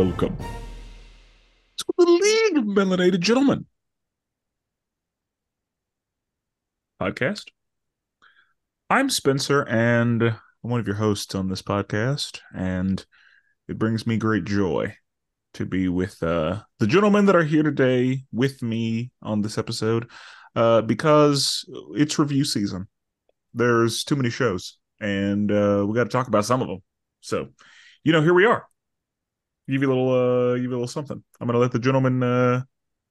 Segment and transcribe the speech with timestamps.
[0.00, 0.34] welcome
[1.76, 3.66] to the League of Melanated Gentlemen
[6.98, 7.48] podcast.
[8.88, 13.04] I'm Spenser, and I'm one of your hosts on this podcast, and
[13.68, 14.96] it brings me great joy
[15.52, 20.10] to be with uh, the gentlemen that are here today with me on this episode
[20.56, 22.88] uh, because it's review season.
[23.52, 26.82] There's too many shows, and uh, we got to talk about some of them.
[27.20, 27.48] So,
[28.02, 28.64] you know, here we are.
[29.68, 31.22] Give you a little, uh, give you a little something.
[31.40, 32.62] I'm going to let the gentlemen uh,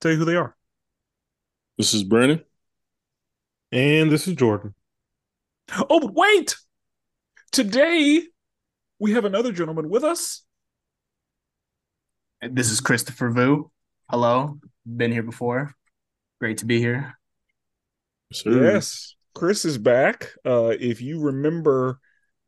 [0.02, 0.56] tell you who they are.
[1.78, 2.44] This is Brandon.
[3.72, 4.74] And this is Jordan.
[5.90, 6.56] Oh, but wait!
[7.52, 8.24] Today
[8.98, 10.44] we have another gentleman with us.
[12.42, 13.72] This is Christopher Vu.
[14.10, 15.76] Hello, been here before.
[16.40, 17.18] Great to be here.
[18.34, 18.74] Sir.
[18.74, 20.32] Yes, Chris is back.
[20.46, 22.00] Uh, if you remember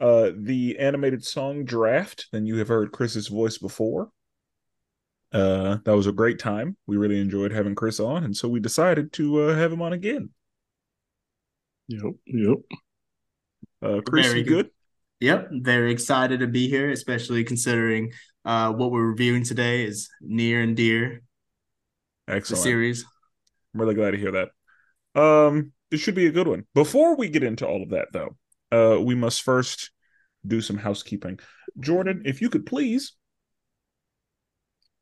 [0.02, 4.10] uh, the animated song Draft, then you have heard Chris's voice before.
[5.32, 6.76] Uh, that was a great time.
[6.88, 9.94] We really enjoyed having Chris on, and so we decided to uh, have him on
[9.94, 10.32] again.
[11.88, 12.14] Yep.
[12.26, 12.58] Yep.
[13.82, 14.66] Uh, Chris, Very you good.
[14.66, 14.72] good?
[15.22, 18.12] Yep, very excited to be here, especially considering
[18.44, 21.22] uh, what we're reviewing today is near and dear
[22.26, 22.64] the Excellent.
[22.64, 23.06] series.
[23.74, 24.50] I'm really glad to hear that.
[25.22, 26.66] Um, it should be a good one.
[26.74, 28.36] Before we get into all of that, though,
[28.72, 29.92] uh, we must first
[30.46, 31.40] do some housekeeping.
[31.80, 33.14] Jordan, if you could please.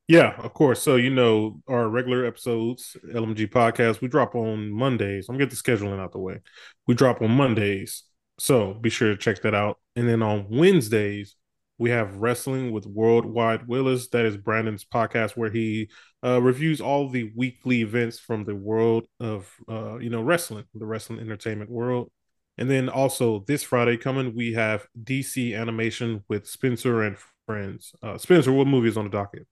[0.07, 0.81] Yeah, of course.
[0.81, 5.29] So you know our regular episodes, LMG podcast, we drop on Mondays.
[5.29, 6.39] I'm gonna get the scheduling out the way.
[6.87, 8.03] We drop on Mondays,
[8.39, 9.77] so be sure to check that out.
[9.95, 11.35] And then on Wednesdays,
[11.77, 14.09] we have Wrestling with Worldwide Willis.
[14.09, 15.89] That is Brandon's podcast where he
[16.23, 20.87] uh, reviews all the weekly events from the world of uh, you know wrestling, the
[20.87, 22.11] wrestling entertainment world.
[22.59, 27.93] And then also this Friday coming, we have DC Animation with Spenser and friends.
[28.03, 29.47] Uh, Spenser, what movie is on the docket?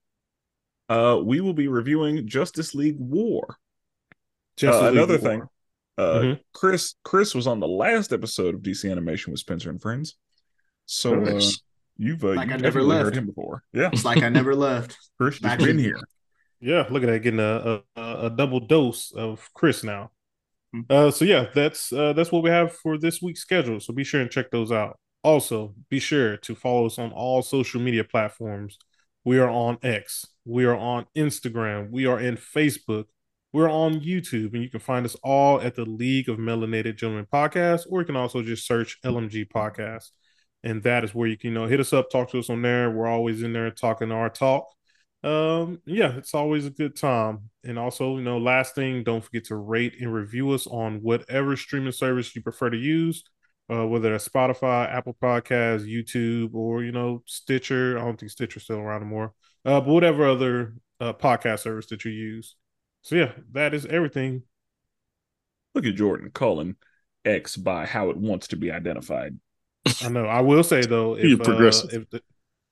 [0.90, 3.58] Uh, we will be reviewing Justice League War.
[4.58, 5.30] Justice Uh, League another War.
[5.30, 5.42] thing,
[5.98, 6.40] uh, Mhm.
[6.54, 10.16] Chris Chris was on the last episode of DC Animation with Spenser and Friends,
[10.86, 11.62] so uh, Nice.
[11.98, 13.64] you've uh, Like you've I never definitely heard him before.
[13.74, 14.98] Yeah, It's like I never left.
[15.18, 16.00] Chris, you've Back been in- here.
[16.60, 20.12] Yeah, look at that, getting a a, a double dose of Chris now.
[20.74, 20.82] Hmm.
[20.90, 23.80] Uh, so yeah, that's uh, that's what we have for this week's schedule.
[23.80, 25.00] So be sure and check those out.
[25.24, 28.78] Also, be sure to follow us on all social media platforms.
[29.26, 33.06] We are on X, we are on Instagram, we are in Facebook,
[33.52, 37.28] we're on YouTube, and you can find us all at the League of Melanated Gentlemen
[37.32, 40.12] podcast, or you can also just search LMG podcast,
[40.64, 42.62] and that is where you can you know hit us up, talk to us on
[42.62, 42.90] there.
[42.90, 44.68] We're always in there talking our talk
[45.28, 47.50] um yeah it's always a good time.
[47.64, 51.58] And also you know last thing don't forget to rate and review us on whatever
[51.58, 53.24] streaming service you prefer to use
[53.70, 57.98] uh whether it's spotify apple Podcasts, youtube or you know stitcher.
[57.98, 59.34] I don't think stitcher's still around anymore
[59.66, 62.56] uh but whatever other uh podcast service that you use.
[63.02, 64.44] So yeah that is everything.
[65.76, 66.76] Look at Jordan calling
[67.26, 69.38] X by how it wants to be identified.
[70.02, 70.26] i know.
[70.26, 71.94] I will say though if, You're uh, progressive.
[71.94, 72.22] if the,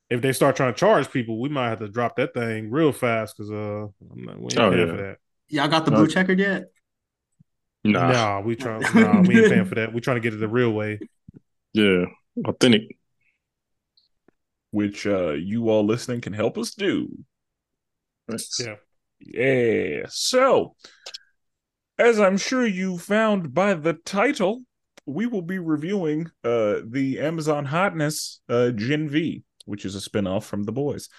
[0.09, 2.91] if they start trying to charge people we might have to drop that thing real
[2.91, 4.93] fast because uh I'm not, we ain't Oh, paying yeah.
[4.95, 5.17] for that
[5.49, 6.66] Y'all got the Uh, blue checkered yet?
[7.83, 8.11] Nah.
[8.11, 8.81] Nah, we trying.
[8.95, 9.93] Nah, we ain't paying for that.
[9.93, 10.99] We trying to get it the real way.
[11.73, 12.05] Yeah.
[12.43, 12.97] Authentic.
[14.71, 17.09] which uh, you all listening can help us do.
[18.27, 18.59] Nice.
[18.59, 18.75] Yeah.
[19.19, 20.05] Yeah.
[20.09, 20.75] So,
[21.99, 24.63] as I'm sure you found by the title,
[25.05, 30.43] we will be reviewing uh, the Amazon Hotness uh, Gen V, which is a spinoff
[30.43, 31.09] from The Boys.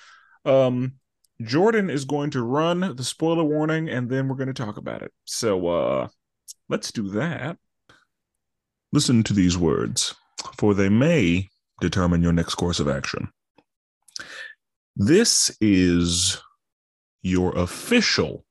[0.45, 0.95] Um,
[1.43, 5.03] Jordan is going to run the spoiler warning, and then we're going to talk about
[5.03, 5.13] it.
[5.25, 6.09] So, uh,
[6.69, 7.59] let's do that.
[8.93, 10.15] Listen to these words,
[10.57, 11.49] for they may
[11.81, 13.29] determine your next course of action.
[14.97, 16.41] This is
[17.21, 18.47] your official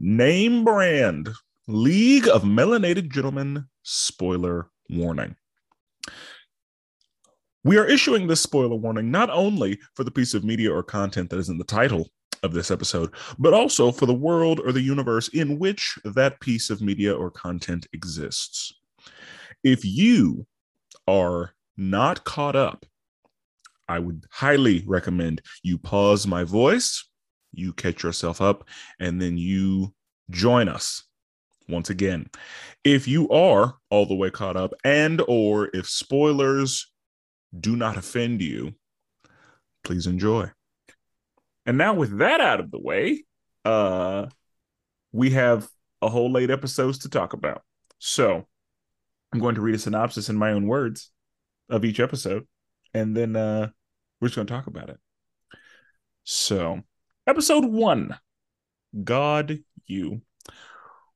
[0.00, 1.28] name brand
[1.68, 5.36] League of Melanated Gentlemen spoiler warning.
[7.62, 11.28] We are issuing this spoiler warning not only for the piece of media or content
[11.30, 12.08] that is in the title
[12.42, 16.70] of this episode, but also for the world or the universe in which that piece
[16.70, 18.72] of media or content exists.
[19.62, 20.46] If you
[21.06, 22.86] are not caught up,
[23.88, 27.04] I would highly recommend you pause my voice,
[27.52, 28.68] you catch yourself up,
[29.00, 29.92] and then you
[30.30, 31.02] join us
[31.68, 32.30] once again.
[32.84, 36.89] If you are all the way caught up and or if spoilers
[37.58, 38.74] do not offend you,
[39.84, 40.50] please enjoy.
[41.66, 43.24] And now with that out of the way,
[43.64, 44.26] uh
[45.12, 45.68] we have
[46.00, 47.62] a whole late episodes to talk about.
[47.98, 48.46] So,
[49.32, 51.10] I'm going to read a synopsis in my own words
[51.68, 52.46] of each episode
[52.94, 53.68] and then uh
[54.20, 54.98] we're just going to talk about it.
[56.24, 56.82] So,
[57.26, 58.18] episode one
[59.04, 60.22] God, you.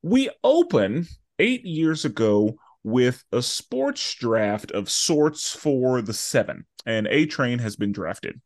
[0.03, 1.07] We open
[1.39, 7.59] eight years ago with a sports draft of sorts for the seven, and A Train
[7.59, 8.41] has been drafted.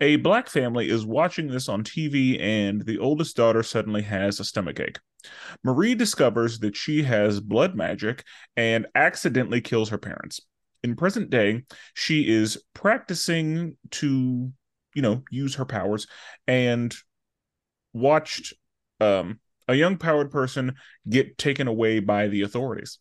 [0.00, 4.44] A black family is watching this on TV, and the oldest daughter suddenly has a
[4.44, 4.98] stomachache.
[5.64, 8.24] Marie discovers that she has blood magic
[8.56, 10.40] and accidentally kills her parents.
[10.84, 11.64] In present day,
[11.94, 14.52] she is practicing to,
[14.94, 16.06] you know, use her powers
[16.46, 16.94] and
[17.92, 18.52] watched
[19.00, 20.74] um, a young powered person
[21.08, 22.98] get taken away by the authorities.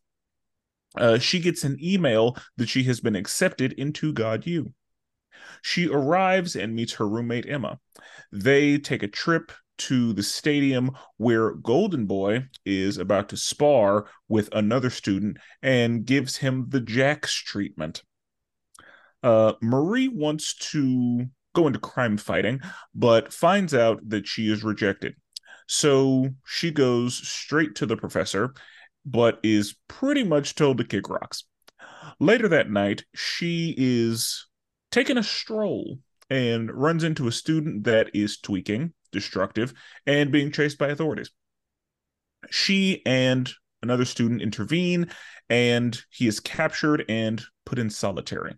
[1.00, 4.74] Uh, she gets an email that she has been accepted into God U.
[5.62, 7.80] She arrives and meets her roommate Emma.
[8.32, 14.50] They take a trip to the stadium where Golden Boy is about to spar with
[14.52, 18.04] another student and gives him the Jax treatment.
[19.22, 22.62] Uh, Marie wants to go into crime fighting,
[22.94, 25.16] but finds out that she is rejected.
[25.68, 28.54] So she goes straight to the professor,
[29.08, 31.46] but is pretty much told to kick rocks.
[32.20, 34.48] Later that night, she is
[34.92, 36.00] taking a stroll
[36.30, 39.74] and runs into a student that is tweaking, destructive,
[40.06, 41.32] and being chased by authorities.
[42.50, 43.50] She and
[43.82, 45.10] another student intervene,
[45.50, 48.56] and he is captured and put in solitary.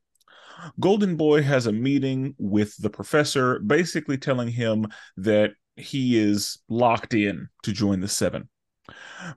[0.80, 4.88] Golden Boy has a meeting with the professor, basically telling him
[5.18, 8.50] that he is locked in to join the Seven.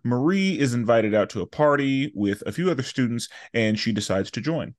[0.05, 4.31] Marie is invited out to a party with a few other students, and she decides
[4.33, 4.75] to join.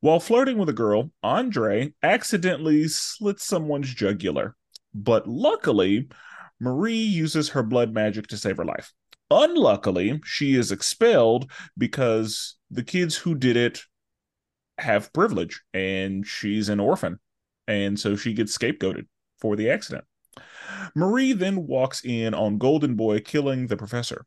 [0.00, 4.54] While flirting with a girl, Andre accidentally slits someone's jugular,
[4.94, 6.08] but luckily,
[6.60, 8.92] Marie uses her blood magic to save her life.
[9.30, 13.80] Unluckily, she is expelled because the kids who did it
[14.78, 17.18] have privilege and she's an orphan.
[17.66, 19.06] And so she gets scapegoated
[19.38, 20.04] for the accident.
[20.94, 24.26] Marie then walks in on Golden Boy killing the professor.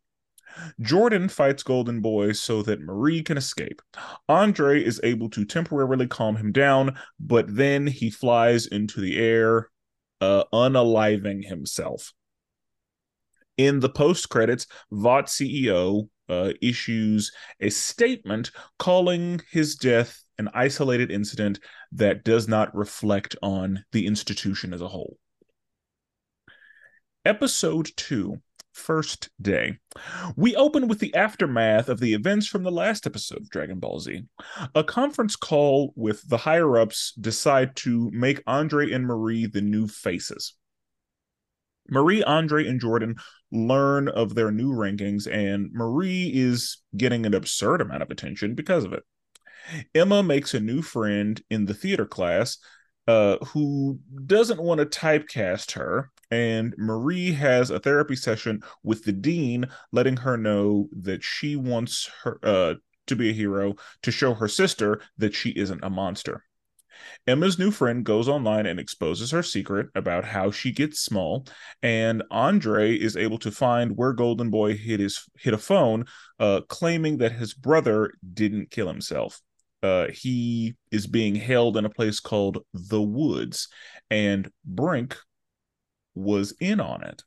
[0.79, 3.81] Jordan fights Golden Boy so that Marie can escape.
[4.27, 9.69] Andre is able to temporarily calm him down, but then he flies into the air,
[10.19, 12.13] uh, unaliving himself.
[13.57, 21.11] In the post credits, Vought CEO uh, issues a statement calling his death an isolated
[21.11, 21.59] incident
[21.91, 25.17] that does not reflect on the institution as a whole.
[27.23, 28.41] Episode 2
[28.73, 29.77] First Day.
[30.35, 33.99] We open with the aftermath of the events from the last episode of Dragon Ball
[33.99, 34.23] Z.
[34.73, 39.87] A conference call with the higher ups decide to make Andre and Marie the new
[39.87, 40.55] faces.
[41.89, 43.17] Marie, Andre, and Jordan
[43.51, 48.83] learn of their new rankings, and Marie is getting an absurd amount of attention because
[48.83, 49.03] of it.
[49.93, 52.57] Emma makes a new friend in the theater class
[53.07, 56.09] uh, who doesn't want to typecast her.
[56.31, 62.09] And Marie has a therapy session with the dean, letting her know that she wants
[62.23, 62.75] her uh,
[63.07, 66.45] to be a hero to show her sister that she isn't a monster.
[67.27, 71.45] Emma's new friend goes online and exposes her secret about how she gets small,
[71.81, 76.05] and Andre is able to find where Golden Boy hid his hit a phone,
[76.39, 79.41] uh, claiming that his brother didn't kill himself.
[79.83, 83.67] Uh, he is being held in a place called the Woods,
[84.09, 85.17] and Brink
[86.15, 87.23] was in on it.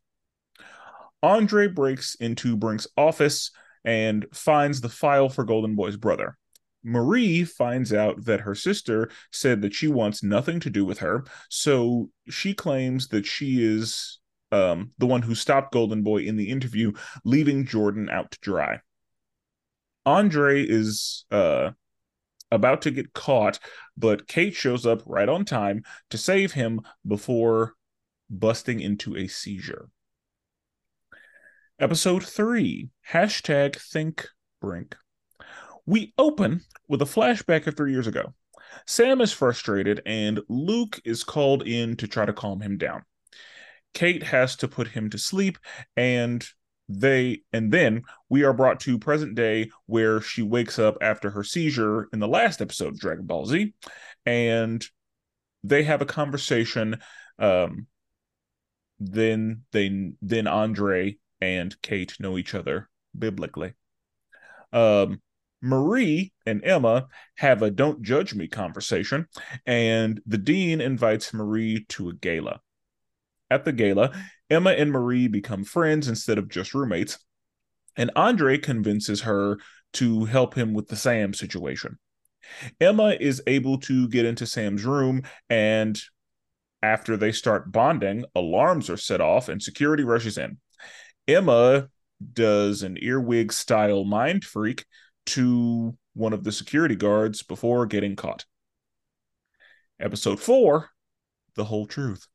[1.22, 3.50] Andre breaks into Brink's office
[3.84, 6.36] and finds the file for Golden Boy's brother.
[6.82, 11.24] Marie finds out that her sister said that she wants nothing to do with her,
[11.48, 14.20] so she claims that she is
[14.52, 16.92] um, the one who stopped Golden Boy in the interview,
[17.24, 18.80] leaving Jordan out to dry.
[20.04, 21.70] Andre is uh,
[22.50, 23.58] about to get caught,
[23.96, 27.74] but Cate shows up right on time to save him before
[28.30, 29.88] busting into a seizure.
[31.78, 34.28] Episode 3 Hashtag Think
[34.60, 34.96] Brink.
[35.86, 38.34] We open with a flashback of three years ago.
[38.86, 43.02] Sam is frustrated, and Luke is called in to try to calm him down.
[43.92, 45.58] Cate has to put him to sleep,
[45.96, 46.46] and
[46.88, 51.42] they and then we are brought to present day where she wakes up after her
[51.42, 53.72] seizure in the last episode of Dragon Ball Z,
[54.26, 54.84] and
[55.62, 56.98] they have a conversation.
[57.38, 57.86] Um,
[59.12, 63.74] then they then Andre and Cate know each other biblically.
[64.72, 65.20] Um,
[65.62, 67.06] Marie and Emma
[67.36, 69.26] have a don't judge me conversation,
[69.66, 72.60] and the dean invites Marie to a gala.
[73.50, 74.12] At the gala,
[74.50, 77.18] Emma and Marie become friends instead of just roommates,
[77.96, 79.58] and Andre convinces her
[79.94, 81.98] to help him with the Sam situation.
[82.80, 85.98] Emma is able to get into Sam's room and
[86.84, 90.58] After they start bonding, alarms are set off and security rushes in.
[91.26, 91.88] Emma
[92.34, 94.84] does an earwig style mind freak
[95.28, 98.44] to one of the security guards before getting caught.
[99.98, 100.90] Episode 4
[101.56, 102.28] The Whole Truth.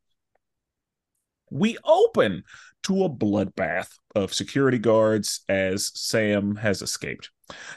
[1.51, 2.43] We open
[2.85, 7.29] to a bloodbath of security guards as Sam has escaped.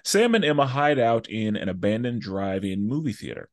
[0.04, 3.50] Sam and Emma hide out in an abandoned drive in movie theater.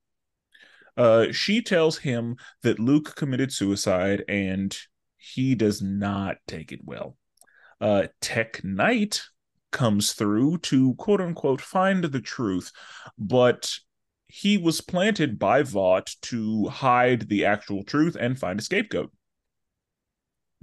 [1.00, 4.78] Uh, she tells him that Luke committed suicide and
[5.18, 7.16] he does not take it well.
[7.80, 9.24] Uh, Tek Knight
[9.72, 12.74] comes through to quote unquote find the truth,
[13.18, 13.74] but
[14.28, 19.10] he was planted by Vought to hide the actual truth and find a scapegoat.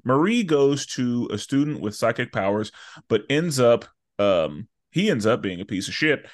[0.05, 2.73] Marie goes to a student with psychic powers,
[3.09, 3.87] but ends up
[4.19, 6.27] um he ends up being a piece of shit,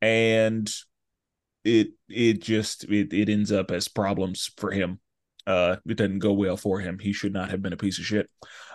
[0.00, 0.72] and
[1.64, 5.00] it it just it, it ends up as problems for him.
[5.46, 6.98] Uh, it doesn't go well for him.
[6.98, 8.28] He should not have been a piece of shit.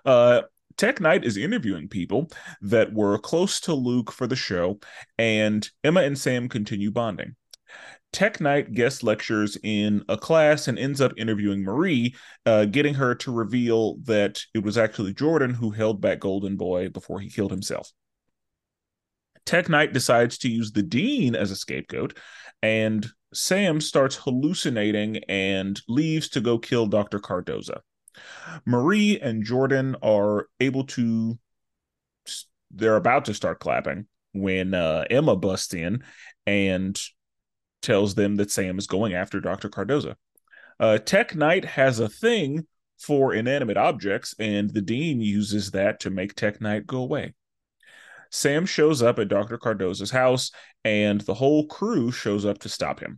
[0.04, 0.42] Uh,
[0.78, 2.30] Tek Knight is interviewing people
[2.62, 4.80] that were close to Luke for the show,
[5.18, 7.36] and Emma and Sam continue bonding.
[8.12, 12.16] Tek Knight guest lectures in a class and ends up interviewing Marie,
[12.46, 16.90] uh, getting her to reveal that it was actually Jordan who held back Golden Boy
[16.90, 17.92] before he killed himself.
[19.46, 22.18] Tek Knight decides to use the Dean as a scapegoat,
[22.66, 27.20] and Sam starts hallucinating and leaves to go kill Dr.
[27.20, 27.82] Cardosa.
[28.66, 31.38] Marie and Jordan are able to,
[32.72, 36.04] they're about to start clapping when uh, Emma busts in
[36.48, 37.00] and
[37.84, 39.70] tells them that Sam is going after Dr.
[39.70, 40.16] Cardosa.
[40.80, 42.66] Uh, Tek Knight has a thing
[43.00, 47.36] for inanimate objects, and the dean uses that to make Tek Knight go away.
[48.36, 49.58] Sam shows up at Dr.
[49.58, 50.52] Cardosa's house,
[50.84, 53.18] and the whole crew shows up to stop him.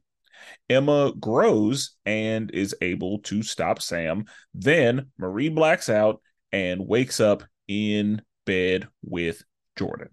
[0.69, 4.25] Emma grows and is able to stop Sam.
[4.53, 6.21] Then Marie blacks out
[6.51, 9.41] and wakes up in bed with
[9.75, 10.09] Jordan.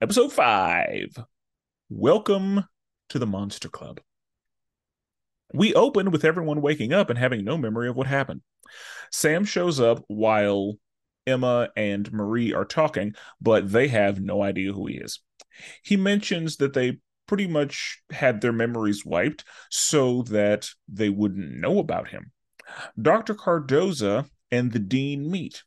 [0.00, 1.16] Episode 5
[1.88, 2.64] Welcome
[3.08, 4.00] to the Monster Club.
[5.52, 8.42] We open with everyone waking up and having no memory of what happened.
[9.10, 10.76] Sam shows up while
[11.30, 15.20] Emma and Marie are talking, but they have no idea who he is.
[15.82, 21.78] He mentions that they pretty much had their memories wiped so that they wouldn't know
[21.78, 22.32] about him.
[23.00, 23.34] Dr.
[23.34, 25.62] Cardosa and the dean meet.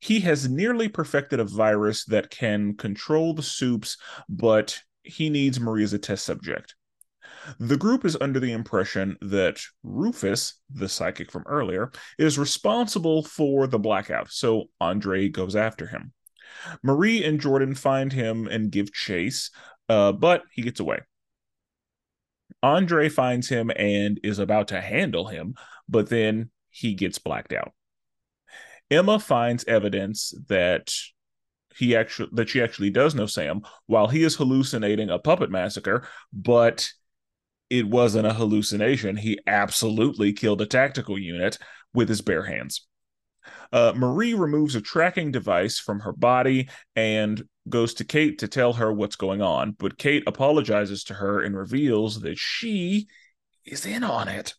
[0.00, 3.96] He has nearly perfected a virus that can control the soups,
[4.28, 6.74] but he needs Marie as a test subject.
[7.58, 13.66] The group is under the impression that Rufus, the psychic from earlier, is responsible for
[13.66, 16.12] the blackout, so Andre goes after him.
[16.82, 19.50] Marie and Jordan find him and give chase,
[19.88, 21.00] uh, but he gets away.
[22.62, 25.54] Andre finds him and is about to handle him,
[25.88, 27.72] but then he gets blacked out.
[28.90, 30.92] Emma finds evidence that
[31.76, 36.08] he actually that she actually does know Sam while he is hallucinating a puppet massacre,
[36.32, 36.90] but
[37.70, 39.16] it wasn't a hallucination.
[39.16, 41.58] He absolutely killed a tactical unit
[41.92, 42.86] with his bare hands.
[43.72, 48.74] Uh, Marie removes a tracking device from her body and goes to Cate to tell
[48.74, 53.06] her what's going on, but Cate apologizes to her and reveals that she
[53.64, 54.54] is in on it.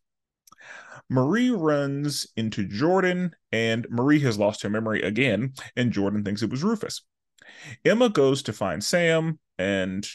[1.09, 6.51] Marie runs into Jordan, and Marie has lost her memory again, and Jordan thinks it
[6.51, 7.01] was Rufus.
[7.83, 10.07] Emma goes to find Sam, and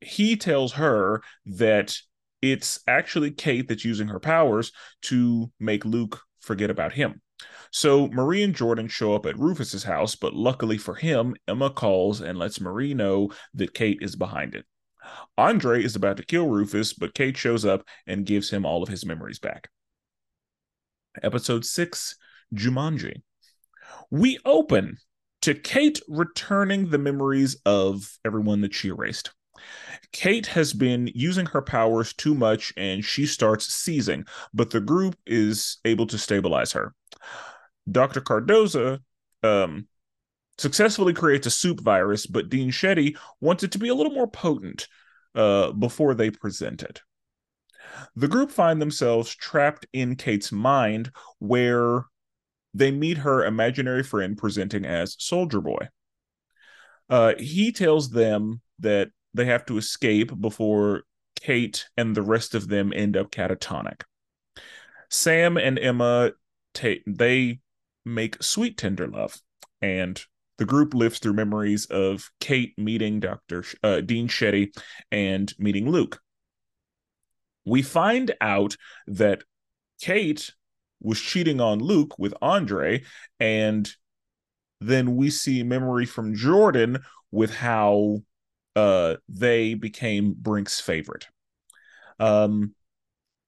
[0.00, 1.94] he tells her that
[2.42, 4.72] it's actually Cate that's using her powers
[5.02, 7.22] to make Luke forget about him.
[7.70, 12.20] So Marie and Jordan show up at Rufus's house, but luckily for him, Emma calls
[12.20, 14.66] and lets Marie know that Cate is behind it.
[15.38, 18.88] Andre is about to kill Rufus, but Cate shows up and gives him all of
[18.88, 19.68] his memories back.
[21.22, 22.16] Episode 6
[22.54, 23.22] Jumanji.
[24.10, 24.98] We open
[25.42, 29.32] to Cate returning the memories of everyone that she erased.
[30.12, 35.16] Cate has been using her powers too much and she starts seizing, but the group
[35.26, 36.94] is able to stabilize her.
[37.90, 38.20] Dr.
[38.20, 39.00] Cardosa
[39.42, 39.88] um,
[40.58, 44.28] successfully creates a soup virus, but Dean Shetty wants it to be a little more
[44.28, 44.86] potent
[45.34, 47.00] uh, before they present it.
[48.16, 52.04] The group find themselves trapped in Cate's mind, where
[52.74, 55.88] they meet her imaginary friend presenting as Soldier Boy.
[57.08, 61.02] Uh, he tells them that they have to escape before
[61.40, 64.02] Cate and the rest of them end up catatonic.
[65.10, 66.32] Sam and Emma
[66.74, 67.60] take they
[68.04, 69.40] make sweet tender love,
[69.80, 70.22] and
[70.58, 74.76] the group lives through memories of Cate meeting Doctor uh, Dean Shetty
[75.10, 76.20] and meeting Luke.
[77.64, 79.42] We find out that
[80.00, 80.52] Cate
[81.00, 83.02] was cheating on Luke with Andre,
[83.40, 83.90] and
[84.80, 86.98] then we see memory from Jordan
[87.30, 88.22] with how
[88.76, 91.26] uh, they became Brink's favorite.
[92.18, 92.74] Um,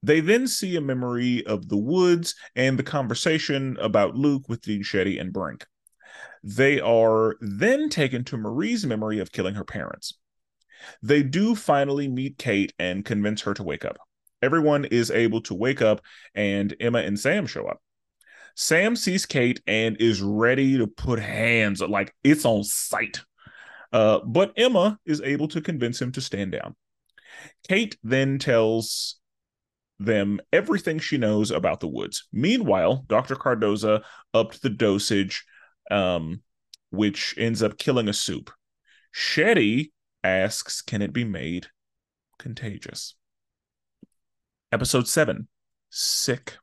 [0.02, 4.82] they then see a memory of the woods and the conversation about Luke with Dean
[4.82, 5.66] Shetty and Brink.
[6.42, 10.14] They are then taken to Marie's memory of killing her parents.
[11.02, 13.96] They do finally meet Cate and convince her to wake up.
[14.42, 16.02] Everyone is able to wake up,
[16.34, 17.80] and Emma and Sam show up.
[18.54, 23.22] Sam sees Cate and is ready to put hands, like it's on sight.
[23.94, 26.74] Uh, but Emma is able to convince him to stand down.
[27.68, 29.20] Cate then tells
[30.00, 32.26] them everything she knows about the woods.
[32.32, 33.36] Meanwhile, Dr.
[33.36, 34.02] Cardosa
[34.34, 35.44] upped the dosage,
[35.92, 36.42] um,
[36.90, 38.50] which ends up killing a soup.
[39.14, 39.92] Shetty
[40.24, 41.68] asks, Can it be made
[42.36, 43.14] contagious?
[44.72, 45.46] Episode 7
[45.90, 46.56] Sick.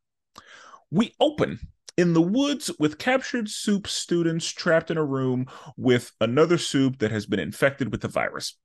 [0.91, 1.59] We open
[1.97, 7.11] in the woods with captured soup students trapped in a room with another soup that
[7.11, 8.57] has been infected with the virus.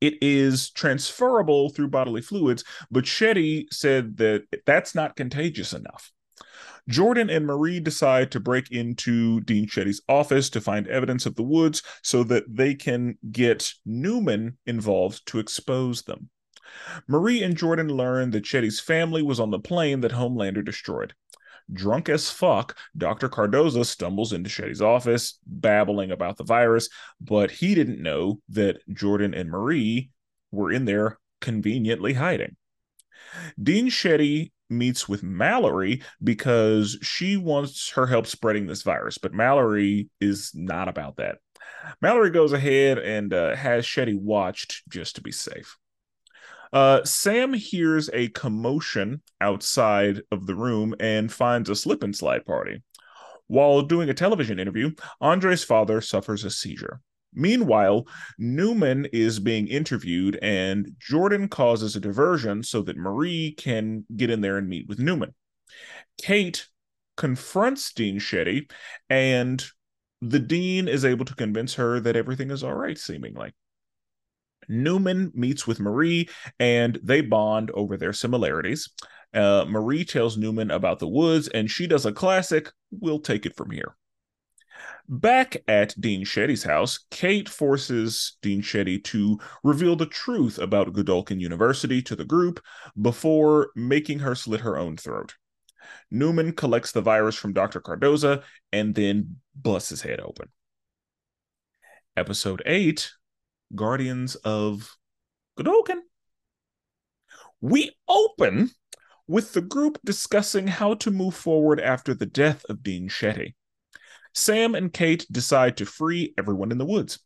[0.00, 6.10] It is transferable through bodily fluids, but Shetty said that that's not contagious enough.
[6.88, 11.42] Jordan and Marie decide to break into Dean Shetty's office to find evidence of the
[11.42, 16.30] woods so that they can get Neuman involved to expose them.
[17.06, 21.14] Marie and Jordan learn that Shetty's family was on the plane that Homelander destroyed.
[21.72, 23.28] Drunk as fuck, Dr.
[23.28, 26.88] Cardosa stumbles into Shetty's office, babbling about the virus,
[27.20, 30.10] but he didn't know that Jordan and Marie
[30.50, 32.56] were in there conveniently hiding.
[33.60, 40.08] Dean Shetty meets with Mallory because she wants her help spreading this virus, but Mallory
[40.20, 41.38] is not about that.
[42.00, 45.76] Mallory goes ahead and uh, has Shetty watched just to be safe.
[46.72, 52.44] Uh, Sam hears a commotion outside of the room and finds a slip and slide
[52.46, 52.82] party.
[53.48, 57.00] While doing a television interview, Andre's father suffers a seizure.
[57.34, 58.06] Meanwhile,
[58.40, 64.40] Neuman is being interviewed, and Jordan causes a diversion so that Marie can get in
[64.40, 65.32] there and meet with Neuman.
[66.20, 66.68] Cate
[67.16, 68.70] confronts Dean Shetty,
[69.08, 69.64] and
[70.20, 73.52] the dean is able to convince her that everything is all right, seemingly.
[74.68, 78.90] Neuman meets with Marie and they bond over their similarities.
[79.32, 83.56] Uh, Marie tells Neuman about the woods and she does a classic, we'll take it
[83.56, 83.96] from here.
[85.08, 91.40] Back at Dean Shetty's house, Cate forces Dean Shetty to reveal the truth about Godolkin
[91.40, 92.60] University to the group
[93.00, 95.34] before making her slit her own throat.
[96.12, 97.80] Neuman collects the virus from Dr.
[97.80, 98.42] Cardosa
[98.72, 100.48] and then busts his head open.
[102.16, 103.10] Episode 8
[103.74, 104.96] Guardians of
[105.58, 106.00] Godolkin.
[107.60, 108.70] We open
[109.26, 113.54] with the group discussing how to move forward after the death of Dean Shetty.
[114.34, 117.18] Sam and Cate decide to free everyone in the woods.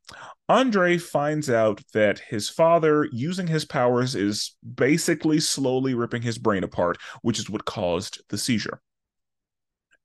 [0.49, 6.65] Andre finds out that his father, using his powers, is basically slowly ripping his brain
[6.65, 8.81] apart, which is what caused the seizure.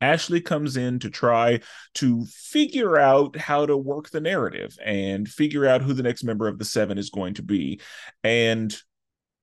[0.01, 1.59] Ashley comes in to try
[1.95, 6.47] to figure out how to work the narrative and figure out who the next member
[6.47, 7.81] of the seven is going to be.
[8.23, 8.75] And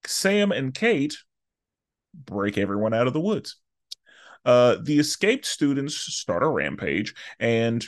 [0.07, 1.19] Sam and Cate
[2.15, 3.57] break everyone out of the woods.
[4.45, 7.85] Uh, the escaped students start a rampage, and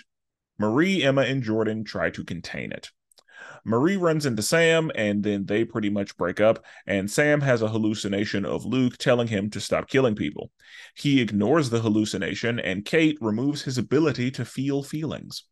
[0.59, 2.91] Marie, Emma, and Jordan try to contain it.
[3.65, 6.65] Marie runs into Sam, and then they pretty much break up.
[6.87, 10.51] And Sam has a hallucination of Luke telling him to stop killing people.
[10.95, 15.45] He ignores the hallucination, and Cate removes his ability to feel feelings.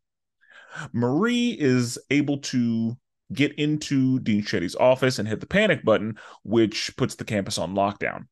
[0.93, 2.97] Marie is able to
[3.33, 7.75] get into Dean Shetty's office and hit the panic button, which puts the campus on
[7.75, 8.25] lockdown.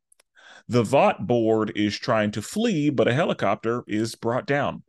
[0.68, 4.82] The Vought board is trying to flee, but a helicopter is brought down.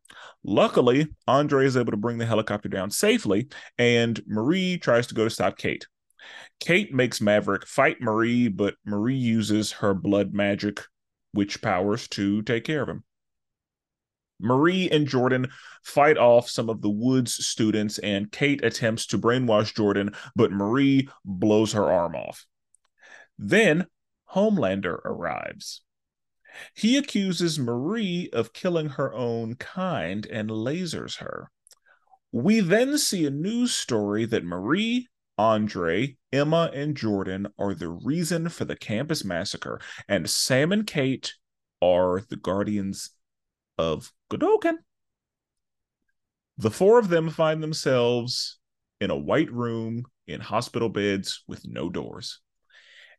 [0.43, 5.25] Luckily, Andre is able to bring the helicopter down safely, and Marie tries to go
[5.25, 5.87] to stop Cate.
[6.61, 10.81] Cate makes Maverick fight Marie, but Marie uses her blood magic
[11.35, 13.05] witch powers to take care of him.
[14.41, 15.49] Marie and Jordan
[15.83, 21.09] fight off some of the Woods students, and Cate attempts to brainwash Jordan, but Marie
[21.25, 22.47] blows her arm off.
[23.39, 23.87] Then
[24.35, 25.83] Homelander arrives.
[26.75, 31.51] He accuses Marie of killing her own kind and lasers her.
[32.33, 35.09] We then see a news story that Marie,
[35.39, 41.35] Andre, Emma, and Jordan are the reason for the campus massacre, and Sam and Cate
[41.83, 43.11] are the guardians
[43.79, 44.79] of Godolkin.
[46.59, 48.59] The four of them find themselves
[49.01, 52.41] in a white room in hospital beds with no doors.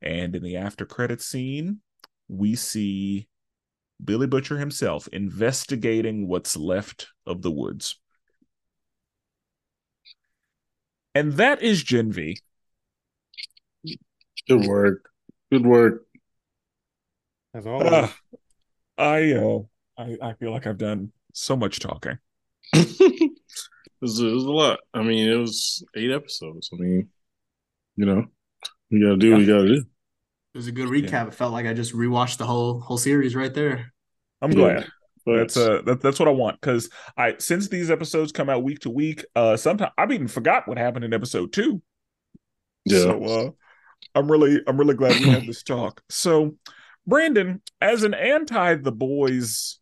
[0.02, 1.80] And in the after credit scene,
[2.28, 3.28] we see
[4.04, 8.00] Billy Butcher himself investigating what's left of the woods.
[11.16, 12.38] And that is Gen V.
[14.48, 15.10] Good work.
[15.52, 16.06] Good work.
[17.54, 17.92] As always.
[17.92, 18.10] Uh,
[18.98, 19.60] I uh
[19.98, 22.20] I, I feel like I've done so much talking.
[22.74, 23.32] it,
[24.00, 24.80] was, it was a lot.
[24.94, 26.70] I mean, it was eight episodes.
[26.72, 27.10] I mean,
[27.96, 28.26] you know,
[28.90, 29.86] you gotta do what you gotta do.
[30.54, 31.28] It was a good recap.
[31.28, 33.94] It felt like I just rewatched the whole whole series right there.
[34.42, 34.58] I'm Yeah.
[34.58, 34.88] glad.
[35.26, 38.80] That's uh that, that's what I want because I since these episodes come out week
[38.80, 41.82] to week, uh sometimes I've even forgot what happened in episode two.
[42.86, 43.00] Yeah.
[43.00, 43.52] So uh
[44.16, 46.02] I'm really I'm really glad we had this talk.
[46.10, 46.56] So
[47.06, 49.80] Brandon, as an anti the boys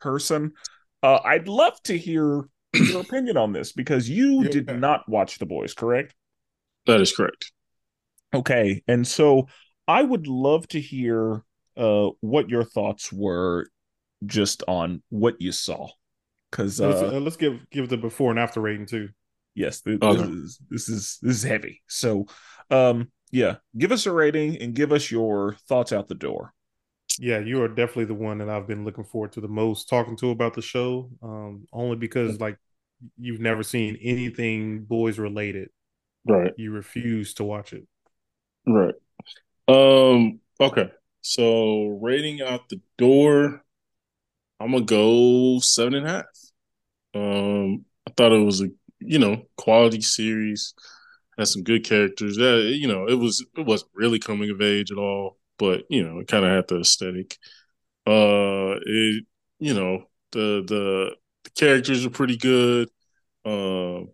[0.00, 0.52] person,
[1.02, 5.46] uh I'd love to hear your opinion on this because you did not watch the
[5.46, 6.14] boys, correct?
[6.86, 7.50] that is correct.
[8.34, 8.82] Okay.
[8.88, 9.48] And so
[9.86, 11.42] I would love to hear
[11.76, 13.66] uh what your thoughts were
[14.26, 15.88] just on what you saw.
[16.52, 19.08] Cause let's, uh uh, let's give give the before and after rating too.
[19.54, 20.20] yes, th- Okay.
[20.22, 21.82] this is this is this is heavy.
[21.88, 22.26] So
[22.70, 26.52] um yeah, give us a rating and give us your thoughts out the door.
[27.18, 30.16] Yeah, you are definitely the one that I've been looking forward to the most talking
[30.18, 31.10] to about the show.
[31.22, 32.58] Um, only because like
[33.18, 35.68] you've never seen anything boys related.
[36.26, 36.52] Right.
[36.56, 37.86] You refuse to watch it.
[38.66, 38.94] Right.
[39.68, 40.90] Um, okay.
[41.22, 43.64] So rating out the door,
[44.60, 46.24] I'm gonna go seven and a half.
[47.14, 48.68] Um, I thought it was a
[49.00, 50.74] you know quality series,
[51.38, 52.38] had some good characters.
[52.38, 56.04] Yeah, you know it was it wasn't really coming of age at all, but you
[56.04, 57.38] know it kind of had the aesthetic.
[58.06, 59.26] Uh, it
[59.60, 62.90] you know the the the characters are pretty good.
[63.46, 64.10] Um,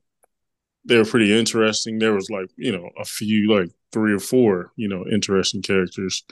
[0.85, 1.99] they were pretty interesting.
[1.99, 6.25] There was like you know a few like three or four you know interesting characters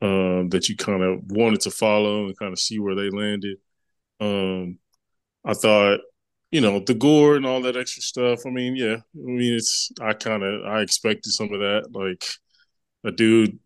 [0.00, 3.58] um, that you kind of wanted to follow and kind of see where they landed.
[4.20, 4.78] Um,
[5.44, 6.00] I thought
[6.50, 8.40] you know the gore and all that extra stuff.
[8.46, 12.24] I mean, yeah, I mean it's I kind of I expected some of that like
[13.04, 13.58] a dude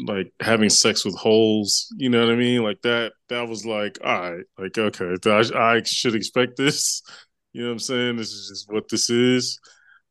[0.00, 3.98] like having sex with holes you know what i mean like that that was like
[4.04, 7.02] all right like okay i, I should expect this
[7.52, 8.16] you know what I'm saying?
[8.16, 9.58] This is just what this is.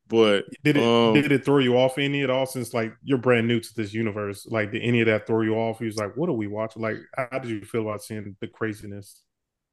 [0.09, 2.45] But Did it um, did it throw you off any at all?
[2.45, 5.55] Since like you're brand new to this universe, like did any of that throw you
[5.55, 5.79] off?
[5.79, 8.47] He was like, "What are we watching?" Like, how did you feel about seeing the
[8.47, 9.21] craziness?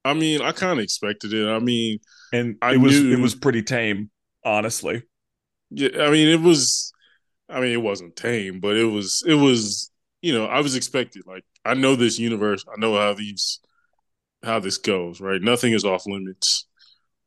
[0.04, 1.48] I mean, I kind of expected it.
[1.48, 1.98] I mean,
[2.32, 4.10] And I it was knew- it was pretty tame,
[4.44, 5.02] honestly.
[5.70, 6.92] yeah, I mean, it was.
[7.48, 9.22] I mean, it wasn't tame, but it was.
[9.26, 9.90] It was.
[10.22, 11.22] You know, I was expected.
[11.26, 12.64] Like, I know this universe.
[12.68, 13.60] I know how these,
[14.42, 15.20] how this goes.
[15.20, 16.66] Right, nothing is off limits.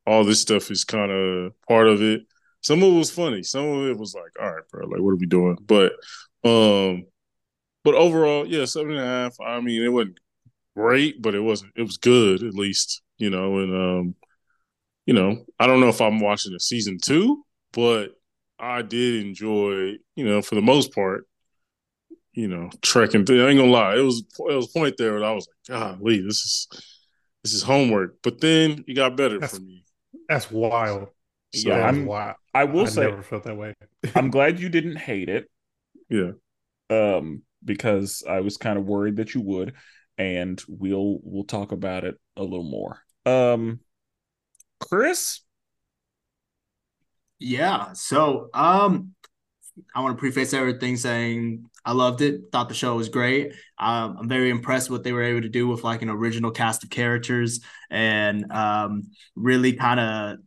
[0.06, 2.22] All this stuff is kind of part of it.
[2.60, 3.42] Some of it was funny.
[3.42, 5.56] Some of it was like, all right, bro, like, what are we doing?
[5.64, 5.92] But,
[6.44, 7.04] um,
[7.84, 9.36] but overall, yeah, seven and a half.
[9.40, 10.18] I mean, it wasn't
[10.76, 11.72] great, but it wasn't.
[11.76, 13.02] It was good at least.
[13.16, 14.14] You know, and um,
[15.06, 18.12] you know, I don't know if I'm watching a season two, but
[18.58, 21.26] I did enjoy, you know, for the most part,
[22.32, 23.44] you know, trekking through.
[23.44, 25.80] I ain't gonna lie, it was it was a point there where I was like,
[25.80, 26.68] God, Lee, this is
[27.42, 28.16] this is homework.
[28.22, 29.84] But then it got better That's- for me.
[30.28, 31.08] That's wild.
[31.54, 32.36] So, Yeah, I'm- wild.
[32.54, 33.74] I will I say never felt that way.
[34.14, 35.50] I'm glad you didn't hate it.
[36.08, 36.32] yeah.
[36.90, 39.74] um because I was kind of worried that you would
[40.16, 43.00] and we'll we'll talk about it a little more.
[43.26, 43.80] Um
[44.80, 45.40] Chris,
[47.40, 47.92] Yeah.
[47.94, 49.14] So, um,
[49.94, 52.42] I want to preface everything saying I loved it.
[52.52, 53.52] Thought the show was great.
[53.78, 56.82] Um, I'm very impressed what they were able to do with like an original cast
[56.84, 60.38] of characters and um, really kind of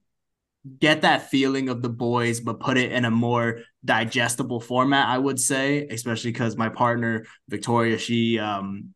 [0.79, 5.07] get that feeling of the boys, but put it in a more digestible format.
[5.07, 8.93] I would say, especially because my partner Victoria, she um,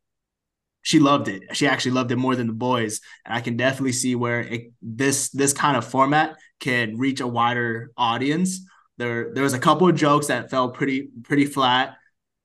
[0.81, 1.55] she loved it.
[1.55, 4.71] She actually loved it more than the boys, and I can definitely see where it,
[4.81, 8.59] this this kind of format can reach a wider audience.
[8.97, 11.97] There there was a couple of jokes that fell pretty pretty flat,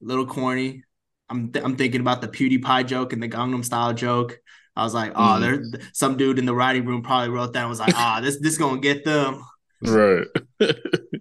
[0.02, 0.84] a little corny.
[1.28, 4.38] I'm th- I'm thinking about the PewDiePie joke and the Gangnam Style joke.
[4.80, 5.40] I was like, oh, Mhm.
[5.72, 8.38] there some dude in the writing room probably wrote that and was like, ah, this
[8.40, 9.42] this gonna get them.
[9.82, 10.26] Right.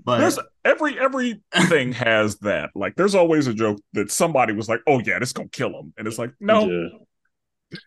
[0.05, 2.69] But there's every everything has that.
[2.73, 5.93] Like there's always a joke that somebody was like, "Oh yeah, this gonna kill him,"
[5.97, 7.77] and it's like, no, Yeah.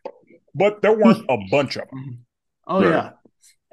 [0.54, 2.24] but there weren't a bunch of them.
[2.66, 2.90] Oh Right.
[2.90, 3.10] yeah.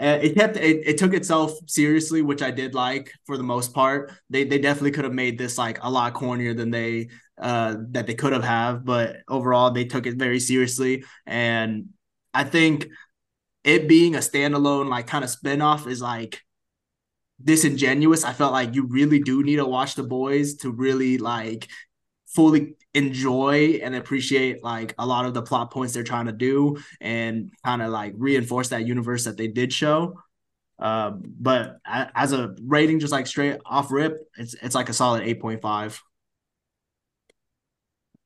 [0.02, 4.14] It kept it, it took itself seriously, which I did like for the most part.
[4.30, 8.08] They they definitely could have made this like a lot cornier than they uh that
[8.08, 11.04] they could have have, but overall they took it very seriously.
[11.26, 11.90] And
[12.34, 12.88] I think
[13.64, 16.42] it being a standalone like kind of spinoff is like
[17.44, 18.24] disingenuous.
[18.24, 21.68] I felt like you really do need to watch the boys to really like
[22.28, 26.78] fully enjoy and appreciate like a lot of the plot points they're trying to do
[27.02, 30.20] and kind of like reinforce that universe that they did show.
[30.78, 35.24] Uh, but as a rating, just like straight off rip, it's it's like a solid
[35.24, 36.02] eight point five.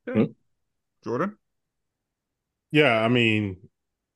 [0.07, 0.25] Hmm.
[1.03, 1.37] Jordan.
[2.71, 3.57] Yeah, I mean,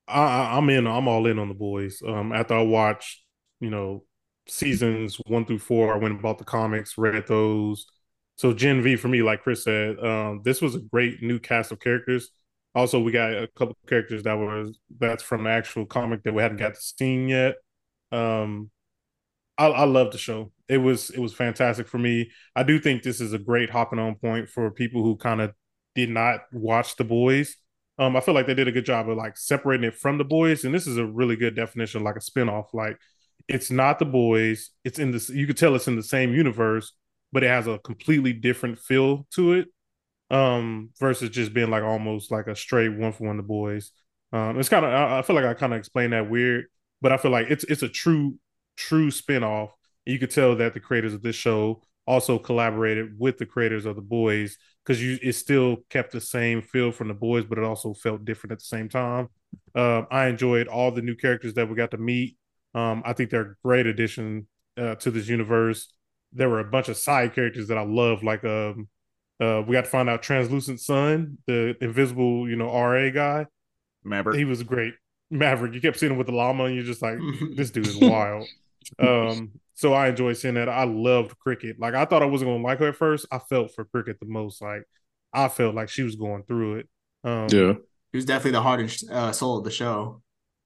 [0.06, 0.86] I, I'm in.
[0.86, 2.02] I'm all in on the boys.
[2.06, 3.24] Um, after I watched,
[3.60, 4.04] you know,
[4.46, 7.86] seasons one through four, I went and bought the comics, read those.
[8.38, 11.72] So Gen V for me, like Chris said, um, this was a great new cast
[11.72, 12.30] of characters.
[12.74, 16.58] Also, we got a couple characters that was that's from actual comic that we hadn't
[16.58, 17.56] got to see yet.
[18.12, 18.70] Um,
[19.58, 20.52] I, I love the show.
[20.68, 22.30] It was it was fantastic for me.
[22.54, 25.52] I do think this is a great hopping on point for people who kind of
[25.96, 27.56] did not watch the boys.
[27.98, 30.24] Um, I feel like they did a good job of like separating it from the
[30.24, 32.72] boys, and this is a really good definition, like a spinoff.
[32.72, 32.98] Like
[33.48, 35.28] it's not the boys; it's in this.
[35.28, 36.92] You could tell it's in the same universe,
[37.32, 39.68] but it has a completely different feel to it.
[40.30, 43.92] Um, versus just being like almost like a straight one for one the boys.
[44.30, 46.66] Um, it's kind of I, I feel like I kind of explained that weird,
[47.00, 48.38] but I feel like it's it's a true
[48.76, 49.70] true spinoff.
[50.04, 53.96] You could tell that the creators of this show also collaborated with the creators of
[53.96, 57.64] the boys because you it still kept the same feel from the boys, but it
[57.64, 59.28] also felt different at the same time.
[59.74, 62.36] Uh, I enjoyed all the new characters that we got to meet.
[62.74, 65.92] Um, I think they're a great addition uh, to this universe.
[66.32, 68.88] There were a bunch of side characters that I love, like um,
[69.40, 73.46] uh, we got to find out Translucent Sun, the invisible, you know, RA guy.
[74.04, 74.36] Maverick.
[74.36, 74.94] He was great.
[75.30, 75.74] Maverick.
[75.74, 77.18] You kept seeing him with the llama, and you're just like,
[77.56, 78.46] this dude is wild.
[78.98, 80.68] um, so I enjoyed seeing that.
[80.68, 81.78] I loved Cricket.
[81.78, 83.26] Like I thought I wasn't gonna like her at first.
[83.30, 84.60] I felt for Cricket the most.
[84.60, 84.82] Like
[85.32, 86.88] I felt like she was going through it.
[87.22, 87.74] Um, yeah,
[88.10, 90.20] he was definitely the heart and uh, soul of the show.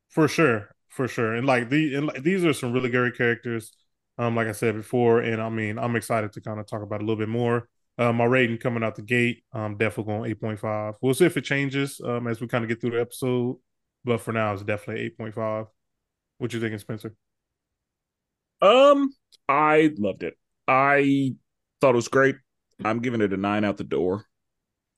[0.09, 1.35] For sure, for sure.
[1.35, 3.73] And like the and like, these are some really great characters.
[4.19, 7.01] Um, like I said before, and I mean, I'm excited to kind of talk about
[7.01, 7.69] a little bit more.
[7.99, 10.95] Uh, my rating coming out the gate, I'm definitely going 8.5.
[11.01, 13.57] We'll see if it changes um, as we kind of get through the episode,
[14.05, 15.67] but for now, it's definitely 8.5.
[16.39, 17.15] What you thinking, Spenser?
[18.61, 19.15] Um,
[19.49, 20.35] I loved it.
[20.67, 21.35] I
[21.81, 22.37] thought it was great.
[22.85, 24.25] I'm giving it a nine out the door.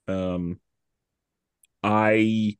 [0.06, 0.60] Um,
[1.82, 2.56] I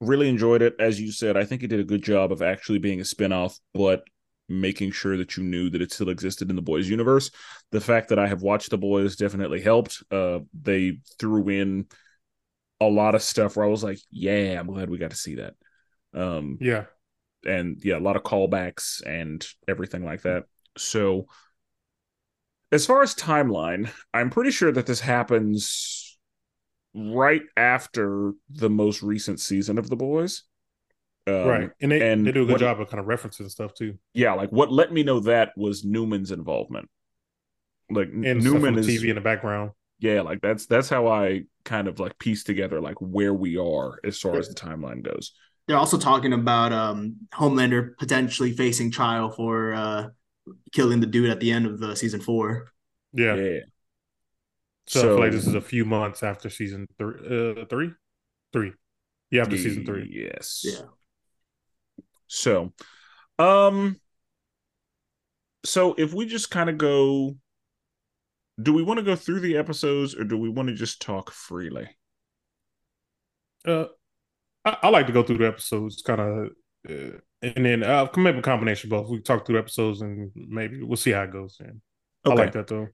[0.00, 0.74] really enjoyed it.
[0.78, 3.58] As you said, I think it did a good job of actually being a spinoff,
[3.72, 4.04] but
[4.48, 7.30] making sure that you knew that it still existed in the boys universe.
[7.72, 10.02] The fact that I have watched the boys definitely helped.
[10.10, 11.86] Uh, they threw in
[12.80, 15.36] a lot of stuff where I was like, yeah, I'm glad we got to see
[15.36, 15.54] that.
[16.12, 16.84] Um, yeah
[17.46, 20.44] and yeah, a lot of callbacks and everything like that.
[20.76, 21.26] So,
[22.72, 26.18] as far as timeline, I'm pretty sure that this happens
[26.94, 30.44] right after the most recent season of The Boys.
[31.26, 33.50] Um, right, and they and they do a good what, job of kind of referencing
[33.50, 33.98] stuff too.
[34.12, 36.88] Yeah, like what let me know that was Neuman's involvement.
[37.90, 39.70] Like and Neuman is TV in the background.
[40.00, 43.98] Yeah, like that's that's how I kind of like piece together like where we are
[44.04, 45.32] as far as the timeline goes
[45.66, 50.08] they're also talking about um, Homelander potentially facing trial for uh,
[50.72, 52.68] killing the dude at the end of the season four.
[53.12, 53.34] Yeah.
[53.34, 53.60] yeah.
[54.86, 57.14] So, so like this is a few months after season three.
[57.62, 57.92] Uh, three,
[58.52, 58.72] three.
[59.30, 60.10] Yeah, after season three.
[60.12, 60.62] Yes.
[60.64, 60.86] Yeah.
[62.34, 62.72] So,
[63.38, 64.00] um,
[65.64, 67.36] so if we just kind of go,
[68.60, 71.30] do we want to go through the episodes or do we want to just talk
[71.30, 71.88] freely?
[73.66, 73.86] Uh,
[74.64, 76.50] I, I like to go through the episodes, kind of,
[76.90, 79.08] uh, and then uh, maybe a combination both.
[79.08, 81.56] We talk through episodes, and maybe we'll see how it goes.
[81.60, 81.80] And
[82.26, 82.32] okay.
[82.32, 82.88] I like that though.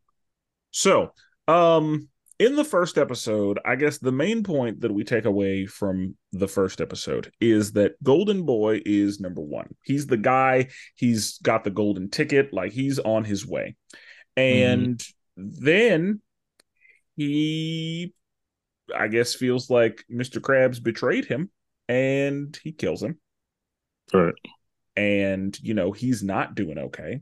[0.70, 1.12] So,
[1.48, 2.08] um,
[2.40, 6.48] in the first episode, I guess the main point that we take away from the
[6.48, 9.74] first episode is that Golden Boy is number one.
[9.84, 13.76] He's the guy, he's got the golden ticket, like he's on his way.
[14.38, 15.04] And mm.
[15.36, 16.22] then
[17.14, 18.14] he,
[18.96, 20.40] I guess, feels like Mr.
[20.40, 21.50] Krabs betrayed him
[21.90, 23.18] and he kills him.
[24.14, 24.34] Right.
[24.96, 27.20] And, you know, he's not doing okay.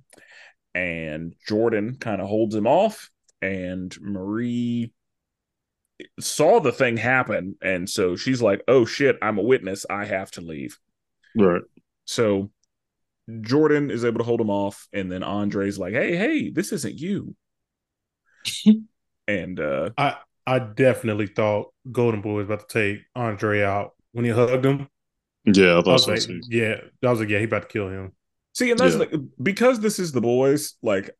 [0.76, 3.10] And Jordan kind of holds him off,
[3.42, 4.92] and Marie
[6.20, 7.56] saw the thing happen.
[7.62, 9.86] And so she's like, oh shit, I'm a witness.
[9.88, 10.78] I have to leave.
[11.36, 11.62] Right.
[12.04, 12.50] So
[13.40, 14.88] Jordan is able to hold him off.
[14.92, 17.34] And then Andre's like, hey, hey, this isn't you.
[19.26, 24.24] and uh I I definitely thought Golden Boy was about to take Andre out when
[24.24, 24.88] he hugged him.
[25.44, 28.12] Yeah, I, I was like, yeah, I was like, yeah, he about to kill him.
[28.54, 29.00] See, and that's yeah.
[29.00, 31.10] like because this is the boys, like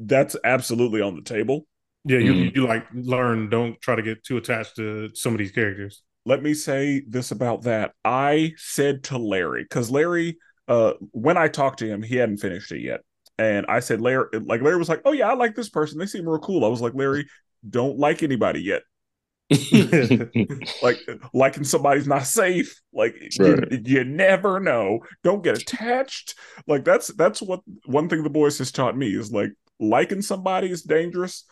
[0.00, 1.66] that's absolutely on the table.
[2.04, 2.56] Yeah, you mm.
[2.56, 3.48] you like learn.
[3.48, 6.02] Don't try to get too attached to some of these characters.
[6.24, 7.92] Let me say this about that.
[8.04, 10.38] I said to Larry because Larry,
[10.68, 13.00] uh, when I talked to him, he hadn't finished it yet,
[13.38, 15.98] and I said Larry, like Larry was like, "Oh yeah, I like this person.
[15.98, 17.26] They seem real cool." I was like, Larry,
[17.68, 18.82] don't like anybody yet.
[20.82, 20.98] like
[21.34, 23.70] liking somebody's not safe like right.
[23.70, 26.34] you, you, never know don't get attached
[26.66, 30.70] like that's that's what one thing the boys has taught me is like liking somebody
[30.70, 31.44] is dangerous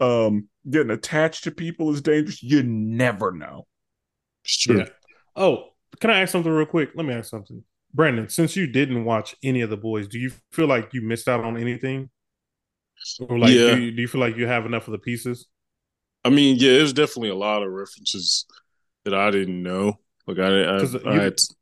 [0.00, 3.66] um getting attached to people is dangerous you never know
[4.44, 4.88] it's true yeah.
[5.36, 5.68] oh
[6.00, 9.36] can i ask something real quick let me ask something brandon since you didn't watch
[9.42, 12.10] any of the boys do you feel like you missed out on anything
[13.20, 13.74] or like yeah.
[13.74, 15.46] do, you, do you feel like you have enough of the pieces
[16.24, 18.46] I mean, yeah, there's definitely a lot of references
[19.04, 19.98] that I didn't know.
[20.26, 21.54] Like I, I, you, I had, to,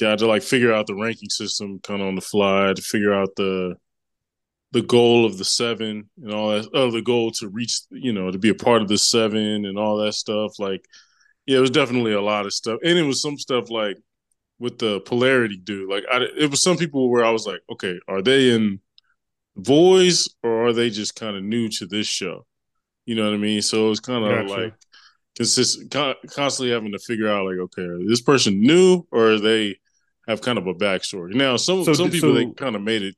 [0.00, 2.72] yeah, I had to like figure out the ranking system kind of on the fly
[2.74, 3.76] to figure out the
[4.74, 6.68] the goal of the seven and all that.
[6.74, 9.78] Oh, the goal to reach, you know, to be a part of the seven and
[9.78, 10.58] all that stuff.
[10.58, 10.84] Like,
[11.46, 13.96] yeah, it was definitely a lot of stuff, and it was some stuff like
[14.58, 15.88] with the polarity dude.
[15.88, 18.80] Like, I, it was some people where I was like, okay, are they in
[19.56, 22.44] voice or are they just kind of new to this show?
[23.06, 23.62] You know what I mean?
[23.62, 24.60] So it was kind of gotcha.
[24.60, 24.74] like
[25.36, 29.76] consistent, con- constantly having to figure out like, okay, this person new or they
[30.26, 31.34] have kind of a backstory.
[31.34, 33.14] Now, some so, some people so, they kind of made it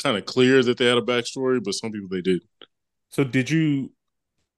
[0.00, 2.42] kind of clear that they had a backstory, but some people they did.
[3.08, 3.92] So did you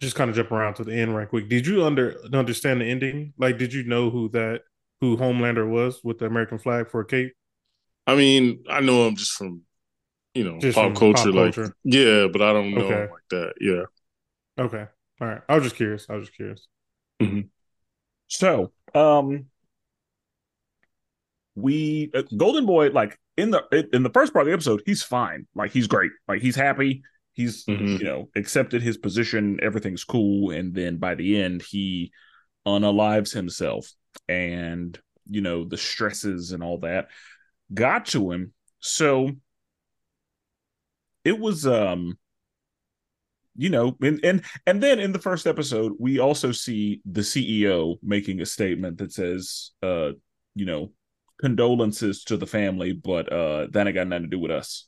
[0.01, 1.49] just kind of jump around to the end right quick?
[1.49, 3.33] Did you under understand the ending?
[3.38, 4.62] Like, did you know who that
[5.01, 7.33] who Homelander was with the American flag for a cape?
[8.07, 9.62] I mean, I know him just from
[10.35, 11.75] you know just pop culture, pop like culture.
[11.85, 12.94] yeah, but I don't know okay.
[12.94, 13.55] him like that.
[13.61, 14.64] Yeah.
[14.64, 14.87] Okay.
[15.20, 15.42] All right.
[15.49, 16.07] I was just curious.
[16.09, 16.66] I was just curious.
[17.20, 17.42] Mm-hmm.
[18.29, 19.47] So, um,
[21.55, 25.03] we uh, Golden Boy, like in the in the first part of the episode, he's
[25.03, 25.47] fine.
[25.55, 26.12] Like he's great.
[26.29, 27.03] Like he's happy.
[27.33, 27.87] He's mm-hmm.
[27.87, 29.59] you know accepted his position.
[29.62, 30.51] Everything's cool.
[30.51, 32.12] And then by the end, he
[32.67, 33.90] unalives himself,
[34.29, 37.09] and you know the stresses and all that
[37.73, 38.53] got to him.
[38.81, 39.31] So
[41.25, 42.19] it was um
[43.57, 47.97] you know and and and then in the first episode we also see the ceo
[48.03, 50.11] making a statement that says uh
[50.55, 50.90] you know
[51.40, 54.87] condolences to the family but uh that ain't got nothing to do with us.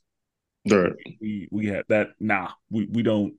[0.70, 0.92] Right.
[1.20, 3.34] We we had that nah we we don't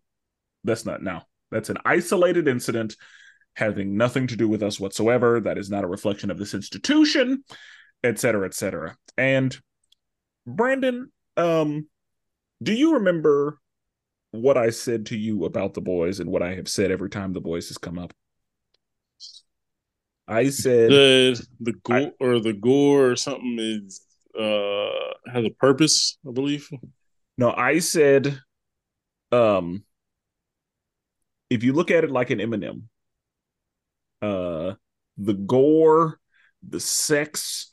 [0.64, 2.96] that's not now that's an isolated incident
[3.56, 5.40] having nothing to do with us whatsoever.
[5.40, 7.44] That is not a reflection of this institution
[8.04, 8.96] et cetera et cetera.
[9.18, 9.58] And
[10.46, 11.88] brandon um
[12.62, 13.60] do you remember
[14.32, 17.34] what I said to you about the boys and what I have said every time
[17.34, 18.14] the boys has come up.
[20.28, 24.02] I said the the gore or the gore or something is
[24.38, 26.70] uh has a purpose, I believe.
[27.38, 28.40] No, I said
[29.32, 29.84] um
[31.50, 32.90] if you look at it like an M&M,
[34.22, 34.74] uh
[35.18, 36.20] the gore,
[36.68, 37.72] the sex,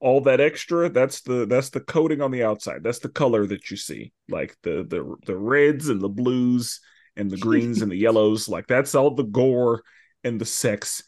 [0.00, 3.70] all that extra that's the that's the coating on the outside that's the color that
[3.70, 6.80] you see like the the the reds and the blues
[7.16, 9.82] and the greens and the yellows like that's all the gore
[10.22, 11.02] and the sex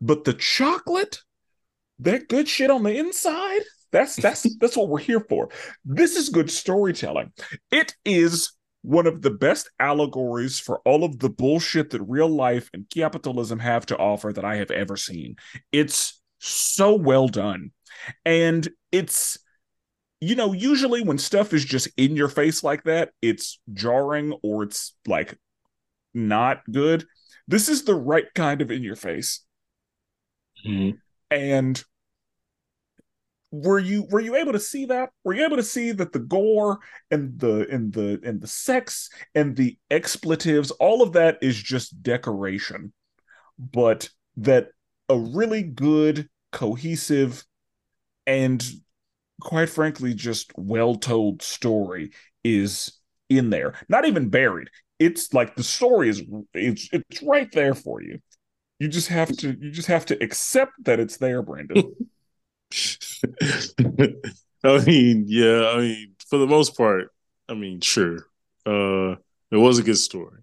[0.00, 1.20] but the chocolate
[1.98, 3.60] that good shit on the inside
[3.92, 5.48] that's that's that's what we're here for
[5.84, 7.32] this is good storytelling
[7.70, 8.52] it is
[8.82, 13.58] one of the best allegories for all of the bullshit that real life and capitalism
[13.58, 15.36] have to offer that i have ever seen
[15.72, 17.70] it's so well done
[18.24, 19.38] and it's,
[20.20, 24.62] you know, usually when stuff is just in your face like that, it's jarring or
[24.64, 25.38] it's like
[26.14, 27.06] not good.
[27.48, 29.44] This is the right kind of in your face.
[30.66, 30.96] Mm-hmm.
[31.30, 31.82] And
[33.52, 35.10] were you were you able to see that?
[35.24, 36.78] Were you able to see that the gore
[37.10, 42.02] and the and the and the sex and the expletives all of that is just
[42.02, 42.92] decoration
[43.60, 44.68] but that
[45.08, 47.44] a really good cohesive
[48.26, 48.64] and
[49.40, 52.10] quite frankly just well told story
[52.42, 52.98] is
[53.28, 53.74] in there.
[53.88, 54.68] Not even buried.
[54.98, 56.22] It's like the story is
[56.54, 58.18] it's it's right there for you
[58.80, 61.94] you just have to you just have to accept that it's there brandon
[64.64, 67.12] i mean yeah i mean for the most part
[67.48, 68.26] i mean sure
[68.66, 69.12] uh
[69.50, 70.40] it was a good story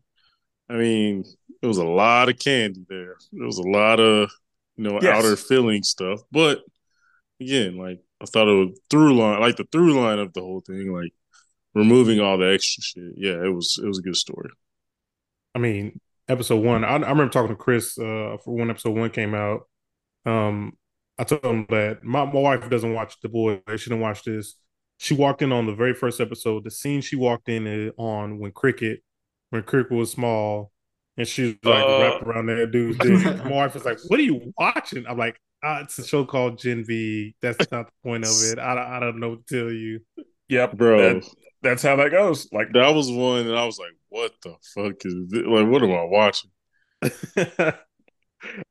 [0.70, 1.26] i mean
[1.62, 4.32] it was a lot of candy there there was a lot of
[4.78, 5.18] you know yes.
[5.18, 6.62] outer feeling stuff but
[7.40, 10.62] again, like I thought it was through line, like the through line of the whole
[10.62, 11.14] thing, like
[11.74, 13.14] removing all the extra shit.
[13.16, 14.50] Yeah, it was it was a good story.
[15.56, 16.00] I mean,
[16.30, 19.62] episode one, I, I remember talking to Chris uh, for when episode one came out.
[20.26, 20.74] Um,
[21.18, 23.62] I told him that my, my wife doesn't watch The Boy.
[23.76, 24.56] She didn't watch this.
[24.98, 26.64] She walked in on the very first episode.
[26.64, 29.02] The scene she walked in on when Cricket,
[29.52, 30.72] when Cricket was small,
[31.18, 33.44] and she was like uh, wrapped around that dude's dick.
[33.44, 36.60] my wife was like, "What are you watching?" I'm like, uh, it's a show called
[36.60, 37.36] Gen V.
[37.42, 38.60] That's not the point of it.
[38.60, 40.00] I, I don't know what to tell you.
[40.50, 41.20] Yep, bro.
[41.20, 41.30] That,
[41.62, 42.48] that's how that goes.
[42.52, 45.44] Like that was one, and I was like, what the fuck is this?
[45.46, 45.68] like?
[45.68, 46.52] What am I watching?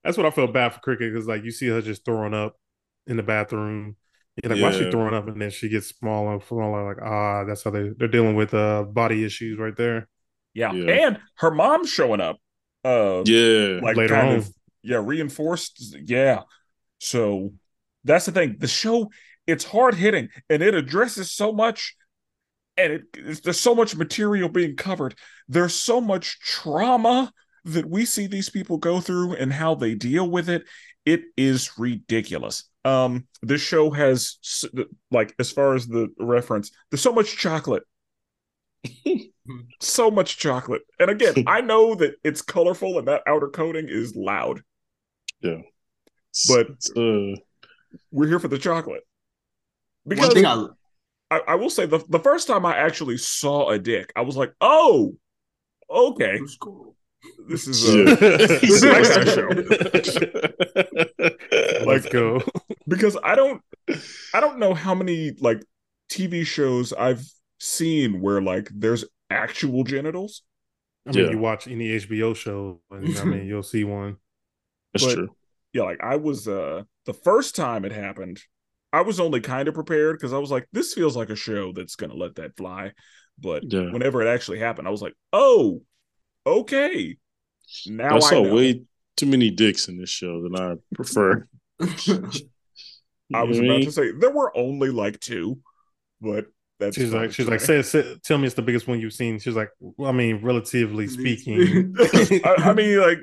[0.04, 2.56] That's what I felt bad for Cricket because like you see her just throwing up
[3.06, 3.96] in the bathroom.
[4.42, 5.26] You're like, why is she throwing up?
[5.28, 6.94] And then she gets smaller and smaller.
[6.94, 10.08] Like, ah, that's how they they're dealing with uh body issues right there.
[10.54, 10.72] Yeah.
[10.72, 11.06] Yeah.
[11.08, 12.36] And her mom's showing up.
[12.84, 14.36] Uh Yeah, like Later kind on.
[14.36, 14.48] of
[14.82, 15.96] yeah, reinforced.
[16.04, 16.42] Yeah.
[16.98, 17.52] So
[18.04, 18.56] that's the thing.
[18.58, 19.10] The show,
[19.46, 21.96] it's hard hitting and it addresses so much
[22.76, 25.14] and it it's, there's so much material being covered.
[25.48, 27.32] There's so much trauma
[27.64, 30.64] that we see these people go through and how they deal with it.
[31.04, 32.64] It is ridiculous.
[32.84, 34.38] Um, this show has
[35.10, 37.82] like as far as the reference, there's so much chocolate.
[39.80, 40.82] so much chocolate.
[41.00, 44.60] And again, I know that it's colorful and that outer coating is loud.
[45.40, 45.62] Yeah.
[46.48, 47.36] But- uh,
[48.10, 49.02] We're here for the chocolate.
[50.04, 50.68] One Because thing I
[51.30, 54.36] I, I will say the the first time I actually saw a dick, I was
[54.36, 55.16] like, oh,
[55.90, 56.38] okay.
[57.48, 58.12] This is yeah.
[58.12, 59.04] uh, this is like
[59.34, 59.48] show.
[61.86, 62.42] Let's go.
[62.86, 63.62] because I don't
[64.34, 65.62] I don't know how many like
[66.10, 67.24] TV shows I've
[67.58, 70.42] seen where like there's actual genitals.
[71.06, 71.30] I mean, Yeah.
[71.32, 74.16] you watch any HBO show, and I mean, you'll see one.
[74.92, 75.28] That's But- true.
[75.72, 78.40] Yeah, like I was uh the first time it happened,
[78.96, 81.72] I was only kind of prepared because I was like, this feels like a show
[81.72, 82.92] that's gonna let that fly.
[83.38, 83.90] But Yeah.
[83.90, 85.82] whenever it actually happened, I was like, oh,
[86.46, 87.16] okay.
[87.86, 88.54] Now I I, saw know.
[88.54, 88.82] way
[89.16, 91.46] too many dicks in this show than I prefer.
[93.34, 95.58] I was You know what about to say there were only like two,
[96.20, 96.46] but
[96.78, 99.38] that's She's like, she's like, say, say, tell me it's the biggest one you've seen.
[99.38, 101.94] She's like, well, I mean, relatively speaking.
[101.98, 103.18] I, I mean, like,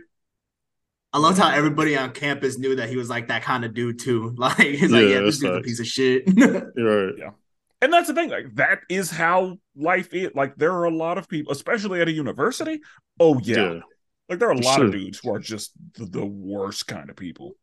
[1.14, 4.00] I loved how everybody on campus knew that he was like that kind of dude
[4.00, 4.34] too.
[4.38, 6.24] Like he's like, Yeah, yeah, this that's dude's a piece of shit.
[6.76, 7.34] You're right.
[7.82, 8.30] and that's the thing.
[8.30, 10.32] Like, that is how life is.
[10.36, 12.80] Like, there are a lot of people, especially at a university.
[13.20, 13.80] Oh yeah, Yeah.
[14.30, 17.10] like there are a For lot of dudes who are just the, the worst kind
[17.10, 17.56] of people.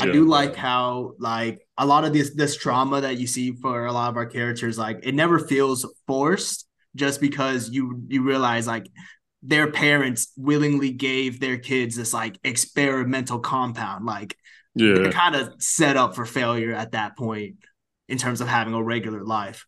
[0.00, 3.26] I And, do uh, like how like a lot of this this trauma that you
[3.26, 6.66] see for a lot of our characters, like it never feels forced
[6.96, 8.86] just because you you realize like
[9.42, 14.04] their parents willingly gave their kids this like experimental compound.
[14.04, 14.36] Like
[14.88, 15.10] they're Yeah.
[15.10, 17.56] kind of set up for failure at that point
[18.08, 19.66] in terms of having a regular life.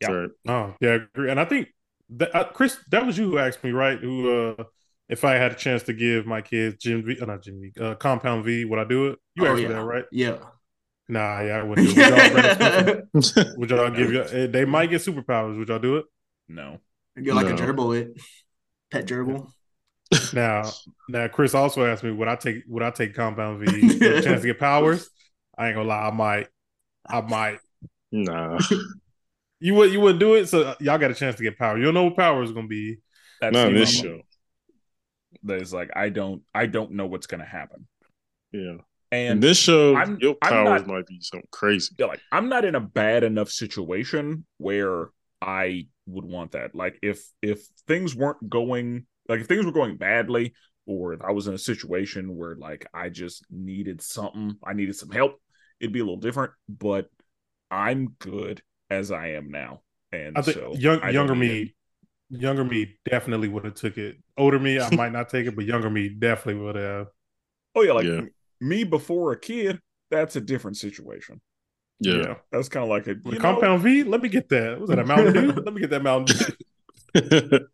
[0.00, 0.10] Yeah.
[0.10, 0.30] Right.
[0.48, 1.30] Oh, yeah, I agree.
[1.30, 1.68] And I think
[2.10, 3.98] that uh, Chris, that was you who asked me, right?
[3.98, 4.64] Who, uh,
[5.08, 7.80] if I had a chance to give my kids Gen V, uh, not Gen V,
[7.80, 9.18] uh, Compound V, would I do it?
[9.34, 9.68] You Oh, asked yeah.
[9.68, 10.04] me that, right?
[10.10, 10.38] Yeah.
[11.08, 11.84] Nah, yeah, I wouldn't.
[11.84, 11.96] Do it.
[11.96, 12.26] Would y'all,
[13.56, 14.22] would y'all give you?
[14.22, 15.58] eh, They might get superpowers.
[15.58, 16.06] Would y'all do it?
[16.48, 16.80] no.
[17.16, 17.54] You're like a No.
[17.54, 18.20] gerbil, it
[18.94, 19.50] pet gerbil.
[20.32, 20.70] Now,
[21.08, 22.62] now, Chris also asked me, would I take?
[22.68, 23.98] Would I take Compound V?
[23.98, 25.10] Get a chance to get powers?
[25.58, 26.48] I ain't gonna lie, I might.
[27.08, 27.58] I might.
[28.12, 28.58] nah.
[29.58, 29.92] You would.
[29.92, 30.48] You wouldn't do it.
[30.48, 31.76] So y'all got a chance to get power.
[31.78, 32.98] You don't know what power is gonna be.
[33.40, 34.20] That's Not this show.
[35.44, 37.86] That is like I don't I don't know what's gonna happen.
[38.52, 38.76] Yeah.
[39.10, 41.94] And In this show, I'm- your powers not- might be something crazy.
[41.98, 45.08] yeah, like I'm not in a bad enough situation where
[45.44, 46.74] I would want that.
[46.74, 50.54] Like if if things weren't going like if things were going badly
[50.86, 54.96] or if I was in a situation where like I just needed something, I needed
[54.96, 55.40] some help,
[55.80, 57.08] it'd be a little different, but
[57.70, 59.82] I'm good as I am now.
[60.12, 61.74] And I think so young, I younger need me,
[62.30, 64.16] younger me definitely would have took it.
[64.36, 67.08] Older me, I might not take it, but younger me definitely would have.
[67.74, 68.22] Oh yeah, like Yeah.
[68.60, 69.80] me before a kid,
[70.10, 71.40] that's a different situation.
[72.00, 72.34] Yeah.
[72.52, 74.80] That's kind of like a you know, Compound V, let me get that.
[74.80, 75.52] Was that a Mountain Dew?
[75.52, 76.36] let me get that Mountain
[77.14, 77.60] Dew.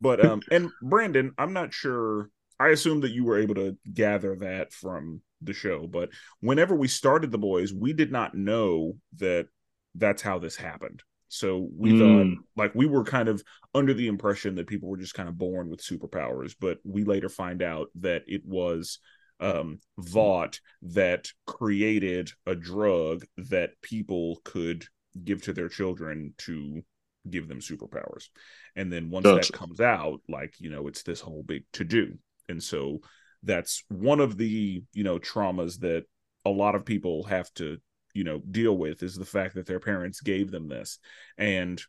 [0.00, 2.30] But um, and Brandon, I'm not sure.
[2.58, 6.08] I assume that you were able to gather that from the show, but
[6.40, 9.46] whenever we started the boys, we did not know that
[9.94, 11.02] that's how this happened.
[11.28, 12.36] So we thought Mm.
[12.56, 13.42] like we were kind of
[13.74, 17.28] under the impression that people were just kind of born with superpowers, but we later
[17.28, 18.98] find out that it was
[19.40, 24.84] um Vought that created a drug that people could
[25.24, 26.82] give to their children to
[27.28, 28.28] give them superpowers.
[28.76, 29.52] And then once Gotcha.
[29.52, 32.18] that comes out, like, you know, it's this whole big to do.
[32.48, 33.00] And so
[33.42, 36.04] that's one of the, you know, traumas that
[36.44, 37.78] a lot of people have to,
[38.14, 40.98] you know, deal with is the fact that their parents gave them this.
[41.36, 41.80] And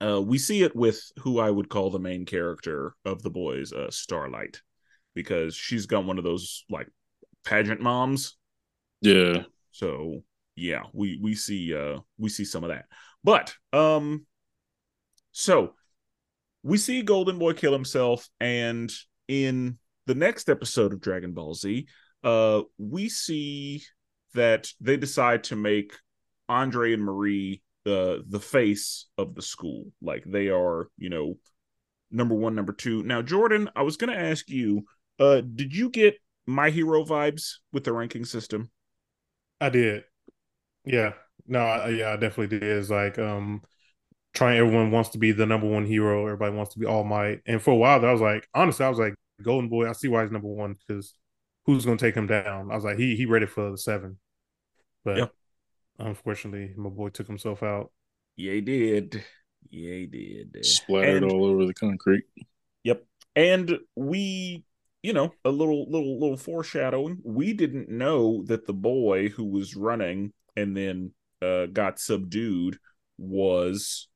[0.00, 3.72] uh, we see it with who I would call the main character of the boys,
[3.72, 4.60] uh, Starlight,
[5.14, 6.88] because she's got one of those like
[7.44, 8.36] pageant moms
[9.02, 9.42] yeah.
[9.72, 10.22] so
[10.54, 12.86] yeah, we we see uh we see some of that.
[13.24, 14.26] But um
[15.32, 15.74] so
[16.62, 18.92] we see Golden Boy kill himself and
[19.28, 21.86] in the next episode of Dragon Ball Z,
[22.22, 23.82] uh we see
[24.34, 25.94] that they decide to make
[26.48, 29.86] Andre and Marie the the face of the school.
[30.00, 31.38] Like they are, you know,
[32.12, 33.02] number one, number two.
[33.02, 34.84] Now, Jordan, I was going to ask you,
[35.22, 36.16] uh, did you get
[36.46, 38.70] my hero vibes with the ranking system?
[39.60, 40.04] I did.
[40.84, 41.12] Yeah.
[41.46, 42.62] No, I, yeah, I definitely did.
[42.64, 43.62] It's like um
[44.34, 47.40] trying everyone wants to be the number one hero, everybody wants to be all might.
[47.46, 50.08] And for a while I was like, honestly, I was like, Golden Boy, I see
[50.08, 51.14] why he's number one because
[51.66, 52.70] who's gonna take him down?
[52.70, 54.18] I was like, he he ready for the seven.
[55.04, 55.32] But Yep.
[55.98, 57.92] unfortunately, my boy took himself out.
[58.36, 59.24] Yeah, he did.
[59.70, 60.64] Yeah, he did.
[60.64, 62.24] Splattered And- all over the concrete.
[62.84, 63.04] Yep.
[63.36, 64.64] And we,
[65.02, 67.18] you know, a little little little foreshadowing.
[67.24, 72.78] We didn't know that the boy who was running and then uh got subdued
[73.18, 74.08] was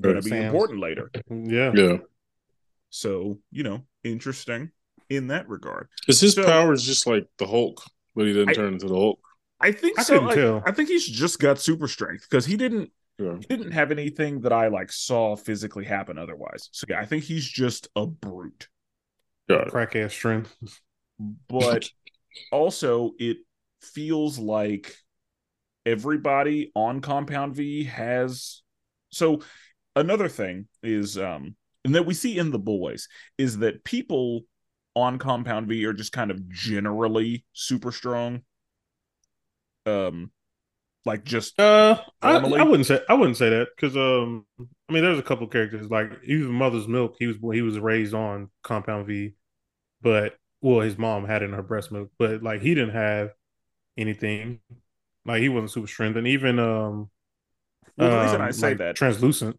[0.00, 0.46] going to be Sam's.
[0.46, 1.10] important later.
[1.30, 1.72] Yeah.
[1.74, 1.96] Yeah.
[2.90, 4.70] So, you know, interesting
[5.08, 5.88] in that regard.
[6.00, 7.82] Because his So- power is just like the Hulk,
[8.14, 9.20] but he didn't I- turn into the Hulk.
[9.60, 10.20] I think I so.
[10.20, 10.62] like, tell.
[10.64, 13.36] I think he's just got super strength because he didn't Yeah.
[13.36, 16.70] he didn't have anything that I like saw physically happen otherwise.
[16.72, 18.68] So yeah, I think he's just a brute.
[19.50, 19.70] Got it.
[19.70, 20.56] Crack ass strength.
[21.48, 21.90] But
[22.52, 23.38] also it
[23.82, 24.94] feels like
[25.84, 28.62] everybody on Compound V has
[29.10, 29.40] so
[29.96, 34.42] another thing is um and that we see in the boys is that people
[34.94, 38.42] on Compound V are just kind of generally super strong.
[39.84, 40.30] Um
[41.06, 45.02] like just Uh, I, I wouldn't say I wouldn't say that because um, I mean,
[45.02, 47.16] there's a couple characters like even Mother's Milk.
[47.18, 49.34] He was he was raised on Compound V,
[50.02, 53.30] but well, his mom had it in her breast milk, but like he didn't have
[53.96, 54.60] anything.
[55.24, 57.10] Like he wasn't super strength, and even um,
[57.96, 59.58] Well, the reason um, I say like, that translucent.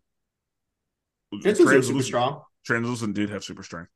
[1.32, 2.42] This was super Translucent- strong.
[2.66, 3.89] Translucent did have super strength.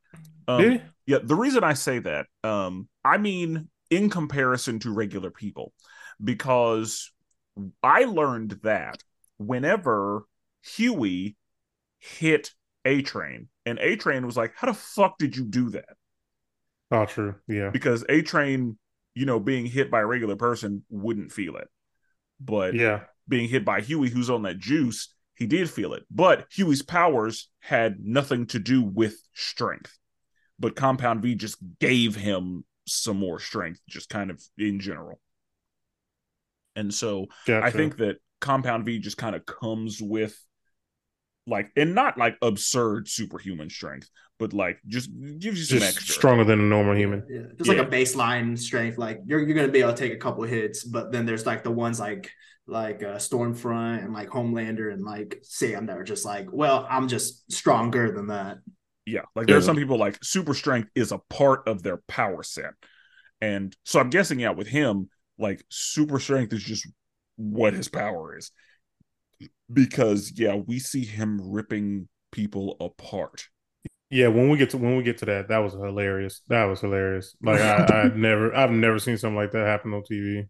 [0.47, 0.81] Um, Did he?
[1.07, 5.71] Yeah, the reason I say that, um, I mean in comparison to regular people,
[6.23, 7.11] because
[7.83, 9.03] I learned that
[9.37, 10.25] whenever
[10.63, 11.35] Hughie
[11.99, 12.51] hit
[12.85, 15.95] A Train, and A Train was like, How the fuck did you do that?
[16.95, 17.35] Oh, true.
[17.47, 17.69] Yeah.
[17.69, 18.77] Because A Train,
[19.13, 21.67] you know, being hit by a regular person wouldn't feel it.
[22.39, 23.05] But Yeah.
[23.27, 26.03] being hit by Hughie, who's on that juice, he did feel it.
[26.09, 29.97] But Hughie's powers had nothing to do with strength.
[30.59, 35.19] But Compound V just gave him some more strength, just kind of in general.
[36.75, 37.65] And so Gotcha.
[37.65, 40.37] I think that Compound V just kind of comes with
[41.47, 46.13] like, and not like absurd superhuman strength, but like just gives you some just extra.
[46.13, 47.23] stronger than a normal human.
[47.27, 48.97] Yeah, just like a baseline strength.
[48.97, 51.63] Like you're you're gonna be able to take a couple hits, but then there's like
[51.63, 52.31] the ones like
[52.67, 57.07] like uh, Stormfront and like Homelander and like Sam that are just like, well, I'm
[57.07, 58.57] just stronger than that.
[59.05, 59.65] Yeah, like there are Yeah.
[59.65, 62.73] some people like super strength is a part of their power set,
[63.41, 66.87] and so I'm guessing yeah with him like super strength is just
[67.37, 68.51] what his power is,
[69.71, 73.47] because yeah we see him ripping people apart.
[74.09, 76.41] Yeah, when we get to when we get to that, that was hilarious.
[76.47, 77.35] That was hilarious.
[77.41, 80.47] Like I, I've never I've never seen something like that happen on TV.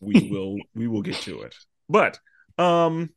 [0.00, 1.54] We will we will get to it,
[1.88, 2.18] but
[2.58, 3.10] um,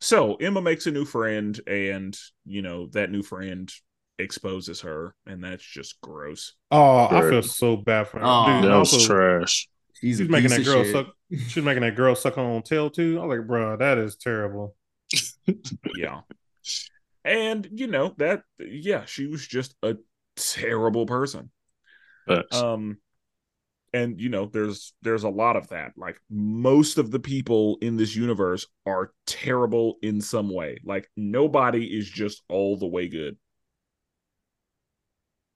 [0.00, 3.70] so Emma makes a new friend, and you know that new friend
[4.18, 6.54] exposes her, and that's just gross.
[6.70, 8.24] Oh, I feel so bad for her.
[8.26, 9.68] Oh, Dude, That was also, trash.
[10.00, 10.92] He's she's a making piece that of girl shit.
[10.92, 11.06] suck.
[11.30, 13.20] She's making that girl suck on tail too.
[13.20, 14.74] I was like, bro, that is terrible.
[15.94, 16.20] yeah
[17.24, 19.96] and you know that yeah she was just a
[20.36, 21.50] terrible person
[22.26, 22.56] Facts.
[22.56, 22.96] um
[23.92, 27.96] and you know there's there's a lot of that like most of the people in
[27.96, 33.36] this universe are terrible in some way like nobody is just all the way good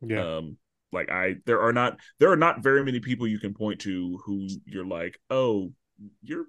[0.03, 0.57] Yeah, um
[0.95, 4.19] like i there are not there are not very many people you can point to
[4.25, 5.71] who you're like oh
[6.23, 6.47] you're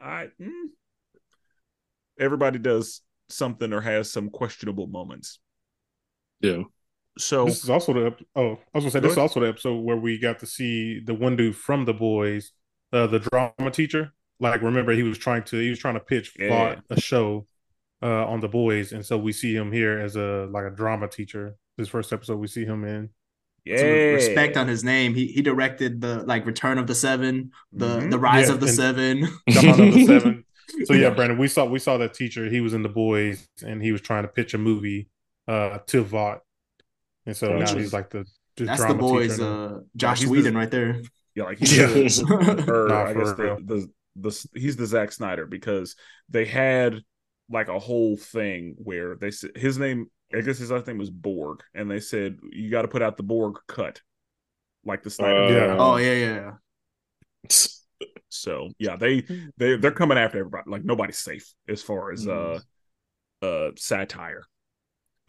[0.00, 0.50] i mm.
[2.18, 5.38] everybody does something or has some questionable moments
[6.40, 6.62] yeah.
[7.18, 9.48] so this is also the oh, I was gonna say Go this is also the
[9.48, 12.52] episode where we got to see the one dude from the boys,
[12.92, 14.12] uh, the drama teacher.
[14.40, 16.48] Like, remember he was trying to he was trying to pitch Yeah.
[16.48, 17.46] Vought a show
[18.02, 21.08] uh on the boys, and so we see him here as a like a drama
[21.08, 21.56] teacher.
[21.76, 23.10] This first episode we see him in.
[23.68, 25.14] Yeah Some respect on his name.
[25.14, 28.10] He he directed the like Return of the Seven, the Mhm.
[28.10, 29.20] the Rise Yeah, of the Seven.
[29.46, 30.44] The Seven.
[30.84, 32.48] So yeah, Brandon, we saw we saw that teacher.
[32.48, 35.08] He was in the boys, and he was trying to pitch a movie
[35.46, 36.40] uh to Vought,
[37.26, 37.74] and so Gotcha.
[37.74, 38.24] now he's like the,
[38.56, 39.32] the That's the drama boys.
[39.38, 39.44] teacher.
[39.76, 41.00] Uh, Joss he's the- Whedon right there.
[41.34, 41.86] yeah like he's Yeah.
[41.86, 43.58] the, or Nah, i guess the, real.
[43.64, 45.94] the the he's the Zack Snyder because
[46.28, 47.02] they had
[47.50, 51.10] like a whole thing where they said his name I guess his last name was
[51.10, 54.00] Bourke and they said you got to put out the Bourke cut
[54.84, 55.76] like the Snyder Uh, Yeah.
[55.78, 56.34] Oh yeah, yeah.
[56.34, 56.52] yeah.
[58.28, 59.22] So yeah, they
[59.56, 60.64] they they're coming after everybody.
[60.70, 62.60] Like nobody's safe as far as uh
[63.42, 64.44] uh satire.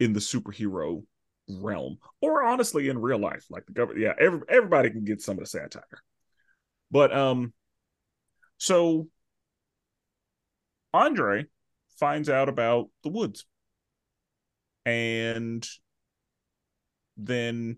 [0.00, 1.04] in the superhero
[1.48, 5.36] realm or honestly in real life like the government yeah every, everybody can get some
[5.36, 6.02] of the satire
[6.90, 7.52] but um
[8.58, 9.08] so
[10.94, 11.46] andre
[11.98, 13.44] finds out about the woods
[14.86, 15.66] and
[17.16, 17.76] then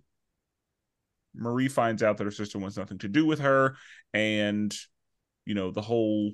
[1.34, 3.76] marie finds out that her sister wants nothing to do with her
[4.12, 4.76] and
[5.46, 6.32] you know the whole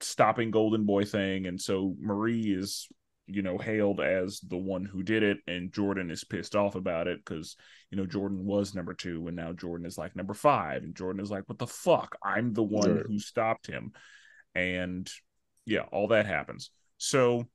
[0.00, 1.46] stopping golden boy thing.
[1.46, 2.88] And so marie is
[3.26, 7.06] you know hailed as the one who did it and jordan is pissed off about
[7.08, 7.56] it because
[7.90, 10.82] you know jordan was number two and now jordan is like number five.
[10.82, 12.16] And jordan is like what the fuck?
[12.22, 13.04] I'm the one Right.
[13.06, 13.92] who stopped him.
[14.54, 15.10] And
[15.66, 16.70] yeah all that happens.
[16.96, 17.48] So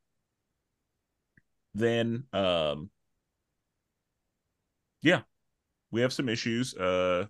[1.74, 2.90] then um
[5.02, 5.22] yeah
[5.92, 7.26] we have some issues uh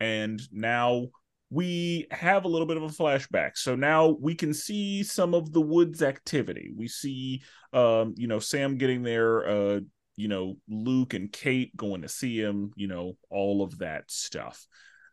[0.00, 1.06] and now
[1.50, 3.58] we have a little bit of a flashback.
[3.58, 6.72] So now we can see some of the woods activity.
[6.74, 7.42] We see
[7.72, 9.80] um you know sam getting there uh
[10.16, 14.66] you know luke and cate going to see him you know all of that stuff.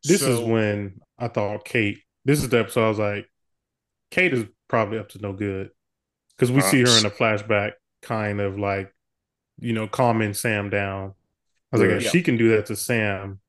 [0.03, 1.99] This is when I thought Cate.
[2.23, 3.29] This is the episode I was like,
[4.11, 5.69] Cate is probably up to no good
[6.39, 7.71] because we see her in a flashback,
[8.01, 8.93] kind of like,
[9.59, 11.13] you know, calming Sam down.
[11.71, 12.09] I was like, if Yeah.
[12.11, 13.39] she can do that to Sam,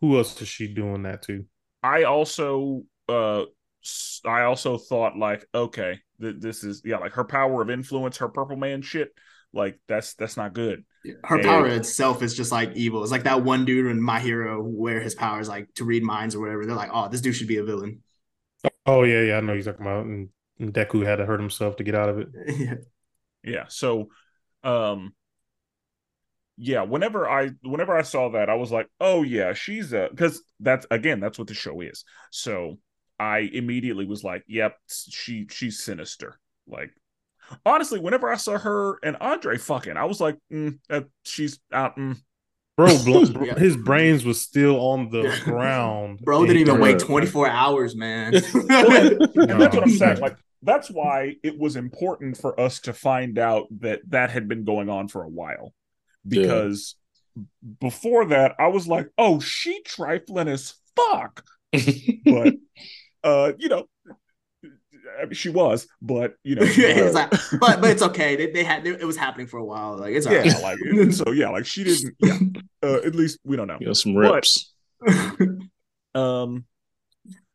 [0.00, 1.44] who else is she doing that to?
[1.82, 3.42] I also uh
[3.84, 8.16] s- I also thought like okay th- this is yeah like her power of influence
[8.18, 9.12] her purple man shit
[9.52, 10.84] like that's that's not good
[11.24, 13.02] Her And- power itself is just like evil.
[13.02, 16.04] It's like that one dude in My Hero where his power is like to read
[16.04, 16.64] minds or whatever.
[16.64, 18.02] They're like, oh, this dude should be a villain.
[18.86, 20.06] Oh yeah, yeah, I know you're talking about.
[20.06, 20.28] And,
[20.62, 22.28] and Deku had to hurt himself to get out of it.
[22.56, 22.74] yeah.
[23.44, 24.08] yeah so
[24.64, 25.12] um
[26.56, 30.42] yeah whenever I whenever I saw that I was like oh yeah she's a because
[30.60, 32.78] that's again that's what the show is so
[33.18, 36.38] I immediately was like yep she she's sinister
[36.68, 36.90] like
[37.66, 41.96] honestly whenever I saw her and Andre fucking I was like mm, that she's out
[41.96, 42.16] mm,
[42.76, 43.58] Bro, bl- bro Yeah.
[43.58, 46.20] his brains was still on the ground.
[46.22, 48.34] Bro didn't even wait 24 hours, man.
[48.34, 50.20] and that's what I'm saying.
[50.20, 54.64] Like that's why it was important for us to find out that that had been
[54.64, 55.72] going on for a while,
[56.26, 56.96] because
[57.80, 61.44] before that I was like, oh, she trifling as fuck,
[62.24, 62.54] but
[63.24, 63.86] uh, you know.
[65.20, 68.34] I mean, she was, but you know, It's like- but but it's okay.
[68.34, 69.98] They, they had it was happening for a while.
[69.98, 70.62] Like it's yeah, right.
[70.62, 72.14] like so, yeah, like she didn't.
[72.20, 72.38] Yeah,
[72.82, 73.78] uh, at least we don't know.
[73.84, 74.72] Got some But- reps.
[76.14, 76.64] Um,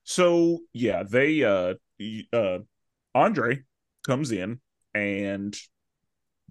[0.03, 1.75] so yeah, they uh,
[2.33, 2.59] uh,
[3.17, 3.63] Andre
[4.05, 4.59] comes in,
[4.93, 5.57] and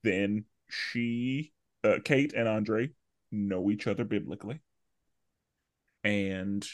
[0.02, 1.52] then she,
[1.84, 2.90] uh, Cate and Andre
[3.30, 4.60] know each other biblically,
[6.04, 6.66] and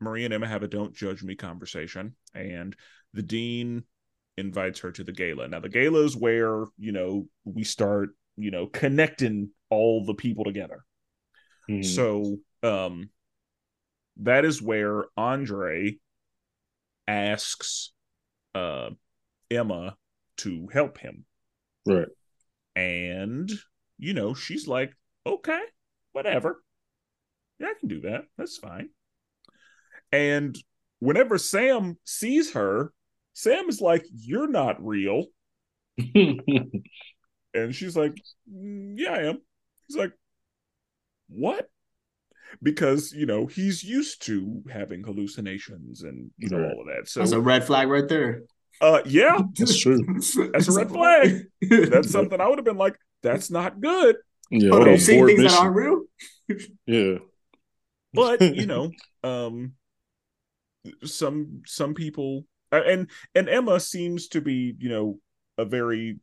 [0.00, 2.76] Marie and Emma have a "Don't judge me" conversation, and
[3.12, 3.84] the dean
[4.36, 5.48] invites her to the gala.
[5.48, 10.44] Now, the gala is where you know we start, you know, connecting all the people
[10.44, 10.84] together.
[11.68, 11.84] Mhm.
[11.84, 13.10] So um
[14.16, 15.98] that is where Andre
[17.06, 17.92] asks
[18.54, 18.90] uh
[19.50, 19.96] Emma
[20.38, 21.26] to help him.
[21.86, 22.08] right.
[22.76, 23.50] And
[23.98, 24.94] you know, she's like,
[25.26, 25.62] "Okay,
[26.12, 26.62] whatever.
[27.58, 28.26] Yeah, I can do that.
[28.36, 28.90] That's fine."
[30.12, 30.56] And
[31.00, 32.92] whenever Sam sees her,
[33.34, 35.26] Sam is like, "You're not real."
[37.54, 38.14] And she's like,
[38.52, 39.42] "Mm, Yeah, I am.
[39.86, 40.12] He's like,
[41.28, 41.70] What?
[42.62, 46.72] Because, you know, he's used to having hallucinations and, you know, Right.
[46.72, 47.08] all of that.
[47.08, 48.42] So, That's a red flag right there.
[48.80, 49.98] uh, yeah, That's true.
[50.52, 51.42] That's a red flag.
[51.62, 54.16] that's something I would have been like, That's not good.
[54.50, 56.02] yeah, Oh, what no, you see board things that aren't real.
[56.86, 57.18] Yeah.
[58.14, 58.90] But, you know,
[59.22, 59.74] um,
[61.04, 65.18] some, some people, uh, and, and Emma seems to be, you know,
[65.58, 66.18] a very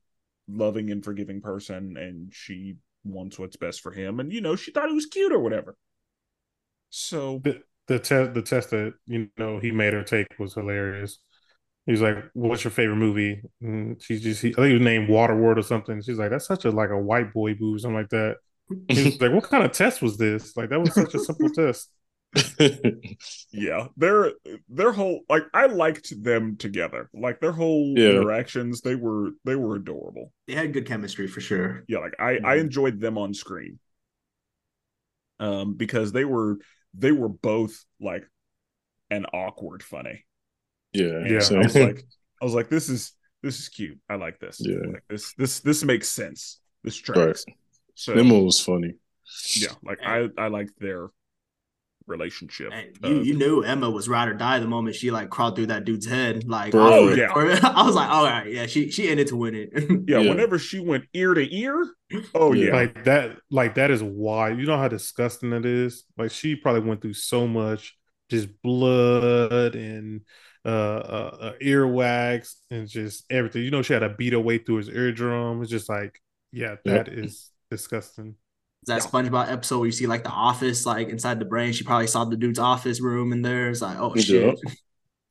[0.48, 4.20] loving and forgiving person, and she wants what's best for him.
[4.20, 5.76] And, you know, she thought he was cute or whatever.
[6.90, 11.20] So, the the test the test that you know he made her take was hilarious.
[11.86, 14.82] He was like, "What's your favorite movie?" And she just, he, I think it was
[14.82, 16.02] named Waterworld or something.
[16.02, 18.38] She's like, "That's such a like a white boy movie, something like that."
[18.94, 20.58] He was like, "What kind of test was this?
[20.58, 21.92] Like that was such a simple test."
[23.52, 24.34] yeah their
[24.70, 28.06] their whole like i liked them together like their whole Yeah.
[28.06, 31.84] interactions they were they were adorable They had good chemistry for sure.
[31.88, 32.58] yeah like i i Mhm.
[32.58, 33.80] enjoyed them on screen
[35.40, 36.58] um because they were
[36.94, 38.26] they were both like
[39.10, 40.26] an awkward funny
[40.94, 41.06] yeah.
[41.06, 41.40] And Yeah.
[41.40, 42.04] So, i was like
[42.42, 43.14] i was like this is
[43.44, 44.78] this is cute i like this Yeah.
[44.92, 47.46] like this this this makes sense this tracks
[47.96, 48.94] so Emma was funny.
[49.56, 51.10] yeah like i i like their
[52.08, 52.72] relationship.
[52.72, 55.56] And Uh, you, you knew Emma was ride or die the moment she like crawled
[55.56, 56.48] through that dude's head.
[56.48, 57.32] Like, Bro, I was- yeah.
[57.36, 59.70] I was like, all right, yeah, she she in it to win it.
[60.08, 60.30] yeah, Yeah.
[60.30, 61.86] whenever she went ear to ear,
[62.34, 62.66] oh Yeah.
[62.68, 66.06] yeah, Like that, like that is why you know how disgusting that is.
[66.18, 67.98] Like she probably went through so much,
[68.30, 70.22] just blood and
[70.64, 73.64] uh, uh, uh earwax and just everything.
[73.64, 75.62] You know, she had to beat her way through his eardrum.
[75.62, 76.20] It's just like,
[76.52, 78.36] yeah, that is disgusting.
[78.86, 81.74] That SpongeBob episode where you see like the office, like inside the brain.
[81.74, 83.70] She probably saw the dude's office room in there.
[83.70, 84.22] It's like, oh Yeah.
[84.22, 84.60] shit.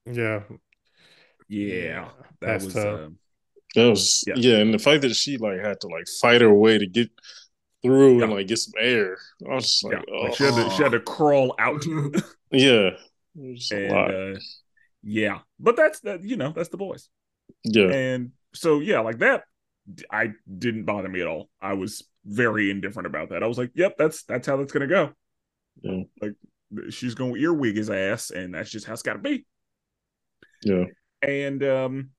[0.06, 0.42] Yeah,
[1.48, 2.08] yeah,
[2.40, 2.74] that That's was.
[2.74, 3.00] tough.
[3.00, 3.08] Uh,
[3.74, 4.34] That was Yeah.
[4.36, 4.56] yeah.
[4.58, 7.10] and the fact that she like had to like fight her way to get
[7.82, 9.16] through and like get some air.
[9.48, 11.84] I was just yeah, like, like oh, she had to she had to crawl out,
[12.50, 12.90] yeah.
[13.36, 14.40] It was just a and uh,
[15.02, 16.22] yeah, but that's that.
[16.24, 17.08] You know, that's the boys.
[17.64, 17.88] yeah.
[17.90, 19.44] And so yeah, like that
[20.10, 21.50] I didn't bother me at all.
[21.60, 23.42] I was very indifferent about that.
[23.42, 25.10] I was like, yep, that's that's how that's gonna go.
[25.82, 26.02] Yeah.
[26.20, 26.34] Like
[26.90, 29.44] she's gonna earwig his ass, and that's just how it's gotta be.
[30.62, 30.84] Yeah.
[31.22, 32.10] And um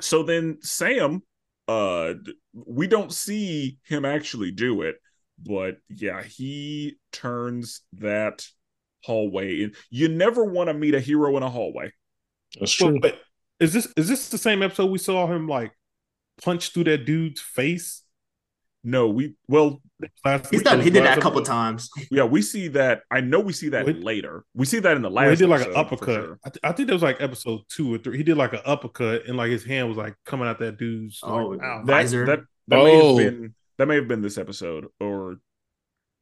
[0.00, 1.22] so then Sam
[1.68, 2.14] uh
[2.54, 4.96] we don't see him actually do it,
[5.42, 8.44] but yeah, he turns that
[9.04, 9.72] hallway in.
[9.90, 11.92] You never want to meet a hero in a hallway.
[12.58, 13.00] That's Well, true.
[13.00, 13.20] but
[13.60, 15.72] is this is this the same episode we saw him like
[16.42, 18.02] punch through that dude's face?
[18.84, 19.80] No, we well,
[20.24, 20.64] Last He's week?
[20.64, 20.80] done.
[20.80, 21.52] He did that a couple episode?
[21.52, 21.88] times.
[22.10, 23.02] yeah, we see that.
[23.12, 24.44] I know we see that Well, later.
[24.54, 25.22] We see that in the last.
[25.26, 26.14] Well, he did like an uppercut.
[26.24, 26.38] sure.
[26.44, 28.16] I, th- I think that was like episode two or three.
[28.16, 31.20] He did like an uppercut, and like his hand was like coming out that dude's.
[31.22, 31.86] Oh, like, mouth.
[31.86, 32.26] That, Visor.
[32.26, 33.16] that that may Oh.
[33.18, 35.36] have been that may have been this episode, or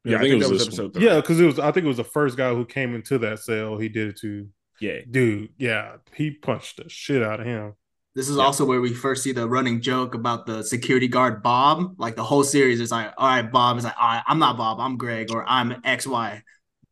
[0.03, 0.93] Yeah, yeah, I think, that was this episode.
[0.93, 1.05] Three.
[1.05, 1.57] yeah, because it was.
[1.57, 3.79] I think it was the first guy who came into that cell.
[3.79, 4.47] He did it to
[4.79, 5.49] yeah, dude.
[5.57, 7.73] Yeah, he punched the shit out of him.
[8.13, 8.43] This is Yeah.
[8.43, 11.95] also where we first see the running joke about the security guard Bob.
[11.97, 14.57] Like the whole series is like, all right, Bob is like, all right, I'm not
[14.57, 16.43] Bob, I'm Greg, or I'm X Y.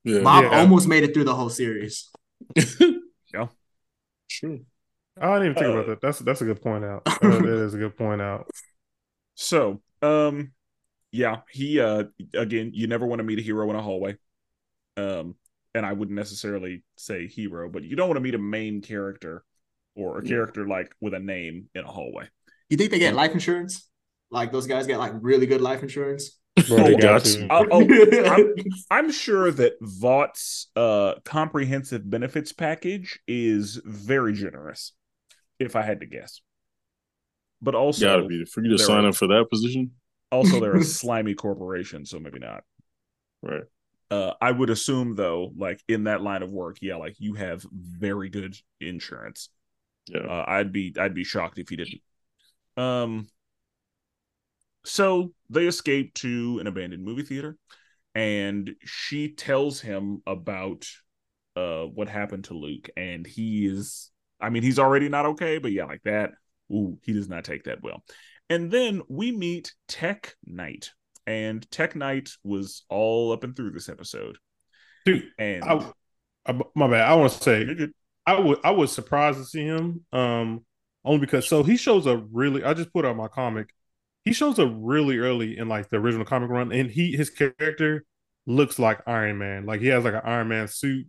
[0.04, 0.20] yeah.
[0.24, 0.60] Bob Yeah.
[0.60, 2.10] almost made it through the whole series.
[3.34, 3.48] Yeah,
[4.30, 4.66] true.
[5.20, 6.02] I didn't even think Uh, about that.
[6.02, 7.04] That's that's a good point out.
[7.22, 8.48] Uh, that is a good point out.
[9.36, 10.52] So, um,
[11.12, 14.18] yeah, he uh again, you never want to meet a hero in a hallway.
[14.98, 15.36] Um,
[15.76, 19.44] and I wouldn't necessarily say hero, but you don't want to meet a main character
[20.00, 20.30] or a Yeah.
[20.30, 22.28] character like with a name in a hallway.
[22.70, 23.88] You think they get life insurance?
[24.32, 26.38] Like those guys get like really good life insurance?
[26.68, 27.38] Bro, Oh, they got got to.
[27.48, 27.54] to.
[27.54, 28.54] Uh, oh, I'm,
[28.92, 34.94] I'm sure that Vought's uh comprehensive benefits package is very generous,
[35.60, 36.42] if I had to guess.
[37.62, 39.92] But also, Gotta be for you to sign are- up for that position.
[40.32, 42.64] also they're a slimy corporation, so maybe not.
[43.42, 43.64] Right.
[44.12, 47.66] Uh, I would assume though, like in that line of work, yeah, like you have
[47.72, 49.50] very good insurance.
[50.08, 50.22] Yeah.
[50.22, 52.02] Uh, I'd be I'd be shocked if he didn't.
[52.78, 53.28] Um.
[54.86, 57.58] So they escape to an abandoned movie theater,
[58.16, 60.88] and she tells him about
[61.56, 65.72] uh what happened to Luke, and he is, I mean, he's already not okay, but
[65.72, 66.32] yeah, like that.
[66.72, 68.04] Ooh, he does not take that well.
[68.50, 70.92] And then we meet Tek Knight,
[71.28, 74.38] and Tek Knight was all up and through this episode,
[75.06, 75.92] Dude, and I,
[76.46, 77.08] I, my bad.
[77.08, 77.88] I want to say.
[78.30, 80.06] I would I was surprised to see him.
[80.14, 80.66] Um,
[81.04, 82.64] only because so he shows up really.
[82.64, 83.74] I just put out my comic.
[84.24, 88.06] He shows up really early in like the original comic run, and he his character
[88.46, 89.66] looks like Iron Man.
[89.66, 91.08] Like he has like an Iron Man suit,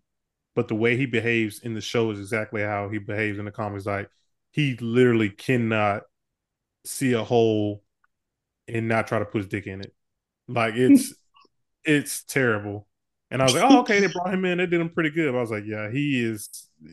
[0.54, 3.50] but the way he behaves in the show is exactly how he behaves in the
[3.50, 3.84] comics.
[3.84, 4.08] Like
[4.52, 6.04] he literally cannot
[6.86, 7.82] see a hole
[8.66, 9.92] and not try to put his dick in it.
[10.48, 11.12] Like it's
[11.84, 12.86] it's terrible.
[13.30, 14.58] And I was like, oh, okay, they brought him in.
[14.58, 15.30] They did him pretty good.
[15.30, 16.48] But I was like, yeah, he is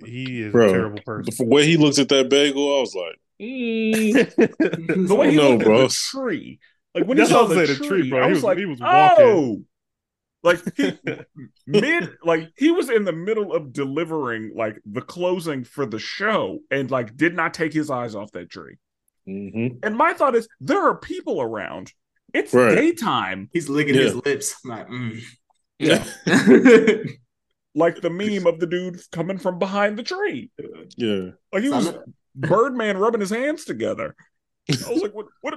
[0.05, 1.33] he is Bro, a terrible person.
[1.37, 5.63] The way he looks at that bagel, I was like, the way he no, looked
[5.65, 5.83] bro.
[5.83, 6.59] at the tree,
[6.95, 8.21] like when That's he saw what the tree, the tree, bro.
[8.23, 9.25] I He was, was- like, he was walking.
[9.25, 9.61] oh,
[10.43, 10.93] like he
[11.67, 16.59] mid, like he was in the middle of delivering like the closing for the show,
[16.71, 18.77] and like did not take his eyes off that tree.
[19.27, 19.79] Mhm.
[19.83, 21.91] And my thought is, there are people around.
[22.33, 22.75] It's Right.
[22.75, 24.01] daytime, He's licking Yeah.
[24.01, 24.55] his lips.
[24.63, 25.21] I'm like, mm.
[25.79, 26.03] yeah,
[27.77, 30.49] like the meme of the dude coming from behind the tree.
[30.97, 31.29] yeah.
[31.53, 31.93] Like he was
[32.35, 34.15] Birdman rubbing his hands together.
[34.69, 35.27] I was like, what?
[35.41, 35.53] What?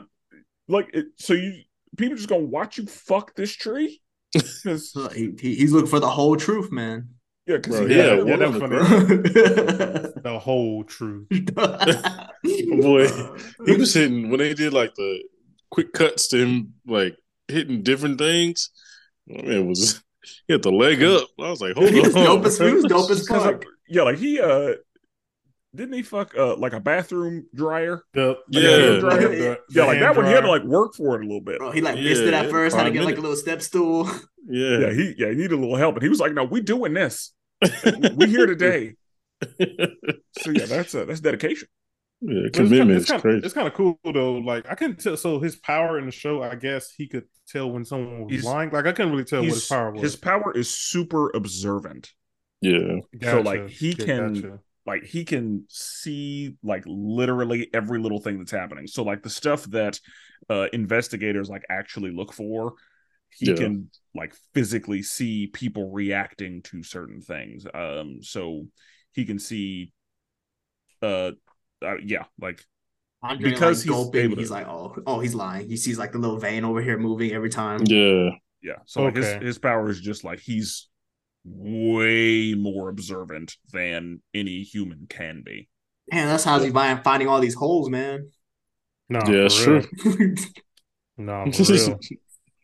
[0.68, 1.62] Like, it, so you
[1.96, 4.00] people just gonna watch you fuck this tree?
[5.14, 7.08] He, he- he's looking for the whole truth, man.
[7.46, 9.32] yeah, because Bro, yeah, yeah, yeah, what that was was it,
[10.06, 10.22] funny.
[10.22, 11.26] The whole truth.
[12.80, 13.08] Boy,
[13.66, 15.22] he was hitting when they did like the
[15.70, 17.16] quick cuts to him, like
[17.48, 18.70] hitting different things.
[19.28, 20.02] I mean, it was
[20.46, 21.28] he had the leg up.
[21.38, 23.64] I was like, hold He was on, dope as- he was dope as fuck.
[23.88, 24.74] yeah, like he uh
[25.74, 28.02] didn't he fuck uh like a bathroom dryer?
[28.12, 28.98] The, Yeah.
[29.00, 29.28] Dryer?
[29.28, 31.26] the- Yeah, the like hand that one he had to like work for it a
[31.26, 31.58] little bit.
[31.58, 33.62] Bro, he like missed it at first, had to five get like a little step
[33.62, 34.10] stool.
[34.48, 34.78] Yeah.
[34.78, 35.94] Yeah, he yeah, he needed a little help.
[35.96, 37.32] And he was like, No, we doing this.
[38.16, 38.94] we here today.
[39.60, 41.68] So yeah, that's uh, that's dedication.
[42.22, 43.38] Yeah, commitment it's is kind, crazy.
[43.38, 44.34] of, it's kind of cool though.
[44.34, 45.16] Like I couldn't tell.
[45.16, 48.44] So his power in the show, I guess he could tell when someone was He's-
[48.44, 48.70] lying.
[48.70, 50.02] Like I couldn't really tell what his power was.
[50.02, 52.10] His power is super observant.
[52.60, 52.98] yeah.
[53.22, 54.58] so, like, he Okay, can- gotcha.
[54.86, 59.64] like he can see like literally every little thing that's happening so like the stuff
[59.64, 59.98] that
[60.50, 62.74] uh investigators like actually look for
[63.30, 63.56] he Yeah.
[63.56, 68.66] can like physically see people reacting to certain things um so
[69.12, 69.92] he can see
[71.02, 71.32] uh,
[71.84, 72.64] uh yeah like
[73.22, 75.68] Andre, Because like, he's gulping, able to- he's like, oh, oh, he's lying.
[75.68, 77.80] He sees like the little vein over here moving every time.
[77.84, 78.30] Yeah.
[78.62, 79.34] yeah so like Okay.
[79.34, 80.88] his, his power is just like he's
[81.44, 85.68] way more observant than any human can be
[86.12, 88.30] Man, that's how he's find- finding all these holes, man.
[89.08, 89.82] No, Yeah, for sure.
[91.18, 91.98] No, for real.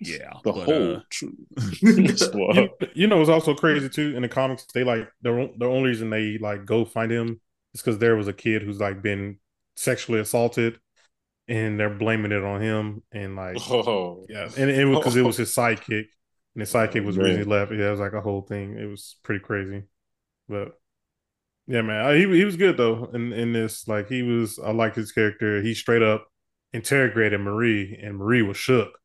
[0.00, 1.34] yeah The but, whole uh, truth.
[1.82, 4.16] You, you know, it's also crazy too.
[4.16, 7.40] In the comics, they like the the only reason they like go find him
[7.76, 9.38] is because there was a kid who's like been
[9.76, 10.78] sexually assaulted,
[11.48, 13.02] and they're blaming it on him.
[13.12, 14.26] And like, Oh.
[14.28, 16.06] yeah, and it was because it was his sidekick,
[16.54, 17.30] and his sidekick was the man.
[17.30, 17.72] reason he left.
[17.72, 18.76] Yeah, it was like a whole thing.
[18.78, 19.84] It was pretty crazy,
[20.48, 20.72] but
[21.66, 23.10] yeah, man, I- he he was good though.
[23.12, 24.58] In in this, like, he was.
[24.58, 25.62] I like his character.
[25.62, 26.26] He straight up
[26.72, 28.98] interrogated Marie, and Marie was shook.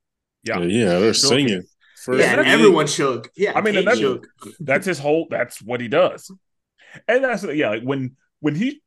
[0.44, 1.64] yeah Yeah, yeah, they're singing.
[2.04, 3.30] First yeah, and everyone shook.
[3.36, 4.26] Yeah, I mean, that's- shook.
[4.60, 6.32] that's his whole that's what he does
[7.08, 8.82] and that's yeah like when when he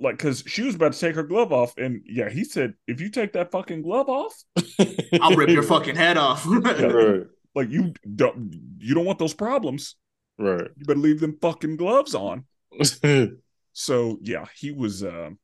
[0.00, 3.00] like because she was about to take her glove off and yeah he said if
[3.00, 4.34] you take that fucking glove off
[5.20, 6.44] I'll rip your fucking head off.
[6.48, 7.22] right,
[7.54, 9.94] like you don't you don't want those problems
[10.38, 10.68] right.
[10.76, 12.44] you better leave them fucking gloves on
[13.72, 15.38] so yeah he was um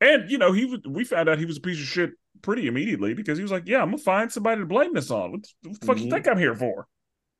[0.00, 2.10] and you know he was we found out he was a piece of shit
[2.42, 5.32] pretty immediately because he was like yeah i'm gonna find somebody to blame this on
[5.32, 6.10] what the fuck you Mhm.
[6.10, 6.86] think i'm here for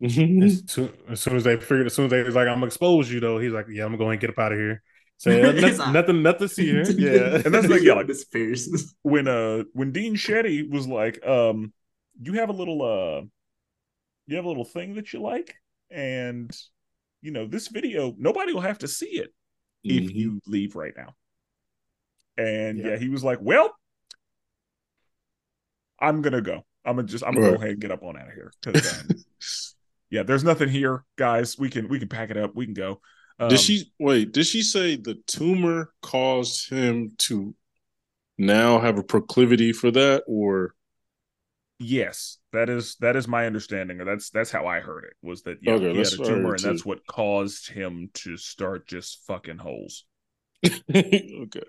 [0.03, 2.66] As soon, as soon as they figured, as soon as they was like, "I'm gonna
[2.66, 4.82] expose you," though, he's like, "Yeah, I'm gonna go and get up out of here."
[5.23, 6.83] So yeah, He's nothing, nothing, nothing to see here.
[6.99, 8.93] Yeah, And that's like, yeah, like- this fierce.
[9.03, 11.73] when uh when Dean Shetty was like, um,
[12.20, 13.23] you have a little uh
[14.27, 15.55] you have a little thing that you like,
[15.93, 16.51] and
[17.20, 19.33] you know, this video, nobody will have to see it
[19.85, 20.12] if Mhm.
[20.14, 21.14] you leave right now.
[22.37, 22.89] And yeah.
[22.89, 22.97] Yeah.
[22.97, 23.73] he was like, Well,
[26.01, 26.64] I'm gonna go.
[26.85, 27.55] I'm gonna just I'm gonna Right.
[27.59, 28.51] go ahead and get up on out of here.
[28.66, 28.75] um,
[30.11, 31.57] yeah, there's nothing here, guys.
[31.57, 33.01] We can we can pack it up, we can go.
[33.39, 34.33] Um, did she wait?
[34.33, 37.55] Did she say the tumor caused him to
[38.39, 40.74] now have a proclivity for that, or
[41.78, 45.14] Yes, that is that is my understanding, or that's that's how I heard it.
[45.20, 48.37] Was that yeah, Okay, he had a tumor, heard and that's what caused him to
[48.37, 50.05] start just fucking holes.
[50.64, 51.62] okay?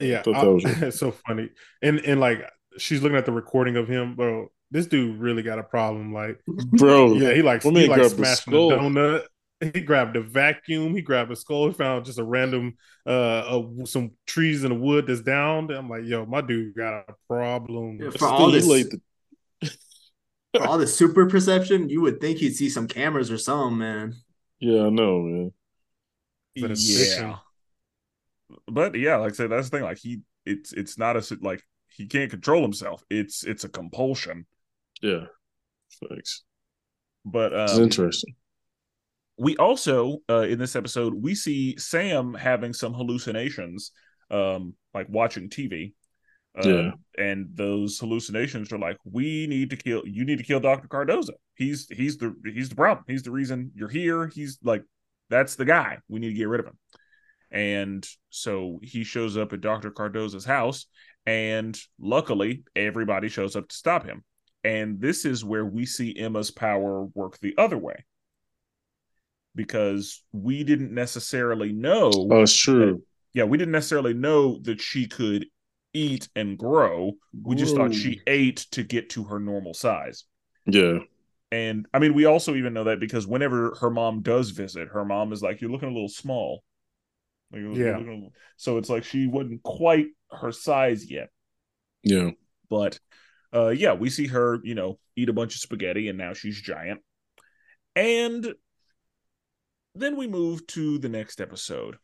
[0.00, 0.22] yeah.
[0.22, 0.82] Thought that I- was it.
[0.82, 1.50] it's so funny,
[1.80, 2.42] and and like
[2.76, 4.50] she's looking at the recording of him, bro.
[4.72, 6.12] This dude really got a problem.
[6.12, 9.24] Like, Bro, yeah, he like my he man like smashing the donut.
[9.60, 10.94] He grabbed a vacuum.
[10.94, 11.68] He grabbed a skull.
[11.68, 15.70] He found just a random uh, uh some trees in the wood that's down.
[15.70, 17.98] I'm like, yo, my dude got a problem.
[18.00, 19.00] Yeah, Still, for all this, laid the-
[20.54, 24.14] for all the super perception, you would think he'd see some cameras or something, man.
[24.60, 25.52] yeah, I know, man.
[26.56, 27.36] But it's yeah,
[28.66, 29.84] but yeah, like I said, that's the thing.
[29.84, 33.04] Like he, it's it's not a s- like he can't control himself.
[33.10, 34.46] It's it's a compulsion.
[35.02, 35.26] Yeah,
[36.08, 36.44] thanks.
[37.26, 38.34] Uh, But It's um, interesting.
[39.40, 43.90] We also uh, in this episode we see Sam having some hallucinations,
[44.30, 45.94] um, like watching TV.
[46.62, 46.90] Uh, Yeah.
[47.16, 50.02] and those hallucinations are like, we need to kill.
[50.06, 51.30] You need to kill Doctor Cardosa.
[51.54, 53.06] He's he's the he's the problem.
[53.08, 54.26] He's the reason you're here.
[54.26, 54.82] He's like,
[55.30, 55.98] that's the guy.
[56.08, 56.78] We need to get rid of him.
[57.50, 60.84] And so he shows up at Doctor Cardosa's house,
[61.24, 64.22] and luckily everybody shows up to stop him.
[64.64, 68.04] And this is where we see Emma's power work the other way
[69.64, 72.10] because we didn't necessarily know.
[72.30, 73.02] Oh, it's true.
[73.34, 75.46] yeah, we didn't necessarily know that she could
[75.92, 77.12] eat and grow.
[77.42, 80.24] We just thought she ate to get to her normal size.
[80.66, 80.98] Yeah,
[81.52, 85.04] And I mean, we also even know that because whenever her mom does visit, her
[85.04, 86.62] mom is like, "You're looking a little small."
[87.52, 87.98] Like, Yeah.
[87.98, 91.30] little-" So it's like she wasn't quite her size yet.
[92.02, 92.30] yeah.
[92.68, 93.00] But
[93.52, 96.60] uh yeah, we see her, you know, eat a bunch of spaghetti and now she's
[96.60, 97.00] giant.
[97.96, 98.54] And
[100.00, 101.94] then we move to the next episode.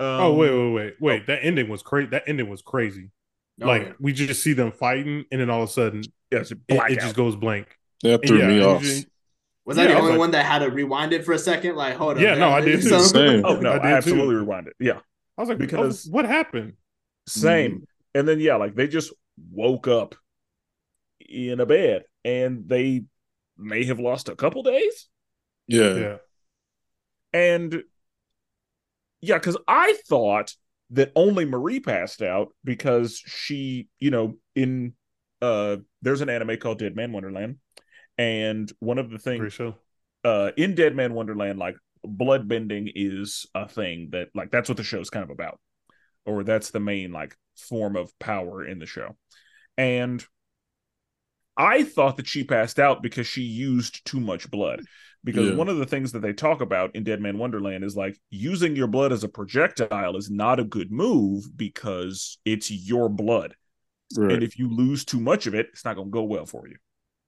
[0.00, 1.26] Um, Oh wait, wait, wait, wait!
[1.26, 2.08] That ending was crazy.
[2.10, 3.10] That ending was crazy.
[3.62, 3.92] Oh, like yeah.
[3.98, 7.16] we just see them fighting, and then all of a sudden Yeah, it, it just
[7.16, 7.68] goes blank.
[8.02, 8.84] That threw Yeah, me off.
[8.84, 9.04] you-
[9.64, 11.74] was that yeah, the only like- one that had to rewind it for a second?
[11.74, 12.22] Like, hold on.
[12.22, 13.00] Yeah, no, I did too.
[13.00, 13.44] Same.
[13.44, 13.88] Oh no, I I, did too.
[13.88, 14.74] absolutely rewind it.
[14.78, 14.98] Yeah,
[15.38, 16.74] I was like, Because- because what happened?
[17.26, 17.86] same.
[18.14, 19.12] And then yeah, like they just
[19.50, 20.14] woke up
[21.28, 23.04] in a bed and they
[23.58, 25.08] may have lost a couple days.
[25.66, 25.94] Yeah.
[25.94, 26.16] Yeah.
[27.36, 27.82] And
[29.20, 30.54] yeah, because I thought
[30.90, 34.94] that only Marie passed out because she, you know, in
[35.42, 37.56] uh there's an anime called Deadman Wonderland.
[38.18, 39.74] And one of the things show.
[40.24, 44.84] uh in Deadman Wonderland, like blood bending is a thing that like that's what the
[44.84, 45.60] show's kind of about.
[46.24, 49.16] Or that's the main like form of power in the show.
[49.76, 50.24] And
[51.56, 54.82] I thought that she passed out because she used too much blood.
[55.26, 55.52] Because Yeah.
[55.52, 58.88] one of the things that they talk about in Deadman Wonderland is like using your
[58.88, 63.56] blood as a projectile is not a good move because it's your blood.
[64.16, 64.32] Right.
[64.32, 66.68] And if you lose too much of it, it's not going to go well for
[66.68, 66.76] you.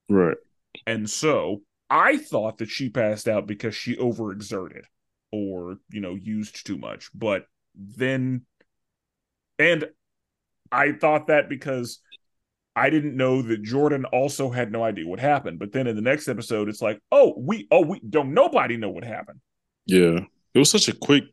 [0.09, 0.38] right.
[0.86, 4.84] And so I thought that she passed out because she overexerted
[5.32, 7.11] or, you know, used too much.
[7.14, 8.46] But then,
[9.59, 9.88] and
[10.70, 12.01] I thought that because
[12.79, 15.59] I didn't know that Jordan also had no idea what happened.
[15.59, 18.91] But then in the next episode, it's like, oh, we, oh, we don't, nobody know
[18.91, 19.41] what happened.
[19.87, 20.20] Yeah.
[20.55, 21.24] It was such a quick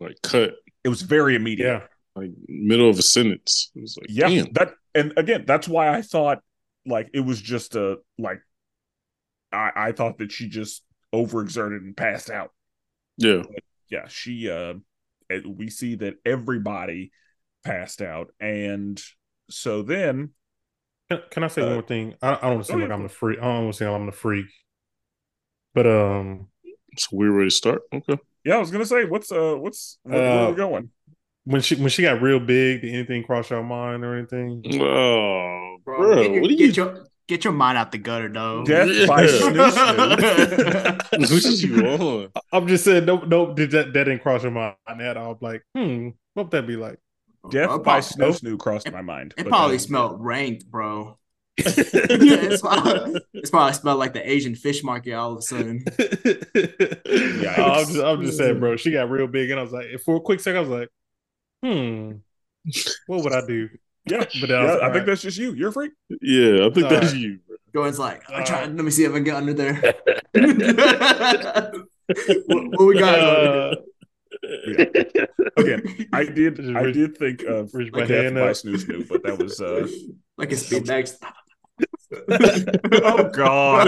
[0.00, 1.66] like cut, It was very immediate.
[1.66, 1.86] Yeah.
[2.20, 3.70] like middle of a sentence.
[3.74, 4.28] It was like, Yeah.
[4.28, 4.52] damn.
[4.54, 6.40] That, and again, that's why I thought
[6.86, 8.40] like it was just a, like,
[9.52, 10.82] I, I thought that she just
[11.14, 12.52] overexerted and passed out.
[13.16, 13.42] Yeah.
[13.90, 14.74] yeah, she uh
[15.46, 17.12] we see that everybody
[17.64, 19.00] passed out and
[19.50, 20.30] so then
[21.10, 22.14] Can, can I say Uh, one more thing?
[22.22, 23.08] I, I don't want to seem like I'm go.
[23.08, 23.38] the freak.
[23.38, 24.46] I don't want to seem like I'm the freak.
[25.74, 26.48] But um,
[26.96, 27.82] So we're ready to start.
[27.92, 28.18] Okay.
[28.44, 30.90] yeah, I was gonna say what's uh what's where, where are we Uh, going?
[31.44, 34.62] when she when she got real big, did anything cross your mind or anything?
[34.80, 36.82] Oh, Bro, bro, get, your, what are get you?
[36.82, 38.64] your get your mind out the gutter, though.
[38.64, 39.26] Death by Yeah.
[39.26, 41.00] snoo snoo.
[41.16, 42.28] What is you on?
[42.52, 43.56] I'm just saying, nope, nope.
[43.56, 45.38] Did that that didn't cross your mind at all?
[45.40, 46.98] Like, hmm, what would that be like?
[47.48, 49.34] Death Bro, by it snoo prob- snoo crossed my mind.
[49.38, 51.16] It probably that- smelled rank, bro.
[51.56, 55.84] it's, probably, it's probably smelled like the Asian fish market all of a sudden.
[55.84, 57.58] Yikes.
[57.58, 58.76] I'm just, I'm just saying, bro.
[58.76, 60.88] She got real big, and I was like, for a quick second, I was like,
[61.62, 62.12] hmm,
[63.06, 63.68] what would I do?
[64.06, 65.06] Yeah, But then I, was yeah, like, I think alright.
[65.06, 65.52] that's just you.
[65.52, 65.92] You're a freak.
[66.22, 67.20] Yeah, I think All that's right.
[67.20, 67.38] you.
[67.46, 67.56] Bro.
[67.74, 68.76] Jordan's like, I'm Uh, trying.
[68.76, 69.74] Let me see if I can get under there.
[72.46, 73.18] what, what we got?
[73.18, 73.74] Uh,
[75.56, 79.06] Again, I did I did think of reach my like Death hand by snoo snoo,
[79.08, 79.86] but that was uh
[80.38, 81.22] like a speed next.
[82.30, 83.86] oh god.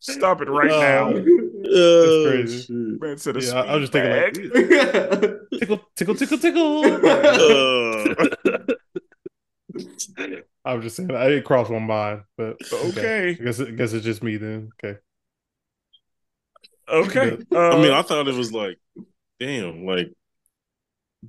[0.00, 1.12] Stop it right Uh, now.
[1.70, 2.62] Oh, crazy.
[2.62, 3.00] shit.
[3.00, 4.12] Man said a yeah, I, I was just speed thinking
[5.20, 6.84] like, tickle, tickle, tickle, tickle.
[6.84, 8.14] Uh,
[10.64, 13.30] I was just saying, I didn't cross one mind, but Okay.
[13.30, 14.70] I guess I guess it's just me then.
[14.82, 14.98] Okay.
[16.90, 17.38] Okay.
[17.52, 18.78] I mean, Uh, I thought it was like,
[19.40, 20.12] damn, like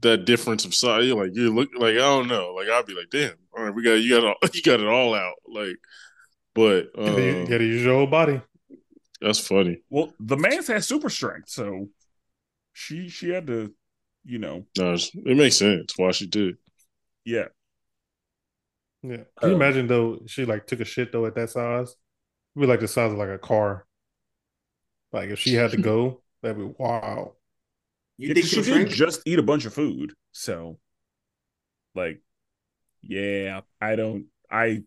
[0.02, 1.06] that difference of size.
[1.06, 2.54] You're like, you look like I don't know.
[2.56, 4.80] Like I'd be like, damn, all right, we got you got it all, you got
[4.80, 5.36] it all out.
[5.48, 5.78] Like,
[6.56, 8.42] but uh, Gotta, gotta use your whole body.
[9.22, 9.82] that's funny.
[9.90, 11.90] well, the man's had super strength, so
[12.74, 13.74] she she had to,
[14.26, 16.58] you know, No, it makes sense why she did.
[17.26, 17.48] yeah.
[19.02, 19.24] Yeah.
[19.40, 20.20] Can you Uh, imagine though?
[20.28, 21.96] She like took a shit though at that size.
[22.56, 23.86] It'd be like the size of like a car.
[25.12, 27.34] Like if she had to go, that'd be wow.
[28.18, 28.90] You Yeah, think 'cause she she'll did shrink?
[28.92, 30.80] just eat a bunch of food, so
[31.96, 32.22] like,
[33.02, 34.84] yeah, I don't, I,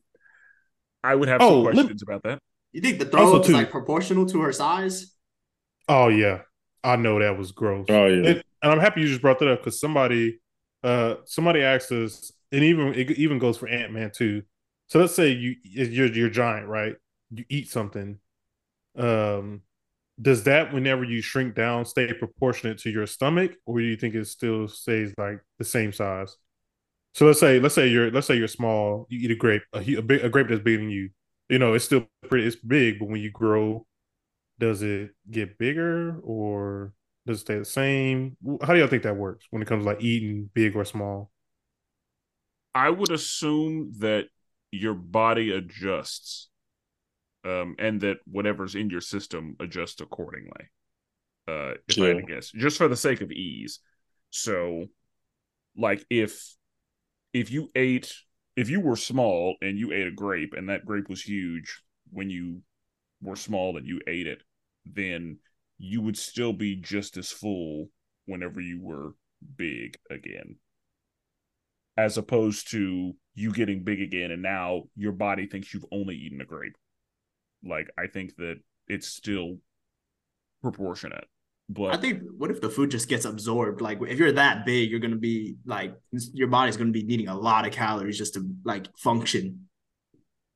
[1.02, 2.38] I would have Oh, some let- questions about that.
[2.72, 5.14] You think the throw Also, up is too- like proportional to her size?
[5.88, 6.42] Oh yeah,
[6.84, 7.86] I know that was gross.
[7.88, 10.40] Oh yeah, And, and I'm happy you just brought that up because somebody,
[10.84, 14.42] uh, somebody asked us, and even it even goes for Ant Man too.
[14.88, 16.94] So let's say you you're you're giant, right?
[17.30, 18.18] You eat something.
[18.96, 19.62] Um,
[20.22, 24.14] does that whenever you shrink down stay proportionate to your stomach, or do you think
[24.14, 26.36] it still stays like the same size?
[27.14, 29.78] So let's say let's say you're let's say you're small, you eat a grape, a,
[29.78, 31.10] a, big, a grape that's bigger than you.
[31.48, 33.86] You know, it's still pretty, it's big, but when you grow,
[34.58, 36.94] does it get bigger or
[37.26, 38.36] does it stay the same?
[38.62, 41.30] How do y'all think that works when it comes to like eating big or small?
[42.74, 44.28] I would assume that
[44.70, 46.48] your body adjusts,
[47.45, 50.70] um, and that whatever's in your system adjusts accordingly.
[51.49, 53.80] Uh, if I had to guess, just for the sake of ease.
[54.30, 54.86] So,
[55.76, 56.55] like if
[57.32, 58.14] if you ate
[58.57, 62.30] if you were small and you ate a grape and that grape was huge when
[62.30, 62.62] you
[63.20, 64.43] were small and you ate it,
[64.84, 65.38] then
[65.78, 67.88] you would still be just as full
[68.26, 69.14] whenever you were
[69.57, 70.57] big again
[71.97, 76.40] as opposed to you getting big again and now your body thinks you've only eaten
[76.40, 76.76] a grape.
[77.64, 78.56] Like I think that
[78.88, 79.58] it's still
[80.62, 81.24] proportionate.
[81.68, 83.80] But I think what if the food just gets absorbed?
[83.80, 85.94] Like if you're that big, you're gonna be like
[86.32, 89.68] your body's gonna be needing a lot of calories just to like function.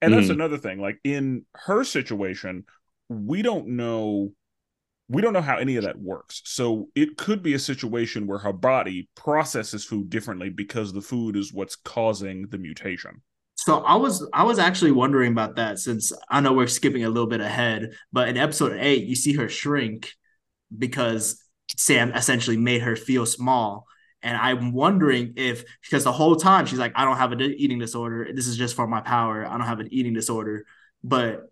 [0.02, 0.34] And that's Mhm.
[0.34, 0.78] another thing.
[0.80, 2.64] Like in her situation,
[3.08, 4.34] we don't know
[5.08, 6.42] we don't know how any of that works.
[6.44, 11.36] So it could be a situation where her body processes food differently because the food
[11.36, 13.22] is what's causing the mutation.
[13.66, 17.08] So I was I was actually wondering about that since I know we're skipping a
[17.08, 20.12] little bit ahead, but in episode eight, you see her shrink
[20.78, 21.42] because
[21.76, 23.88] Sam essentially made her feel small.
[24.22, 27.80] And I'm wondering if because the whole time she's like, I don't have an eating
[27.80, 28.28] disorder.
[28.32, 29.44] This is just for my power.
[29.44, 30.64] I don't have an eating disorder.
[31.02, 31.50] But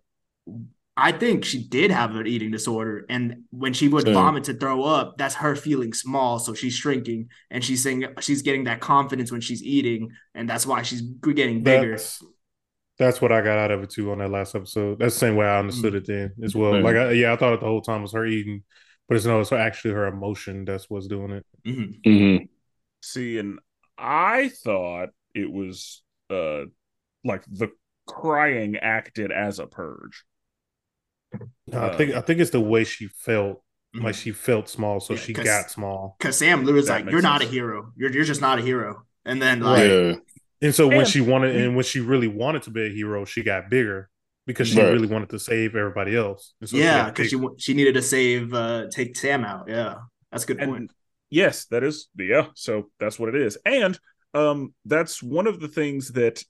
[0.97, 3.05] I think she did have an eating disorder.
[3.09, 4.13] And when she would Same.
[4.13, 6.39] vomit to throw up, that's her feeling small.
[6.39, 10.11] So she's shrinking and she's saying she's getting that confidence when she's eating.
[10.33, 11.91] And that's why she's getting bigger.
[11.91, 12.23] That's
[12.97, 14.99] that's what I got out of it too on that last episode.
[14.99, 16.73] That's the same way I understood it then as well.
[16.75, 16.81] Yeah.
[16.81, 18.63] Like, I, yeah, I thought it the whole time was her eating,
[19.09, 21.45] but it's no, it's actually her emotion that's what's doing it.
[21.65, 22.05] Mhm.
[22.05, 22.45] hmm
[23.01, 23.59] See, and
[23.97, 26.63] I thought it was uh
[27.25, 27.69] like the
[28.07, 30.23] crying acted as a purge.
[31.67, 33.61] No, I think I think it's the way she felt.
[33.95, 34.03] Mhm.
[34.03, 36.17] Like she felt small, so Yeah, she 'cause- got small.
[36.19, 37.91] Cause Sam literally was like, "You're not a hero.
[37.95, 40.15] You're you're just not a hero." And then like, Yeah.
[40.61, 43.41] And so when she wanted, and when she really wanted to be a hero, she
[43.43, 44.09] got bigger
[44.47, 44.91] because she Right.
[44.91, 46.53] really wanted to save everybody else.
[46.65, 47.47] So yeah, because she bigger.
[47.49, 49.65] wa- she needed to save uh take Sam out.
[49.69, 49.95] Yeah,
[50.31, 50.91] that's a good And point.
[51.29, 53.57] yes, that is yeah, so that's what it is.
[53.65, 53.97] And
[54.33, 56.43] um that's one of the things that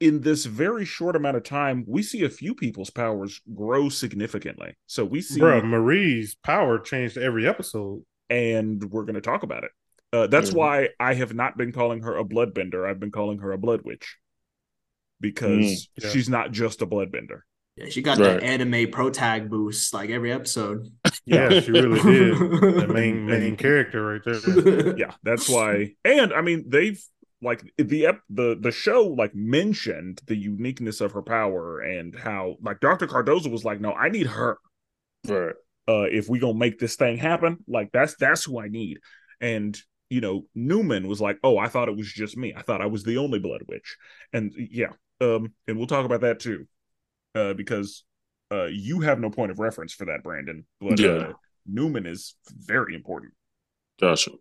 [0.00, 4.74] in this very short amount of time, we see a few people's powers grow significantly.
[4.86, 8.02] So we see Bro, Marie's power changed every episode.
[8.30, 9.70] and we're going to talk about it.
[10.12, 10.54] Uh, that's Mhm.
[10.54, 12.88] why I have not been calling her a bloodbender.
[12.88, 14.16] I've been calling her a blood witch
[15.20, 15.60] because
[15.98, 16.08] Mm, yeah.
[16.10, 17.40] she's not just a bloodbender.
[17.76, 18.40] Yeah, she got Right.
[18.40, 20.90] that anime pro tag boost like every episode.
[21.26, 22.38] Yeah, she really did.
[22.38, 24.96] The main main character right there.
[24.98, 25.94] Yeah, that's why.
[26.04, 27.02] And I mean, they've
[27.44, 32.56] like the ep- the the show like mentioned the uniqueness of her power and how
[32.62, 33.06] like Dr.
[33.06, 34.58] Cardosa was like, "No, I need her.
[35.28, 35.54] Right.
[35.88, 38.98] uh if we gonna make this thing happen like that's that's who i need
[39.40, 39.78] and
[40.10, 42.86] you know neuman was like oh i thought it was just me i thought i
[42.86, 43.96] was the only blood witch
[44.34, 44.92] and yeah
[45.22, 46.66] um and we'll talk about that too
[47.34, 48.04] uh because
[48.52, 51.08] uh you have no point of reference for that brandon but Yeah.
[51.08, 51.32] uh
[51.70, 53.32] neuman is very important
[53.98, 54.32] Gotcha.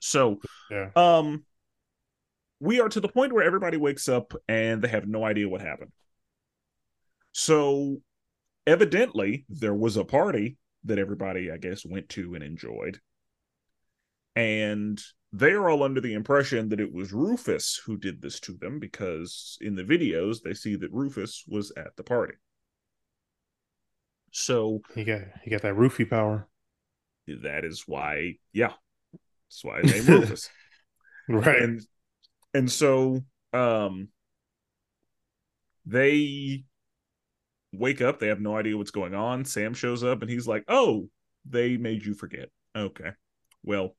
[0.00, 0.40] so
[0.70, 0.90] Yeah.
[0.96, 1.44] um
[2.64, 5.60] we are to the point where everybody wakes up and they have no idea what
[5.60, 5.92] happened
[7.32, 7.98] so
[8.66, 12.98] evidently there was a party that everybody i guess went to and enjoyed
[14.36, 15.00] and
[15.32, 18.78] they are all under the impression that it was rufus who did this to them
[18.78, 22.34] because in the videos they see that rufus was at the party
[24.30, 26.48] so He got he got that roofie power.
[27.26, 28.72] that is why yeah
[29.48, 30.48] that's why his name rufus
[31.28, 31.62] Right.
[31.62, 31.80] and
[32.54, 34.08] and so um
[35.84, 36.64] they
[37.72, 39.44] wake up they have no idea what's going on.
[39.44, 41.08] Sam shows up and he's like oh
[41.44, 42.48] they made you forget.
[42.74, 43.10] Okay.
[43.62, 43.96] Well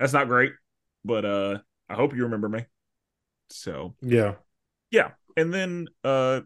[0.00, 0.52] that's not great
[1.04, 1.58] but uh
[1.88, 2.64] i hope you remember me.
[3.50, 4.34] So yeah.
[4.90, 5.10] yeah.
[5.36, 6.40] And then uh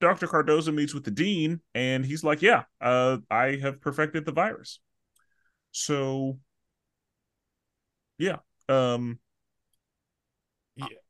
[0.00, 4.32] dr cardosa meets with the dean and he's like yeah uh i have perfected the
[4.32, 4.80] virus.
[5.72, 6.38] So
[8.18, 8.36] yeah
[8.68, 9.18] um.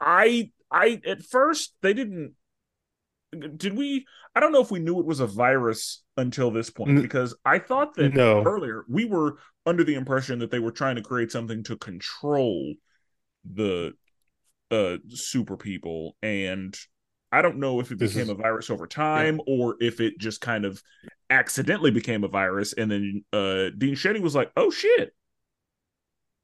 [0.01, 2.35] I i at first they didn't
[3.57, 7.01] did we i don't know if we knew it was a virus until this point
[7.01, 8.43] because i thought that No.
[8.43, 12.75] earlier we were under the impression that they were trying to create something to control
[13.45, 13.93] the
[14.73, 16.77] uh super people and
[17.31, 20.19] i don't know if it This became is- a virus over time or if it
[20.19, 20.83] just kind of
[21.31, 25.15] accidentally became a virus and then uh dean shetty was like oh shit.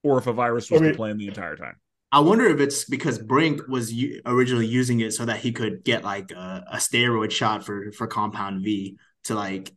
[0.05, 1.77] Or if a virus was I mean- the plan the entire time
[2.16, 5.84] I wonder if it's because Brink was u- originally using it so that he could
[5.84, 9.72] get like a, a steroid shot for for Compound V to like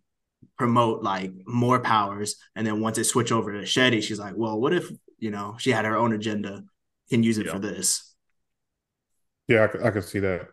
[0.58, 4.60] promote like more powers, and then once it switched over to Shetty, she's like, well,
[4.60, 4.86] what if
[5.18, 6.64] you know she had her own agenda,
[7.10, 7.54] can use it Yeah.
[7.54, 7.88] for this.
[9.48, 10.48] Yeah, I can see that.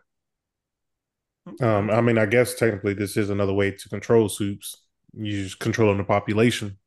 [1.61, 4.75] Um, I mean, I guess technically this is another way to control soups.
[5.13, 6.77] You just controlling the population.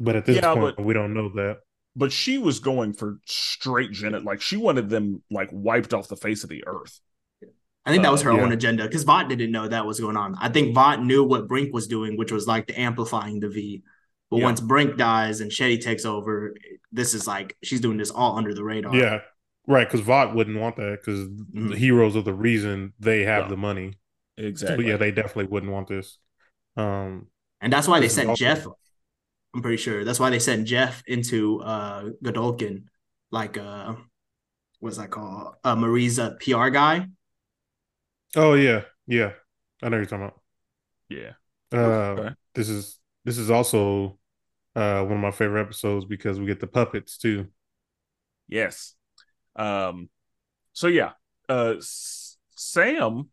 [0.00, 1.58] But at this Yeah, point, but- we don't know that.
[1.98, 4.24] But she was going for straight Janet.
[4.24, 7.00] Like she wanted them like wiped off the face of the earth.
[7.84, 10.16] I think that was Uh, her own agenda because Vought didn't know that was going
[10.16, 10.36] on.
[10.38, 13.82] I think Vought knew what Brink was doing, which was like the amplifying the V.
[14.30, 14.44] But Yeah.
[14.44, 16.54] once Brink dies and Shetty takes over,
[16.92, 18.94] this is like she's doing this all under the radar.
[18.94, 19.22] Yeah,
[19.66, 19.86] right.
[19.88, 21.70] Because Vought wouldn't want that because Mhm.
[21.70, 23.48] the heroes are the reason they have Yeah.
[23.48, 23.98] the money.
[24.38, 24.86] So Exactly.
[24.86, 26.18] yeah, they definitely wouldn't want this.
[26.76, 27.26] Um,
[27.60, 28.66] And that's why they sent also- Jeff.
[29.54, 32.84] I'm pretty sure that's why they sent Jeff into uh Godolkin,
[33.30, 33.94] like uh
[34.80, 35.56] what's that called?
[35.64, 37.06] Uh Marie's uh, PR guy.
[38.36, 39.32] Oh yeah, yeah.
[39.82, 40.40] I know what you're talking about.
[41.08, 41.32] Yeah.
[41.72, 42.34] Uh, Okay.
[42.54, 44.18] This is this is also
[44.76, 47.48] uh, one of my favorite episodes because we get the puppets too.
[48.48, 48.94] Yes.
[49.56, 50.08] Um.
[50.72, 51.12] So yeah.
[51.48, 51.76] Uh.
[51.78, 53.30] S- Sam.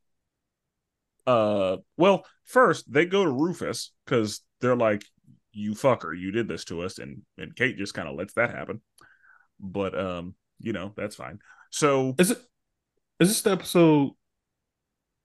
[1.27, 1.77] Uh.
[1.97, 5.03] Well, first they go to Rufus because they're like,
[5.56, 8.52] "You fucker, you did this to us," and and Cate just kind of lets that
[8.52, 8.82] happen.
[9.60, 11.40] But um, you know that's fine.
[11.72, 12.38] So Is it?
[13.19, 14.11] Is this the episode?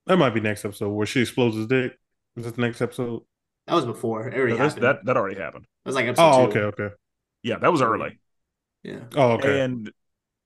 [0.06, 1.98] That might be next episode where she explodes his dick.
[2.36, 3.22] Is this the next episode?
[3.66, 4.28] That was before.
[4.28, 4.82] It already no, happened.
[4.82, 5.64] that that already happened.
[5.84, 6.58] That was like episode Oh, two.
[6.58, 6.94] okay, okay.
[7.42, 8.18] Yeah, that was early.
[8.82, 9.00] Yeah.
[9.16, 9.60] Oh, okay.
[9.60, 9.92] And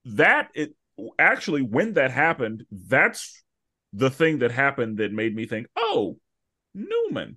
[0.07, 0.75] that it
[1.19, 3.43] actually when that happened, that's
[3.93, 6.19] the thing that happened that made me think, oh,
[6.77, 7.37] Neuman.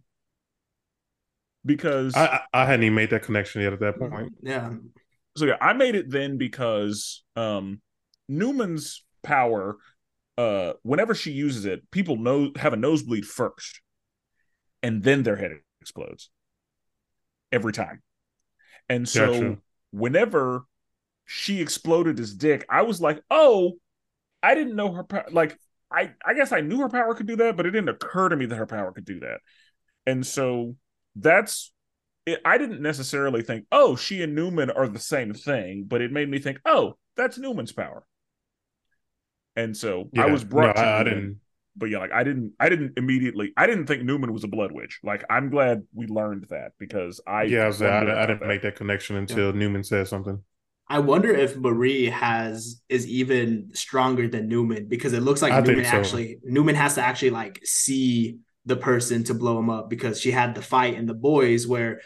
[1.68, 4.34] Because I, I I hadn't even made that connection yet at that point.
[4.42, 4.74] Yeah.
[5.36, 7.82] so yeah, I made it then because um
[8.28, 9.78] Neuman's power,
[10.38, 13.82] uh, whenever she uses it, people know have a nosebleed first,
[14.82, 16.30] and then their head explodes
[17.52, 18.02] every time.
[18.90, 19.58] And so Gotcha.
[19.92, 20.66] whenever
[21.26, 23.74] she exploded his dick, I was like, oh,
[24.42, 25.26] I didn't know her power.
[25.32, 25.60] Like,
[25.92, 28.36] I I guess I knew her power could do that, but it didn't occur to
[28.36, 29.40] me that her power could do that.
[30.06, 30.76] And so
[31.20, 31.72] that's
[32.26, 36.12] it, I didn't necessarily think, oh, she and Neuman are the same thing, but it
[36.12, 38.06] made me think, oh, that's Neuman's power.
[39.56, 41.40] And so I was brought no, to I, I didn't.
[41.76, 44.72] but yeah, like I didn't, I didn't immediately, I didn't think Neuman was a blood
[44.72, 45.00] witch.
[45.04, 48.48] Like I'm glad we learned that because I, yeah, I, was, I, I didn't that.
[48.48, 50.44] make that connection until Neuman said something.
[50.90, 55.62] I wonder if Marie has is even stronger than Neuman because it looks like I
[55.62, 55.98] Neuman so.
[55.98, 58.38] actually Neuman has to actually like see
[58.68, 62.02] the person to blow him up because she had the fight in the boys where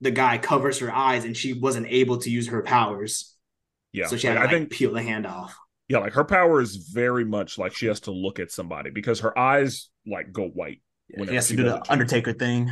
[0.00, 3.36] the guy covers her eyes and she wasn't able to use her powers.
[3.92, 5.54] Yeah, So she had like, to I think peel the hand off.
[5.88, 9.20] yeah, like her power is very much like she has to look at somebody because
[9.20, 10.80] her eyes like go white.
[11.10, 11.92] She Whenever has she to do the.
[11.92, 12.70] Undertaker thing.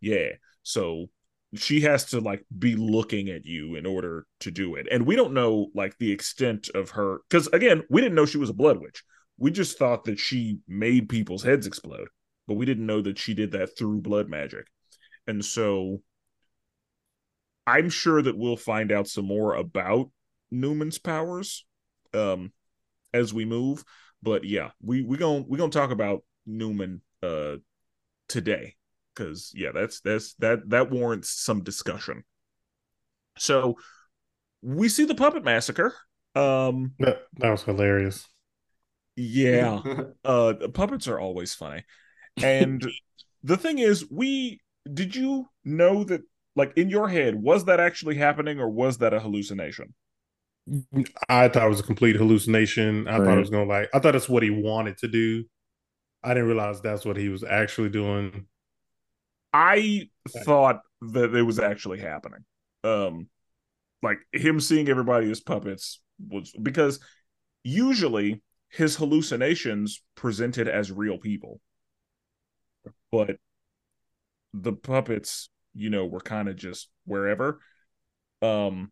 [0.00, 0.30] Yeah.
[0.62, 1.06] So
[1.54, 4.86] she has to like be looking at you in order to do it.
[4.90, 8.38] And we don't know like the extent of her because again, we didn't know she
[8.38, 9.02] was a blood witch.
[9.38, 12.08] We just thought that she made people's heads explode,
[12.48, 14.66] but we didn't know that she did that through blood magic.
[15.28, 16.02] And so
[17.66, 20.10] I'm sure that we'll find out some more about
[20.50, 21.64] Neuman's powers
[22.14, 22.52] um
[23.14, 23.84] as we move.
[24.22, 27.56] But yeah, we we going to we going to talk about Neuman uh
[28.28, 28.76] today
[29.14, 32.24] because yeah that's that's that that warrants some discussion
[33.38, 33.76] so
[34.62, 35.94] we see the puppet massacre
[36.34, 38.26] um That, that was hilarious.
[39.16, 39.82] yeah
[40.24, 41.84] uh puppets are always funny
[42.42, 42.86] and
[43.42, 44.60] the thing is we
[44.92, 46.22] did you know that
[46.56, 49.94] like in your head was that actually happening or was that a hallucination
[51.28, 53.08] I thought it was a complete hallucination.
[53.08, 55.44] I thought it was gonna like I thought that's what he wanted to do.
[56.22, 58.46] I didn't realize that's what he was actually doing.
[59.52, 60.08] i
[60.44, 62.44] thought that it was actually happening
[62.84, 63.28] um
[64.02, 67.00] like him seeing everybody as puppets was because
[67.64, 71.60] usually his hallucinations presented as real people
[73.12, 73.36] but
[74.54, 77.60] the puppets you know were kind of just wherever
[78.42, 78.90] um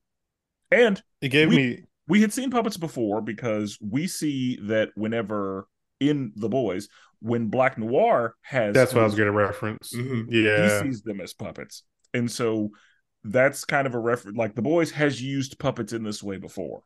[0.70, 5.66] and It gave We- me we had seen puppets before because we see that whenever
[5.98, 6.88] in the boys
[7.20, 9.92] when black noir has that's what I was his- getting a reference.
[9.94, 10.26] Mhm.
[10.30, 10.82] Yeah.
[10.84, 11.82] he sees them as puppets
[12.14, 12.70] and so
[13.24, 16.82] that's kind of a reference like the boys has used puppets in this way before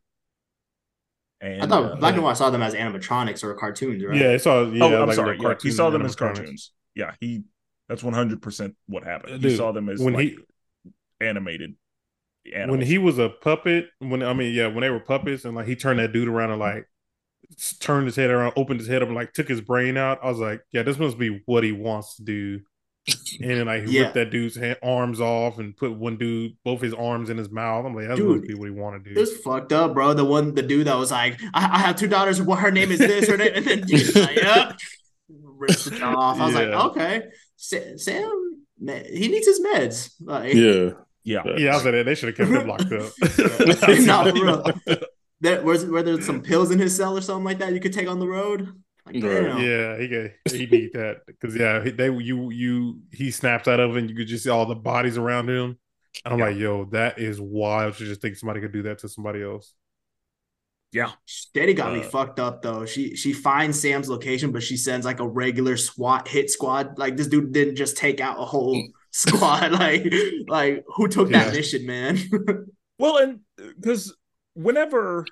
[1.43, 4.15] and I thought uh, Black and White saw them as animatronics or cartoons, right?
[4.17, 4.63] Yeah, it's saw.
[4.71, 7.43] yeah, oh i'm like sorry yeah, he cartoon saw them as cartoons yeah he
[7.89, 10.39] that's 100% what happened he saw them as when like he
[11.21, 11.75] animated
[12.67, 15.67] when he was a puppet, when I mean, yeah, when they were puppets, and like
[15.67, 16.87] he turned that dude around and like
[17.81, 20.19] turned his head around, opened his head up, and like took his brain out.
[20.23, 22.61] I was like, yeah, this must be what he wants to do.
[23.41, 24.03] And then like he Yeah.
[24.03, 27.51] ripped that dude's hand, arms off and put one dude both his arms in his
[27.51, 27.85] mouth.
[27.85, 29.21] I'm like, that Dude, must be what he want to It do.
[29.21, 30.15] was fucked up, bro.
[30.15, 32.41] The one, the dude that was like, I, I have two daughters.
[32.41, 34.79] What her name is this, her name, and then he's like, yep,
[35.43, 36.41] rips the jaw off.
[36.41, 36.61] I was Yeah.
[36.77, 37.23] like, okay,
[37.57, 38.31] Sam,
[38.79, 40.13] man, he needs his meds.
[40.21, 40.91] Like, Yeah.
[41.25, 43.13] yeah Yeah, I was like, they should have kept him locked up.
[44.07, 44.65] Nah, for real.
[45.41, 47.93] there was were there some pills in his cell or something like that you could
[47.93, 48.69] take on the road.
[49.07, 53.67] Like, Yeah, he get, he need that because yeah, he- they you you he snaps
[53.69, 55.79] out of it and you could just see all the bodies around him.
[56.25, 56.45] And I'm Yeah.
[56.47, 59.75] like, yo, that is wild to just think somebody could do that to somebody else.
[60.93, 62.85] Yeah Shetty got me Uh, fucked up though.
[62.87, 66.99] She she finds Sam's location, but she sends like a regular SWAT hit squad.
[66.99, 69.73] Like this dude didn't just take out a whole squad.
[69.73, 70.13] like
[70.49, 72.19] like who took that mission, man?
[72.99, 74.15] Well, and because
[74.53, 75.25] whenever,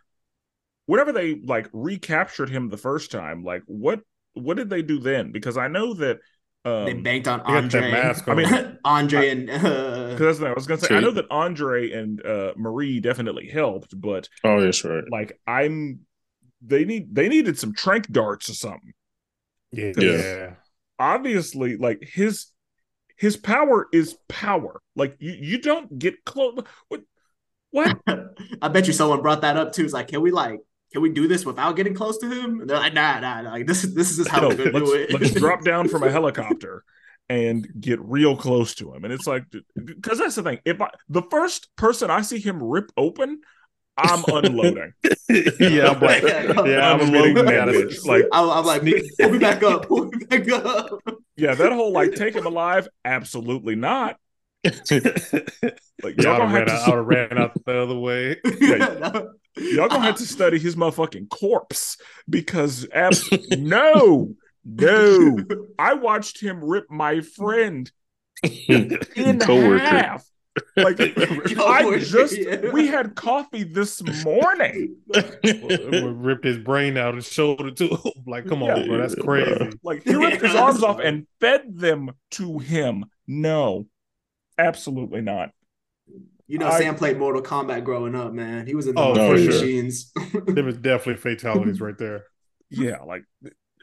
[0.87, 4.01] whenever they like recaptured him the first time, like what
[4.33, 5.33] what did they do then?
[5.33, 6.19] Because I know that
[6.65, 7.91] um, they banked on They got that Andre.
[7.93, 8.79] mask I mean.
[8.85, 10.97] Andre and uh, Because that's what I was gonna say.
[10.97, 15.05] I know that Andre and uh, Marie definitely helped, but Oh, that's right.
[15.11, 16.01] like I'm,
[16.61, 18.93] they need they needed some trank darts or something.
[19.73, 19.93] yeah.
[19.97, 20.11] Yeah.
[20.13, 20.51] yeah.
[20.99, 22.47] Obviously, like his
[23.17, 24.81] his power is power.
[24.97, 26.59] Like you you don't get close.
[26.89, 27.03] What
[27.71, 27.97] what?
[28.63, 29.85] I bet you someone brought that up too.
[29.85, 30.59] It's like, can we like,
[30.93, 32.61] can we do this without getting close to him?
[32.61, 33.51] And they're like, nah, nah, nah.
[33.51, 35.13] Like this is this is just how No, we're gonna do it.
[35.13, 36.85] let's drop down from a helicopter
[37.29, 39.05] and get real close to him.
[39.05, 39.45] And it's like,
[39.85, 40.61] because that's the thing.
[40.65, 43.41] If I, the first person I see him rip open,
[43.99, 44.93] I'm unloading.
[45.29, 47.75] yeah, I'm like, Yeah, yeah, I'm unloading admitting that that.
[47.75, 47.99] bitch.
[48.07, 48.83] Like, I'm, I'm like,
[49.21, 51.01] pull me back up, pull me back up.
[51.37, 54.17] yeah, that whole like take him alive, absolutely not.
[56.03, 58.37] Like y'all gonna ran, to, out, I'd have ran out the other way.
[59.57, 61.97] Y'all gonna have to study his motherfucking corpse
[62.31, 63.15] because ab-
[63.51, 65.39] no, no,
[65.77, 67.91] I watched him rip my friend
[68.45, 68.97] in
[69.41, 69.79] Coworker.
[69.79, 70.25] half.
[70.77, 72.71] Like I just yeah.
[72.71, 74.97] we had coffee this morning.
[75.43, 78.13] ripped his brain out and showed it to him.
[78.27, 78.87] Like, come on, Yeah.
[78.87, 79.73] bro, that's crazy.
[79.83, 83.07] Like he ripped his arms off and fed them to him.
[83.27, 83.87] No,
[84.59, 85.51] absolutely not.
[86.47, 88.67] You know, I- Sam played Mortal Kombat growing up, man.
[88.67, 89.47] He was in the Oh, for sure.
[89.53, 90.13] machines.
[90.47, 92.25] There was definitely fatalities right there.
[92.71, 93.25] Yeah, like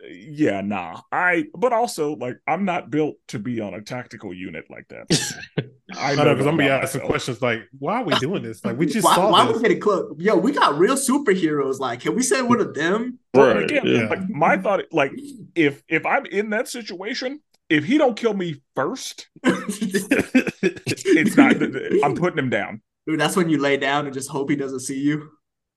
[0.07, 1.01] yeah, nah.
[1.11, 5.07] I but also like I'm not built to be on a tactical unit like that.
[5.97, 7.09] I I know because I'm gonna be about asking myself.
[7.09, 8.63] questions like, why are we doing this?
[8.65, 9.55] Like, we just why, saw why this.
[9.57, 10.13] we getting close?
[10.19, 11.79] Yo, we got real superheroes.
[11.79, 13.19] Like, can we send one of them?
[13.33, 14.07] But Right, again, yeah.
[14.09, 15.13] like my thought, like
[15.55, 17.39] if if I'm in that situation,
[17.69, 21.55] if he don't kill me first, it's not.
[22.03, 22.81] I'm putting him down.
[23.07, 25.29] Dude, that's when you lay down and just hope he doesn't see you.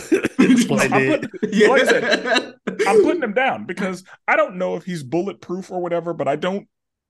[0.71, 1.69] Like I'm, they- put, yeah.
[1.69, 2.53] like I
[2.87, 6.37] I'm putting him down because I don't know if he's bulletproof or whatever, but I
[6.37, 6.69] don't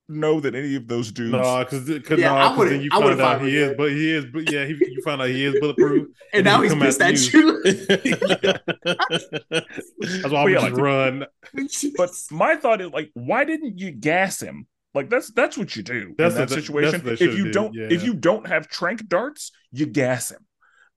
[0.08, 1.32] know that any of those dudes.
[1.32, 3.90] No, because because Yeah, I wouldn't- then you I wouldn't find out he is, but
[3.90, 6.08] he is, but yeah, he, you find out he is bulletproof.
[6.32, 7.60] and now he's come pissed after at you.
[8.04, 8.16] you.
[9.50, 11.26] That's why I would just like- run.
[11.96, 14.66] But my thought is like, why didn't you gas him?
[14.94, 17.02] Like that's that's what you do That's in that what they- situation.
[17.04, 17.88] that's If you did, don't, yeah.
[17.90, 20.44] if you don't have trank darts, you gas him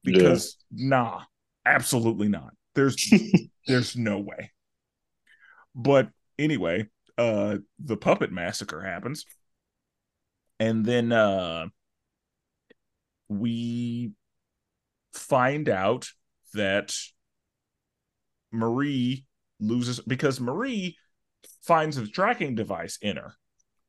[0.03, 1.23] because nah,
[1.65, 2.53] absolutely not.
[2.73, 2.95] There's
[3.67, 4.51] there's no way.
[5.75, 6.09] But
[6.39, 6.87] anyway,
[7.21, 9.25] uh, the puppet massacre happens,
[10.59, 11.67] and then uh,
[13.29, 14.11] we
[15.13, 16.09] find out
[16.53, 16.95] that
[18.51, 19.25] Marie
[19.59, 20.97] loses because Marie
[21.61, 23.33] finds a tracking device in her.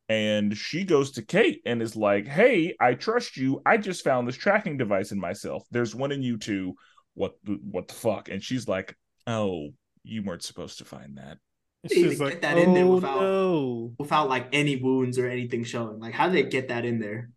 [0.09, 3.63] And she goes to Cate and is like, Hey, I trust you.
[3.65, 5.65] I just found this tracking device in myself.
[5.71, 6.75] There's one in you too.
[7.15, 8.29] What what the fuck?
[8.29, 8.95] And she's like,
[9.27, 9.71] Oh,
[10.03, 11.39] you weren't supposed to find that.
[11.85, 13.93] It's They just get like, that in there oh without- no.
[13.99, 15.99] Without like any wounds or anything showing.
[15.99, 17.31] Like, how did they get that in there?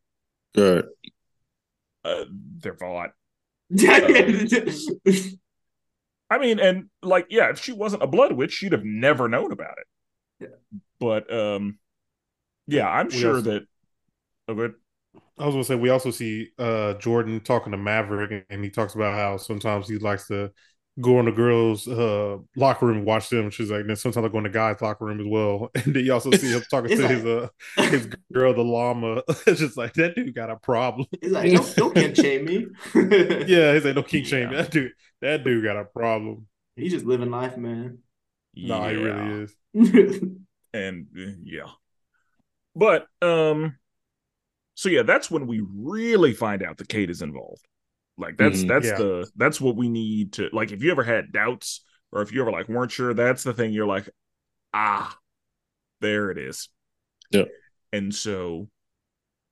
[0.56, 0.84] Right.
[2.04, 2.26] Uh,
[2.60, 3.12] they're Vought.
[6.30, 9.52] I mean, and like, yeah, if she wasn't a blood witch, she'd have never known
[9.52, 9.88] about it.
[10.40, 10.80] Yeah.
[11.00, 11.78] But um,
[12.68, 13.64] yeah, I'm We sure also- that.
[14.48, 14.76] Oh, good.
[15.38, 18.96] I was gonna say we also see uh Jordan talking to Maverick, and he talks
[18.96, 20.52] about how sometimes he likes to
[21.02, 23.50] go in the girls' uh locker room and watch them.
[23.50, 25.70] She's like, then sometimes I go in the guys' locker room as well.
[25.76, 27.48] And then you also see him talking to like- his uh
[27.78, 29.22] his girl, the llama.
[29.48, 31.08] it's just like that dude got a problem.
[31.22, 32.68] He's like, don't, don't kink shame me.
[32.96, 34.52] Yeah, he's like, no king shame.
[34.52, 34.62] Yeah.
[34.64, 34.92] That dude,
[35.22, 36.48] that dude got a problem.
[36.76, 38.00] He's just living life, man.
[38.56, 39.02] No, he Yeah.
[39.02, 40.22] really is.
[40.74, 41.08] and
[41.44, 41.68] yeah
[42.76, 43.78] but um
[44.76, 47.66] so yeah that's when we really find out that cate is involved
[48.18, 48.68] like that's Mhm.
[48.68, 48.98] that's Yeah.
[48.98, 52.42] the that's what we need to like if you ever had doubts or if you
[52.42, 54.10] ever like weren't sure that's the thing you're like
[54.74, 55.18] ah
[56.02, 56.70] there it is
[57.32, 57.46] Yeah.
[57.92, 58.70] and so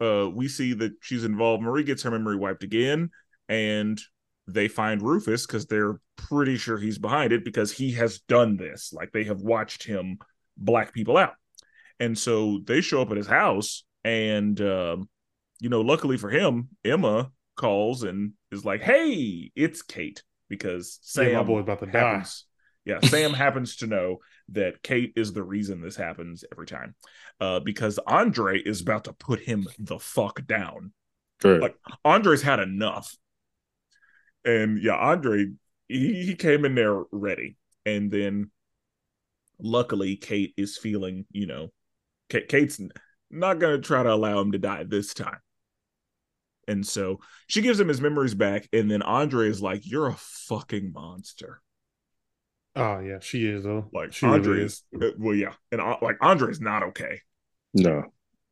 [0.02, 3.10] uh we see that she's involved marie gets her memory wiped again
[3.50, 4.00] and
[4.48, 8.92] they find rufus because they're pretty sure he's behind it because he has done this
[8.94, 10.18] like they have watched him
[10.58, 11.34] black people out
[12.00, 15.10] and so they show up at his house and um
[15.60, 21.24] you know luckily for him emma calls and is like hey it's cate because Yeah,
[21.26, 22.00] sam my boy about to die.
[22.00, 22.46] happens
[22.86, 24.18] yeah sam happens to know
[24.50, 26.96] that cate is the reason this happens every time
[27.40, 30.92] uh because andre is about to put him the fuck down
[31.44, 31.62] Right.
[31.62, 33.16] Like- andre's had enough
[34.46, 35.48] and yeah andre
[35.88, 38.50] he, he came in there ready and then
[39.60, 41.70] luckily cate is feeling you know
[42.30, 42.80] Cate, cate's
[43.30, 45.38] not going to try to allow him to die this time
[46.68, 50.16] and so she gives him his memories back and then andre is like you're a
[50.18, 51.62] fucking monster
[52.76, 53.90] Oh yeah, she is though.
[53.94, 57.22] Like she Andre really is, uh, well, yeah, and uh, like Andre is not okay.
[57.74, 58.04] No.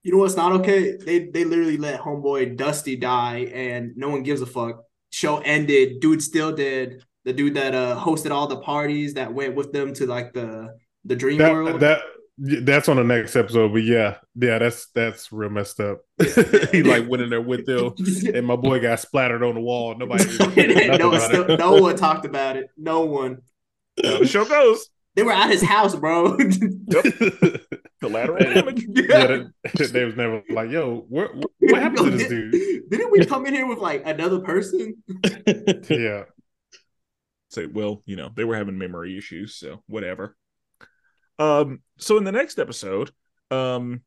[0.04, 0.96] You know what's not okay?
[0.96, 4.84] They they literally let homeboy Dusty die, and no one gives a fuck.
[5.10, 6.02] Show ended.
[6.02, 7.04] Dude still did.
[7.26, 10.76] The dude that uh hosted all the parties that went with them to like the
[11.06, 11.80] the dream that, world.
[11.80, 12.02] that
[12.38, 13.74] that's on the next episode.
[13.74, 16.02] But yeah, yeah, that's that's real messed up.
[16.72, 17.94] he like went in there with them,
[18.34, 19.96] and my boy got splattered on the wall.
[19.96, 20.26] Nobody,
[20.88, 22.70] no, no, still, no one talked about it.
[22.78, 23.42] No one.
[24.04, 24.90] How the show goes.
[25.16, 26.38] They were at his house, bro.
[28.00, 28.86] Collateral damage.
[28.88, 29.44] yeah,
[29.78, 33.46] they, they was never like, "Yo, what what happened to this dude?" Didn't we come
[33.46, 35.04] in here with like another person?
[35.90, 36.24] Yeah,
[37.52, 40.38] Say, well, you know, they were having memory issues, so whatever.
[41.42, 43.10] Um, so in the next episode,
[43.50, 44.02] um,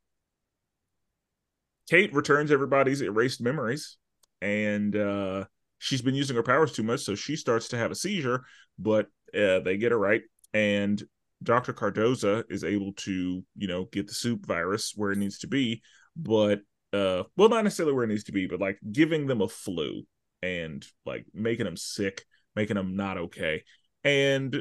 [1.91, 3.97] Cate returns everybody's erased memories,
[4.41, 5.45] and uh,
[5.79, 8.45] she's been using her powers too much, so she starts to have a seizure.
[8.79, 9.07] But
[9.37, 11.03] uh, they get her right, and
[11.43, 11.73] Dr.
[11.73, 15.83] Cardosa is able to, you know, get the soup virus where it needs to be,
[16.17, 16.61] but
[16.93, 20.05] uh, well, not necessarily where it needs to be, but like giving them a flu
[20.41, 22.25] and like making them sick,
[22.55, 23.65] making them not okay.
[24.05, 24.55] And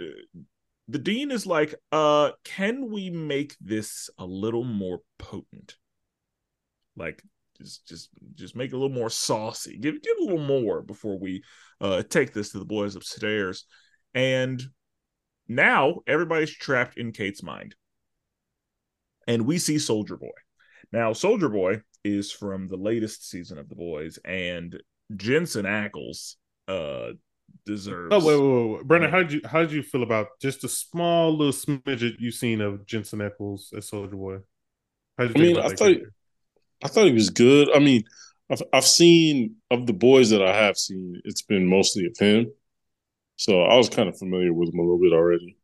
[0.88, 5.76] the dean is like, uh, can we make this a little more potent?
[6.96, 7.24] Like
[7.58, 9.78] just just just make it a little more saucy.
[9.78, 11.44] Give give a little more before we
[11.82, 13.66] uh take this to the boys upstairs.
[14.14, 14.62] And
[15.48, 17.76] now everybody's trapped in Cate's mind.
[19.28, 20.28] And we see Soldier Boy.
[20.92, 24.82] Now, Soldier Boy is from the latest season of The Boys, and
[25.16, 26.36] Jensen Ackles
[26.68, 27.14] uh
[27.66, 30.64] deserves Oh wait, wait, wait, Brandon, how did you how did you feel about just
[30.64, 34.38] a small little smidget you've seen of Jensen Ackles as Soldier Boy?
[35.18, 36.14] How did I mean, I thought character?
[36.84, 37.70] I thought he was good.
[37.76, 38.04] I mean,
[38.50, 42.52] I've I've seen of the boys that I have seen, it's been mostly of him.
[43.36, 45.58] So I was kind of familiar with him a little bit already.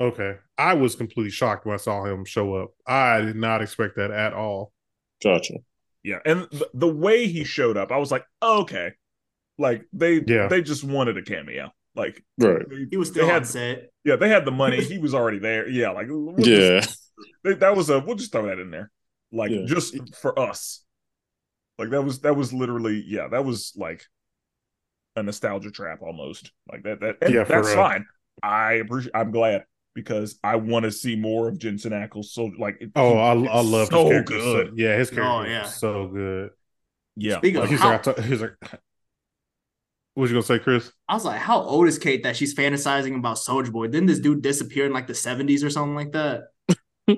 [0.00, 2.70] Okay, I was completely shocked when I saw him show up.
[2.86, 4.72] I did not expect that at all.
[5.22, 5.54] Gotcha.
[6.02, 8.92] yeah and th- the way he showed up i was like oh, okay
[9.60, 10.48] like they Yeah.
[10.48, 12.68] they just wanted a cameo like Right.
[12.68, 13.90] they- He was they still had on set.
[14.04, 17.24] yeah they had the money he was already there yeah like we'll just- Yeah.
[17.44, 18.90] they- that was a we'll just throw that in there
[19.32, 19.64] like Yeah.
[19.66, 20.84] just for us
[21.78, 24.02] like that was that was literally yeah that was like
[25.16, 28.06] a nostalgia trap almost like that that and Yeah, that's fine
[28.42, 29.64] i appreciate i'm glad
[29.94, 33.60] because i want to see more of jensen ackles so like it- Oh, I, I
[33.60, 34.34] love so his character.
[34.38, 35.64] good So, yeah, his oh, character Oh, is yeah.
[35.66, 36.50] so good.
[37.16, 38.54] yeah Speaking like, of He's how, like, I t- he's like,
[40.20, 40.92] what was you gonna say, Chris?
[41.08, 43.86] I was like, how old is Cate that she's fantasizing about Soldier Boy?
[43.86, 46.48] Didn't this dude disappear in like the 70s or something like that?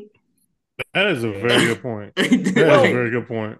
[0.94, 2.14] That is a very good point.
[2.16, 3.58] That is Well, a very good point.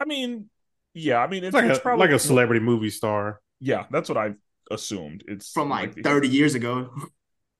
[0.00, 0.48] I mean,
[0.94, 3.40] yeah, I mean, It's it's, like it's a probably like a celebrity movie star.
[3.60, 4.34] Yeah, that's what I
[4.70, 5.22] assumed.
[5.28, 6.90] It's From like the- 30 years ago.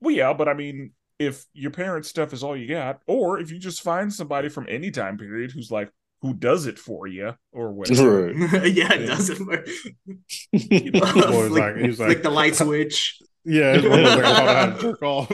[0.01, 3.51] Well, yeah, but I mean, if your parents' stuff is all you got, or if
[3.51, 5.91] you just find somebody from any time period who's like
[6.23, 8.33] who does it for you or whatever.
[8.33, 8.73] Right.
[8.73, 9.69] yeah, it doesn't work.
[10.53, 13.19] You know, Boy flick, like- he was like- the light switch.
[13.45, 15.33] Yeah, his mom was like, I taught her to jerk off.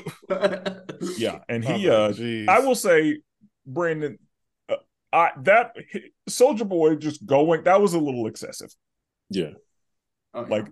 [1.19, 2.49] yeah, and he, like, uh, jeez.
[2.49, 3.19] I will say,
[3.67, 4.19] Brandon,
[4.69, 4.77] uh,
[5.13, 5.75] I that
[6.29, 8.73] Soldier Boy just going that was a little excessive.
[9.31, 9.51] yeah.
[10.33, 10.49] Okay.
[10.51, 10.67] Like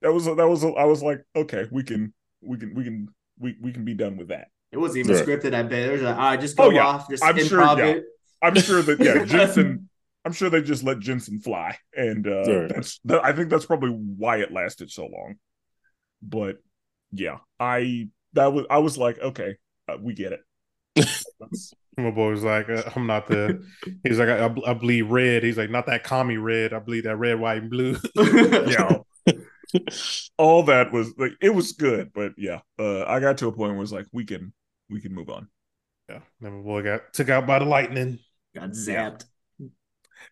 [0.00, 3.08] that was a, that was I was like, okay, we can we can we can
[3.38, 4.48] we we can be done with that.
[4.72, 5.26] it wasn't even Right.
[5.26, 5.88] scripted, I bet.
[5.88, 6.86] It was like, all right, just go Oh, yeah.
[6.86, 7.84] off, just I'm sure, improv yeah.
[7.86, 8.04] it.
[8.46, 9.88] I'm sure that yeah, Jensen.
[10.24, 12.68] I'm sure they just let Jensen fly, and uh, Right.
[12.74, 15.36] that's that, I think that's probably why it lasted so long.
[16.22, 16.58] But
[17.12, 19.56] yeah, I that was I was like, okay,
[19.88, 20.40] uh, we get it.
[21.98, 23.64] My boy was like, uh, I'm not the.
[24.04, 25.42] He's like, I, I bleed red.
[25.42, 26.74] He's like, not that commie red.
[26.74, 27.96] I bleed that red, white, and blue.
[28.16, 28.98] yeah,
[30.38, 33.70] all that was like it was good, but yeah, uh, I got to a point
[33.70, 34.52] where it was like we can
[34.90, 35.48] we can move on,
[36.08, 36.20] yeah.
[36.40, 38.18] Then my boy got took out by the lightning.
[38.56, 39.24] Got zapped.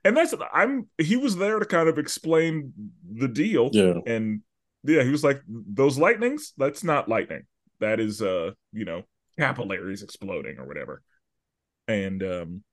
[0.05, 2.73] and that's I'm he was there to kind of explain
[3.11, 3.95] the deal, Yeah.
[4.07, 4.41] and
[4.83, 7.43] yeah, he was like, "Those lightnings, that's not lightning.
[7.81, 9.03] That is, uh, you know,
[9.39, 11.03] capillaries exploding or whatever."
[11.89, 12.65] And um,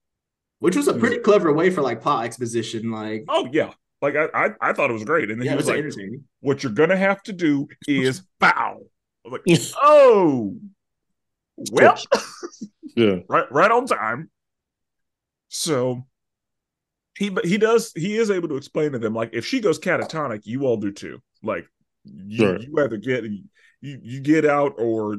[0.60, 2.91] Which was a pretty clever way for like plot exposition.
[2.91, 5.30] Like, oh yeah, like I, I, I thought it was great.
[5.32, 6.23] And then yeah, he was was like, entertaining.
[6.40, 8.80] "What you're gonna have to do is bow."
[9.26, 9.41] I'm like,
[9.82, 10.56] oh,
[11.72, 12.02] well,
[12.95, 13.18] Yeah.
[13.30, 14.30] right, right on time.
[15.53, 16.07] So
[17.18, 19.78] he, but he does, he is able to explain to them like, if she goes
[19.78, 21.22] catatonic, you all do too.
[21.44, 21.68] Like,
[22.06, 22.61] you, Right.
[22.61, 23.44] you either get you
[23.82, 25.18] you get out or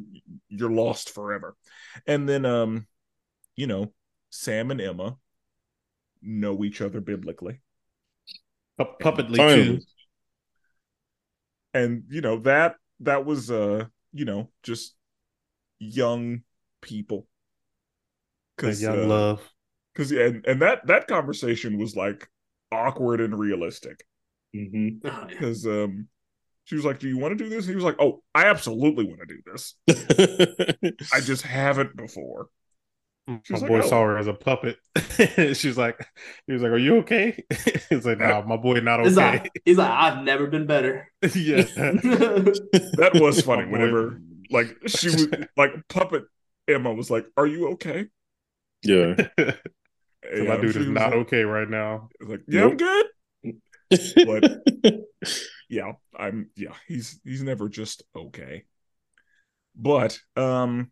[0.49, 1.55] you're lost forever.
[2.07, 2.87] And then, um,
[3.57, 3.93] you know,
[4.31, 5.17] Sam and Emma
[6.23, 7.61] know each other biblically,
[8.79, 9.81] Pu- Puppetly too.
[11.75, 14.95] and you know that that was uh, you know, just
[15.79, 16.43] young
[16.81, 17.27] people.
[18.57, 19.51] Cause, young uh, love.
[19.95, 22.29] Because and, and that that conversation was like
[22.71, 24.05] awkward and realistic.
[24.53, 25.85] Because mm-hmm.
[25.85, 26.09] um,
[26.65, 29.05] she was like, "Do you want to do this?" he was like, "Oh, I absolutely
[29.05, 29.75] want to do this.
[31.13, 32.49] I just haven't before."
[33.29, 33.89] My like, boy oh.
[33.89, 34.79] saw her as a puppet.
[35.57, 36.05] She's like,
[36.47, 37.45] he was like, "Are you okay?"
[37.89, 41.09] He's like, "No, my boy, not okay." He's like, he's like "I've never been better."
[41.23, 43.71] yeah, that was funny.
[43.71, 44.21] Whenever
[44.51, 46.25] like she was like puppet
[46.67, 48.07] Emma was like, "Are you okay?"
[48.83, 49.29] Yeah,
[50.25, 52.09] so my dude is not like, okay right now.
[52.21, 52.73] Like, yeah, nope.
[52.73, 53.07] I'm good.
[54.27, 54.95] but
[55.69, 58.65] yeah, I'm yeah, he's he's never just okay.
[59.75, 60.91] But um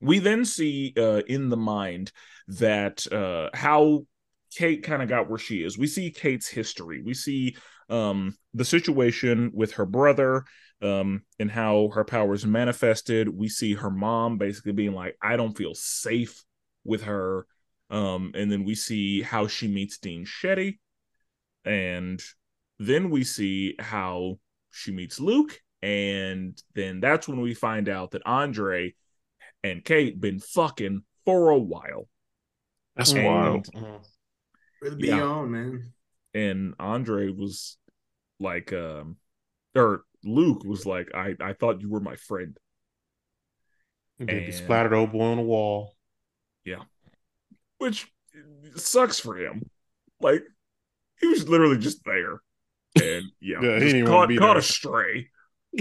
[0.00, 2.12] we then see uh, in the mind
[2.48, 4.06] that uh, how
[4.54, 5.78] Cate kind of got where she is.
[5.78, 7.02] We see Cate's history.
[7.02, 7.56] We see
[7.88, 10.44] um, the situation with her brother
[10.82, 13.28] um, and how her powers manifested.
[13.28, 16.42] We see her mom basically being like, I don't feel safe
[16.84, 17.46] with her.
[17.90, 20.78] Um, and then we see how she meets Dean Shetty.
[21.64, 22.20] And
[22.78, 24.38] then we see how
[24.70, 25.60] she meets Luke.
[25.82, 28.94] And then that's when we find out that Andre
[29.62, 32.08] and Cate been fucking for a while.
[32.96, 33.66] That's and, wild.
[34.82, 35.22] Really be yeah.
[35.22, 35.92] on, man.
[36.32, 37.76] And Andre was
[38.38, 39.16] like, um,
[39.74, 42.56] or Luke was like, I, I thought you were my friend.
[44.18, 45.94] And he splattered old boy on the wall.
[46.64, 46.82] Yeah.
[47.78, 48.06] Which
[48.76, 49.68] sucks for him.
[50.20, 50.42] Like,
[51.20, 52.40] he was literally just there.
[53.00, 55.28] And yeah, yeah he caught, caught a stray.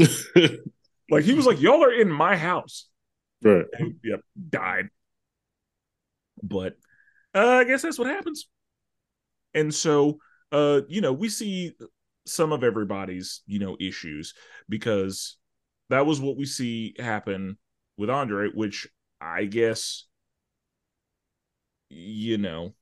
[1.09, 2.87] like he was like, Y'all are in my house.
[3.43, 3.65] Right.
[3.73, 4.21] And, yep.
[4.49, 4.89] Died.
[6.41, 6.77] But
[7.33, 8.47] uh, I guess that's what happens.
[9.53, 10.19] And so,
[10.51, 11.73] uh, you know, we see
[12.25, 14.33] some of everybody's, you know, issues
[14.67, 15.37] because
[15.89, 17.57] that was what we see happen
[17.97, 18.87] with Andre, which
[19.19, 20.05] I guess,
[21.89, 22.73] you know,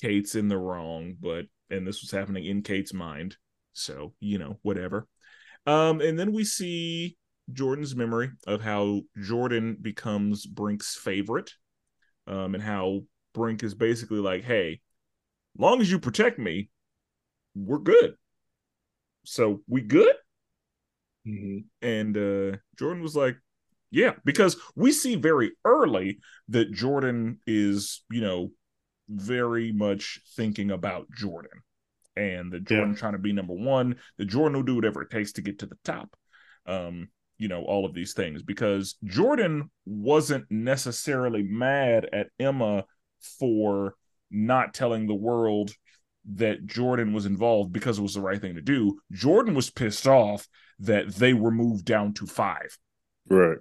[0.00, 3.36] Cate's in the wrong, but, and this was happening in Cate's mind.
[3.72, 5.06] So, you know, whatever.
[5.66, 7.16] Um, and then we see
[7.52, 11.52] Jordan's memory of how Jordan becomes Brink's favorite,
[12.26, 13.02] um, and how
[13.34, 14.80] Brink is basically like, "Hey,
[15.56, 16.70] long as you protect me,
[17.54, 18.14] we're good."
[19.24, 20.14] So we good.
[21.26, 21.58] Mm-hmm.
[21.86, 23.36] And uh, Jordan was like,
[23.90, 28.50] "Yeah," because we see very early that Jordan is, you know,
[29.08, 31.62] very much thinking about Jordan,
[32.16, 32.98] and that Jordan yeah.
[32.98, 33.96] trying to be number one.
[34.18, 36.14] That Jordan will do whatever it takes to get to the top.
[36.66, 37.08] Um,
[37.38, 42.84] you know all of these things because Jordan wasn't necessarily mad at Emma
[43.38, 43.94] for
[44.30, 45.72] not telling the world
[46.34, 49.00] that Jordan was involved because it was the right thing to do.
[49.12, 50.46] Jordan was pissed off
[50.80, 52.78] that they were moved down to 5.
[53.30, 53.58] Right.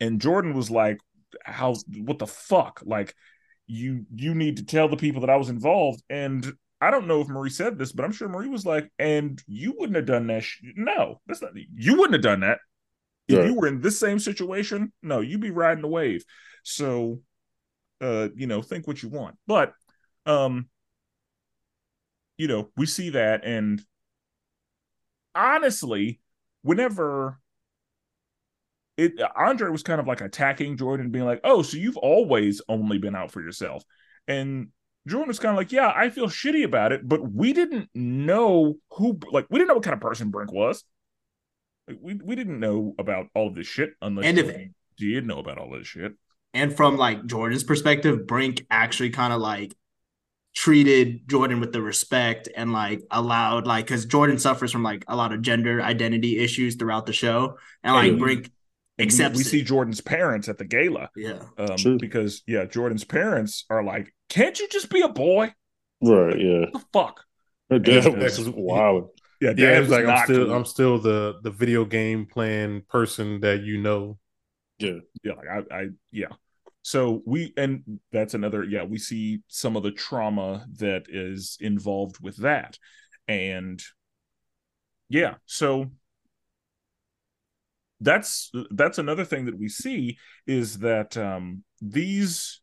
[0.00, 0.98] And Jordan was like
[1.44, 2.82] how what the fuck?
[2.84, 3.14] Like
[3.66, 7.20] you you need to tell the people that I was involved and I don't know
[7.20, 10.28] if Marie said this, but I'm sure Marie was like, and you wouldn't have done
[10.28, 10.44] that.
[10.44, 11.50] Sh- no, that's not.
[11.74, 12.58] You wouldn't have done that.
[13.26, 16.24] If you were in this same situation, no, you'd be riding the wave.
[16.62, 17.20] So,
[18.00, 19.36] uh, you know, think what you want.
[19.46, 19.74] But,
[20.24, 20.68] um,
[22.38, 23.82] you know, we see that, and
[25.34, 26.20] honestly,
[26.62, 27.38] whenever
[28.98, 32.98] it Andre was kind of like attacking Jordan, being like, "Oh, so you've always only
[32.98, 33.82] been out for yourself,"
[34.26, 34.68] and
[35.06, 38.76] Jordan was kind of like, "Yeah, I feel shitty about it, but we didn't know
[38.90, 40.84] who, like, we didn't know what kind of person Brink was."
[42.00, 44.54] we we didn't know about all of this shit unless and if,
[44.96, 46.14] you did know about all this shit.
[46.54, 49.74] And from like Jordan's perspective, Brink actually kind of like
[50.54, 55.16] treated Jordan with the respect and like allowed like because Jordan suffers from like a
[55.16, 58.50] lot of gender identity issues throughout the show, and like Brink
[58.98, 59.36] accepts.
[59.36, 63.82] We, we see Jordan's parents at the gala, yeah, um, because yeah, Jordan's parents are
[63.82, 65.52] like, "Can't you just be a boy?"
[66.00, 66.38] Right?
[66.38, 66.60] Yeah.
[66.60, 67.24] What the fuck.
[67.70, 69.10] Her dad was wild.
[69.40, 69.80] Yeah, yeah.
[69.80, 70.54] It's like I'm still cool.
[70.54, 74.18] I'm still the the video game playing person that you know.
[74.78, 75.32] Yeah, yeah.
[75.32, 76.28] Like I, I yeah.
[76.82, 78.84] So we and that's another yeah.
[78.84, 82.78] We see some of the trauma that is involved with that,
[83.26, 83.80] and
[85.08, 85.34] yeah.
[85.46, 85.90] So
[88.00, 92.60] that's that's another thing that we see is that um these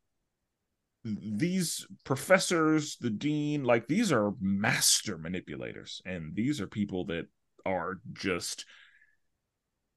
[1.06, 7.28] these professors, the dean, like these are master manipulators, and these are people that
[7.66, 8.66] are just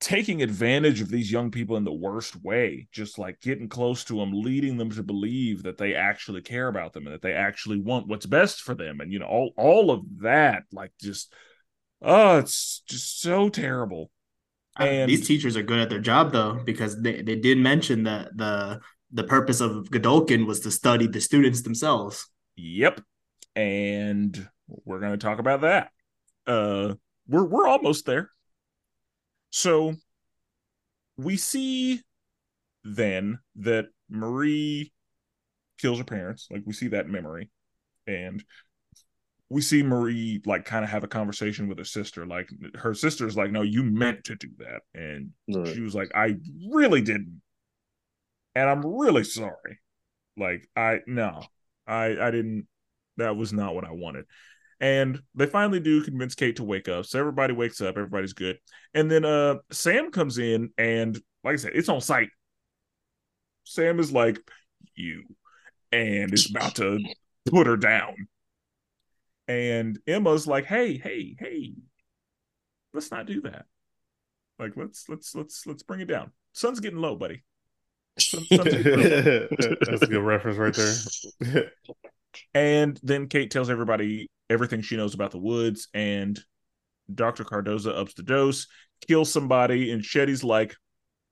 [0.01, 4.17] taking advantage of these young people in the worst way, just like getting close to
[4.19, 7.81] them, leading them to believe that they actually care about them and that they actually
[7.81, 11.33] want what's best for them, and you know all all of that, like just
[12.03, 14.11] oh, it's just so terrible.
[14.79, 18.37] And these teachers are good at their job though, because they, they did mention that
[18.37, 18.81] the
[19.11, 22.29] the purpose of Godolkin was to study the students themselves.
[22.57, 23.01] Yep.
[23.57, 25.91] And we're gonna talk about that.
[26.47, 26.95] Uh
[27.27, 28.31] we're we're almost there.
[29.51, 29.95] So
[31.17, 32.03] we see
[32.85, 34.93] then that Marie
[35.79, 36.49] kills her parents.
[36.51, 37.51] Like we see that memory.
[38.07, 38.45] And
[39.51, 42.27] we see Marie like kind of have a conversation with her sister.
[42.27, 44.83] Like her sister's like, no, you meant to do that.
[44.95, 45.75] And Right.
[45.75, 46.37] she was like, I
[46.71, 47.41] really didn't.
[48.55, 49.79] And I'm really sorry.
[50.37, 51.43] Like, I no,
[51.87, 52.67] I I didn't
[53.17, 54.27] that was not what I wanted.
[54.81, 57.07] And they finally do convince Cate to wake up.
[57.07, 58.59] So everybody wakes up, everybody's good.
[58.95, 62.29] And then uh Sam comes in and like I said, it's on site.
[63.65, 64.39] Sam is like,
[64.95, 65.25] you,
[65.93, 66.99] and is about to
[67.47, 68.29] put her down.
[69.49, 71.73] And Emma's like, hey, hey, hey,
[72.93, 73.65] let's not do that.
[74.59, 76.33] Like, let's let's let's let's bring it down.
[76.53, 77.43] Sun's getting low, buddy.
[78.19, 78.65] Sun- low.
[78.65, 80.75] That's a good reference right
[81.51, 81.73] there.
[82.55, 86.39] And then Cate tells everybody everything she knows about the woods, and
[87.13, 87.45] Dr.
[87.45, 88.67] Cardosa ups the dose,
[89.07, 90.77] kills somebody, and Shetty's like,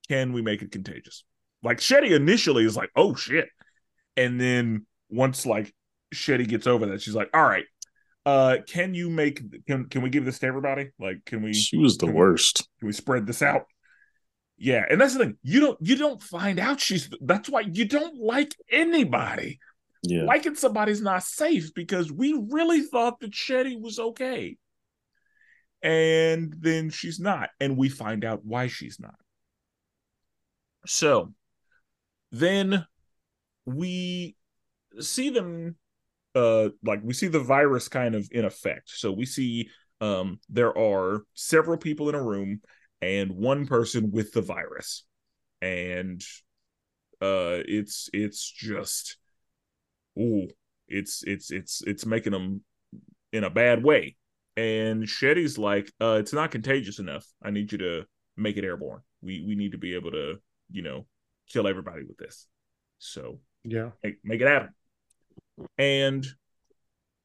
[0.08, 1.24] Can we make it contagious?
[1.62, 3.48] Like Shetty initially is like, Oh shit.
[4.16, 5.72] And then once like
[6.14, 7.66] Shetty gets over that, she's like, All right,
[8.26, 10.90] uh, can you make can can we give this to everybody?
[10.98, 12.68] Like, can we She was the Can we- worst.
[12.78, 13.62] can we spread this out?
[14.58, 15.38] Yeah, and that's the thing.
[15.42, 19.60] You don't you don't find out she's that's why you don't like anybody
[20.02, 20.24] Yeah.
[20.24, 24.56] liking somebody's not safe because we really thought that Shetty was okay.
[25.82, 27.50] And then she's not.
[27.60, 29.14] And we find out why she's not.
[30.86, 31.32] So
[32.32, 32.86] then
[33.66, 34.36] we
[35.00, 35.76] see them
[36.36, 38.90] uh like we see the virus kind of in effect.
[38.90, 42.60] So we see um there are several people in a room
[43.00, 45.04] and one person with the virus.
[45.60, 46.22] And
[47.20, 49.16] uh it's it's just
[50.18, 50.46] ooh,
[50.86, 52.62] it's it's it's it's making them
[53.32, 54.16] in a bad way.
[54.56, 57.26] And Shetty's like, uh, it's not contagious enough.
[57.42, 58.04] I need you to
[58.36, 59.02] make it airborne.
[59.20, 60.36] We we need to be able to,
[60.70, 61.06] you know,
[61.48, 62.46] kill everybody with this.
[62.98, 63.90] So yeah.
[64.02, 64.70] make, make it happen.
[65.78, 66.26] And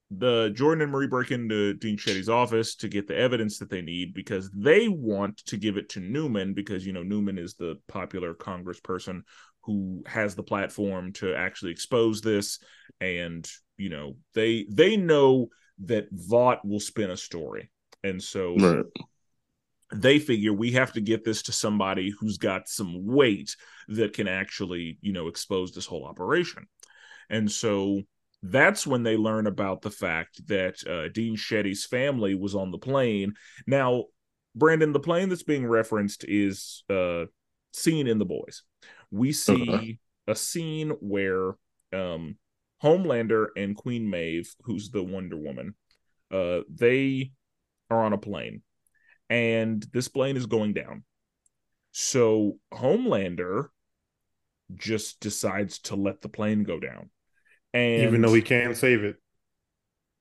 [0.10, 3.82] the Jordan and Marie break into Dean Shetty's office to get the evidence that they
[3.82, 7.78] need because they want to give it to Neuman because you know Neuman is the
[7.88, 9.22] popular congressperson
[9.62, 12.60] who has the platform to actually expose this
[13.00, 13.48] and
[13.78, 15.48] you know they they know
[15.86, 17.72] that Vought will spin a story
[18.04, 18.86] and so Right.
[19.94, 23.56] they figure we have to get this to somebody who's got some weight
[23.88, 26.68] that can actually, you know, expose this whole operation.
[27.30, 28.02] And so
[28.44, 32.78] that's when they learn about the fact that uh, Dean Shetty's family was on the
[32.78, 33.34] plane.
[33.68, 34.06] Now,
[34.56, 37.26] Brandon, the plane that's being referenced is uh,
[37.72, 38.64] seen in The Boys.
[39.12, 39.98] We see Okay.
[40.28, 41.54] a scene where
[41.94, 42.38] um,
[42.84, 45.76] Homelander and Queen Maeve, who's the Wonder Woman,
[46.32, 47.32] uh, they
[47.90, 48.62] are on a plane
[49.30, 51.04] and this plane is going down.
[51.94, 53.68] So Homelander
[54.76, 57.10] just decides to let the plane go down.
[57.74, 59.16] And Even though he can save it.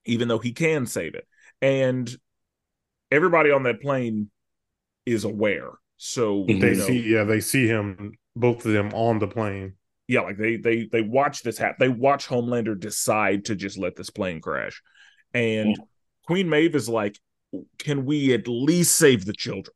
[0.05, 1.27] even though he can save it.
[1.61, 2.11] And
[3.11, 4.31] everybody on that plane
[5.05, 5.71] is aware.
[5.97, 6.45] So.
[6.47, 9.75] They you know, see yeah, they see him both of them on the plane.
[10.09, 11.77] yeah, like they they they watch this happen.
[11.79, 14.81] They watch Homelander decide to just let this plane crash.
[15.35, 15.77] And
[16.27, 17.19] Queen Maeve is like,
[17.79, 19.75] can we at least save the children?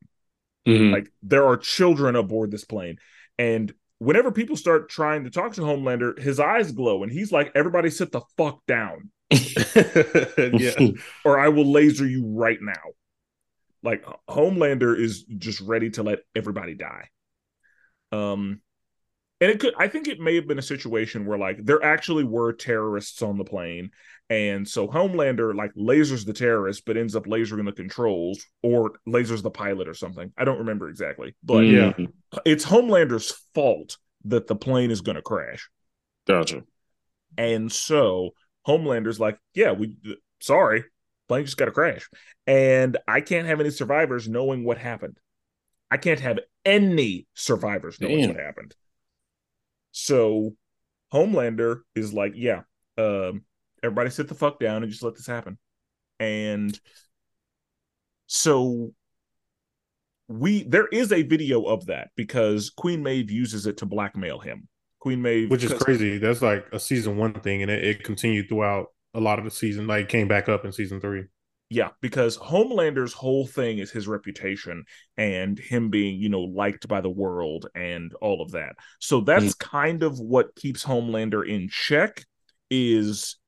[0.67, 0.93] Mhm.
[0.93, 2.97] Like there are children aboard this plane.
[3.39, 3.73] And
[4.05, 7.91] whenever people start trying to talk to Homelander, his eyes glow and he's like, everybody
[7.91, 10.93] sit the fuck down yeah.
[11.25, 12.93] or I will laser you right now.
[13.83, 17.09] Like Homelander is just ready to let everybody die.
[18.13, 18.61] Um
[19.45, 22.25] and it could I think it may have been a situation where like there actually
[22.25, 23.91] were terrorists on the plane
[24.31, 29.43] and so Homelander like lasers the terrorists but ends up lasering the controls or lasers
[29.43, 30.33] the pilot or something.
[30.39, 31.35] I don't remember exactly.
[31.43, 31.93] But Yeah.
[31.93, 32.13] Mhm.
[32.47, 35.69] it's Homelander's fault that the plane is going to crash.
[36.27, 36.63] Gotcha.
[37.37, 38.31] And so
[38.67, 39.99] Homelander's like, yeah, we
[40.41, 40.85] sorry,
[41.29, 42.09] plane just got to crash.
[42.47, 45.19] And I can't have any survivors knowing what happened.
[45.91, 48.29] I can't have any survivors knowing Damn.
[48.31, 48.75] what happened.
[49.95, 50.57] So
[51.13, 52.63] Homelander is like, yeah,
[52.99, 53.45] um,
[53.81, 55.57] everybody sit the fuck down and just let this happen.
[56.19, 56.79] And
[58.27, 58.93] so
[60.27, 64.69] we there is a video of that because Queen Maeve uses it to blackmail him.
[64.99, 66.19] Queen Maeve Which is crazy.
[66.19, 69.51] That's like a season one thing, and it, it continued throughout a lot of the
[69.53, 69.87] season.
[69.87, 71.27] Like came back up in season three.
[71.71, 74.85] Yeah, because Homelander's whole thing is his reputation
[75.17, 78.77] and him being, you know, liked by the world and all of that.
[79.01, 79.59] So that's mm.
[79.59, 82.25] kind of what keeps Homelander in check
[82.71, 83.39] is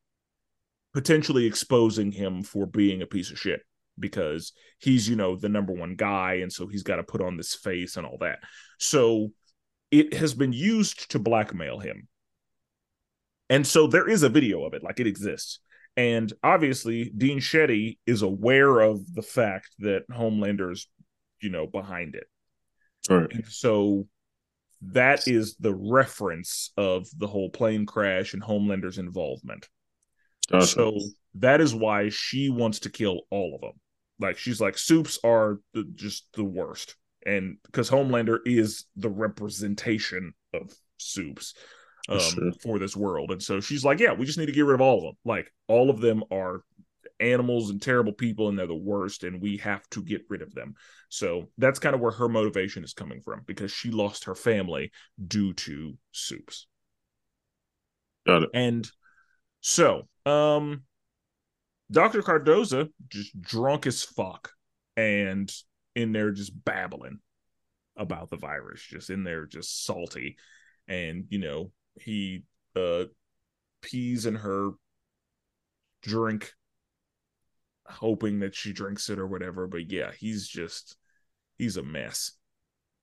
[0.94, 3.60] potentially exposing him for being a piece of shit
[3.98, 7.36] because he's, you know, the number one guy and so he's got to put on
[7.36, 8.38] this face and all that.
[8.78, 9.28] So
[9.90, 12.08] it has been used to blackmail him.
[13.48, 15.60] And so there is a video of it, like it exists.
[15.96, 20.88] And obviously, Dean Shetty is aware of the fact that Homelander's,
[21.40, 22.26] you know, behind it.
[23.08, 23.32] Right.
[23.32, 24.06] And so
[24.82, 29.68] that is the reference of the whole plane crash and Homelander's involvement.
[30.50, 30.66] Gotcha.
[30.66, 30.98] So
[31.36, 33.80] that is why she wants to kill all of them.
[34.18, 40.32] Like she's like, soups are the, just the worst, and because Homelander is the representation
[40.54, 41.54] of soups
[42.08, 43.32] um, for this world.
[43.32, 45.14] And so she's like, yeah, we just need to get rid of all of them.
[45.24, 46.62] Like all of them are
[47.18, 50.54] animals and terrible people and they're the worst and we have to get rid of
[50.54, 50.74] them.
[51.08, 54.92] So that's kind of where her motivation is coming from because she lost her family
[55.26, 56.66] due to soups.
[58.26, 58.50] Got it.
[58.54, 58.90] And
[59.60, 60.82] so, um
[61.90, 62.20] Dr.
[62.20, 64.50] Cardosa just drunk as fuck
[64.96, 65.50] and
[65.94, 67.20] in there just babbling
[67.96, 70.36] about the virus, just in there just salty
[70.88, 71.70] and you know
[72.00, 72.44] he
[72.74, 73.04] uh
[73.82, 74.70] pees in her
[76.02, 76.52] drink
[77.86, 79.66] hoping that she drinks it or whatever.
[79.66, 80.96] But yeah he's just
[81.58, 82.32] he's a mess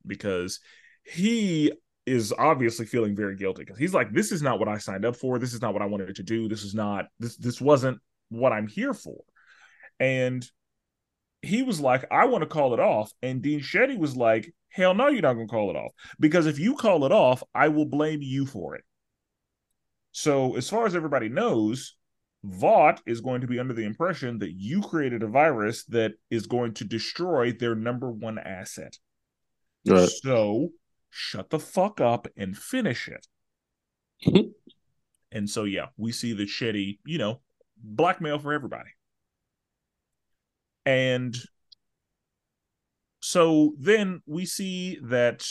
[0.06, 0.60] because
[1.04, 1.72] he
[2.06, 5.16] is obviously feeling very guilty because he's like this is not what i signed up
[5.16, 5.40] for.
[5.40, 6.48] This is not what i wanted to do.
[6.50, 8.00] This is not this this wasn't
[8.30, 9.24] what i'm here for.
[10.00, 10.46] And
[11.42, 13.12] he was like i want to call it off.
[13.22, 15.92] And dean shetty was like Hell no, you're not going to call it off.
[16.20, 18.84] Because if you call it off, I will blame you for it.
[20.12, 21.96] So, as far as everybody knows,
[22.44, 26.48] Vought is going to be under the impression that you created a virus that is
[26.48, 28.98] going to destroy their number one asset.
[29.88, 30.10] Right.
[30.10, 30.70] So,
[31.12, 33.28] shut the fuck up and finish it.
[34.26, 34.50] Mm-hmm.
[35.32, 37.42] and so, yeah, we see the shitty, you know,
[37.78, 38.90] blackmail for everybody.
[40.84, 41.38] And
[43.24, 45.48] so then we see that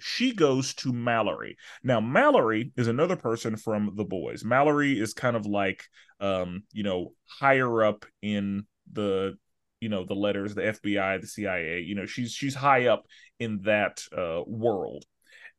[0.00, 1.56] she goes to Mallory.
[1.84, 4.44] Now, Mallory is another person from the boys.
[4.44, 5.84] Mallory is kind of like,
[6.18, 9.36] um, you know, higher up in the,
[9.80, 11.82] you know, the letters, the FBI, the CIA.
[11.82, 13.04] You know, she's she's high up
[13.38, 15.04] in that uh, world,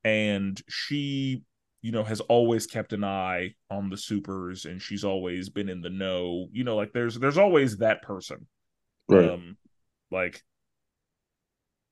[0.03, 1.41] and she,
[1.81, 5.79] you know, has always kept an eye on the supers, and she's always been in
[5.79, 6.49] the know.
[6.51, 8.45] You know, like there's there's always that person,
[9.07, 9.29] right?
[9.29, 9.55] Um,
[10.11, 10.43] like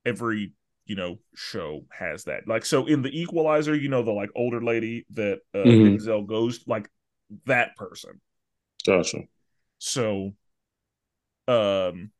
[0.05, 0.53] every
[0.85, 2.47] you know show has that.
[2.47, 5.95] Like so in the equalizer you know the like older lady that uh mm-hmm.
[5.95, 6.89] Denzel goes like
[7.45, 8.21] that person.
[8.85, 9.19] Gotcha.
[9.79, 10.33] So
[11.47, 12.11] um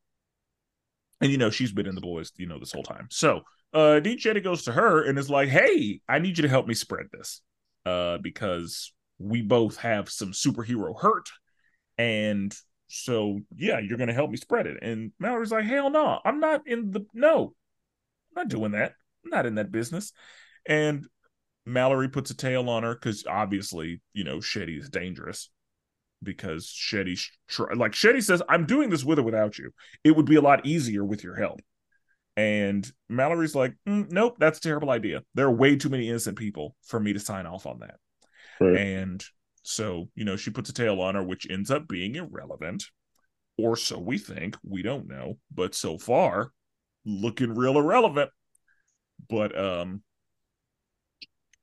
[1.22, 3.07] and you know she's been in the boys you know this whole time.
[3.10, 3.41] So
[3.73, 6.68] uh Dean Shetty goes to her and is like hey I need you to help
[6.68, 7.41] me spread this
[7.85, 11.30] uh because we both have some superhero hurt
[11.97, 12.55] and
[12.88, 14.77] so yeah you're gonna help me spread it.
[14.81, 17.53] And Mallory's like hell no I'm not in the no
[18.35, 18.93] I'm not doing that.
[19.23, 20.11] I'm not in that business.
[20.65, 21.05] And
[21.65, 25.49] Mallory puts a tail on her because obviously, you know, Shetty is dangerous
[26.22, 27.22] because Shetty,
[27.76, 29.72] like Shetty says, I'm doing this with or without you.
[30.03, 31.61] It would be a lot easier with your help.
[32.35, 35.22] And Mallory's like, mm, nope, that's a terrible idea.
[35.35, 37.95] There are way too many innocent people for me to sign off on that.
[38.60, 38.77] Right.
[38.77, 39.23] And
[39.64, 42.85] so, you know, she puts a tail on her, which ends up being irrelevant,
[43.57, 44.57] or so we think.
[44.64, 45.38] We don't know.
[45.53, 46.51] But so far,
[47.05, 48.30] looking real irrelevant.
[49.30, 50.03] But um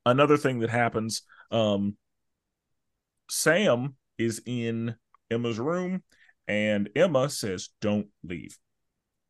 [0.05, 1.97] another thing that happens, um
[3.29, 4.95] Sam is in
[5.29, 6.03] Emma's room
[6.47, 8.57] and Emma says, Don't leave.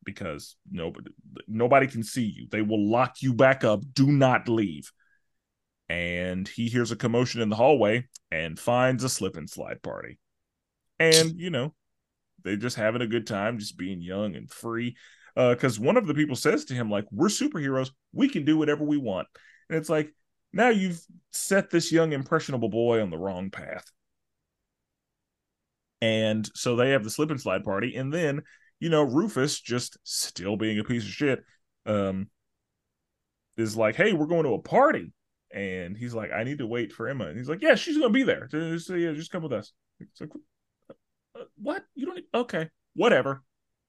[0.03, 1.11] Because nobody
[1.47, 2.47] nobody can see you.
[2.49, 3.83] They will lock you back up.
[3.93, 4.91] Do not leave.
[5.89, 10.17] And he hears a commotion in the hallway and finds a slip and slide party.
[10.99, 11.75] And, you know,
[12.43, 14.95] they're just having a good time, just being young and free
[15.35, 17.91] because uh, one of the people says to him like we're superheroes.
[18.13, 19.27] We can do whatever we want.
[19.69, 20.13] And it's like
[20.53, 21.01] now you've
[21.31, 23.89] set this young impressionable boy on the wrong path.
[26.01, 27.95] And so they have the slip and slide party.
[27.95, 28.41] And then
[28.79, 31.43] you know rufus just still being a piece of shit
[31.85, 32.27] um
[33.55, 35.13] is like hey we're going to a party.
[35.53, 37.25] And he's like i need to wait for emma.
[37.25, 38.47] And he's like yeah she's gonna be there.
[38.51, 39.71] Just, yeah, just come with us.
[39.99, 40.31] It's like
[41.39, 41.83] uh, what?
[41.95, 42.25] You don't need...
[42.33, 43.41] okay whatever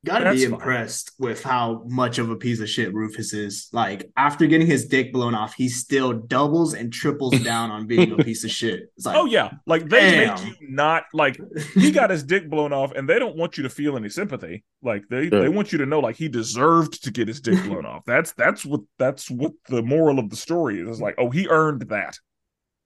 [0.04, 0.54] Gotta That's be fine.
[0.54, 3.68] impressed with how much of a piece of shit Rufus is.
[3.72, 8.10] Like after getting his dick blown off, he still doubles and triples down on being
[8.10, 8.90] a piece of shit.
[8.96, 10.34] It's like, Oh yeah, like they Damn.
[10.34, 11.38] make you not like
[11.74, 14.64] he got his dick blown off, and they don't want you to feel any sympathy.
[14.82, 15.38] Like they Yeah.
[15.38, 18.02] they want you to know like he deserved to get his dick blown off.
[18.04, 20.88] That's that's what that's what the moral of the story is.
[20.88, 22.16] It's like oh he earned that,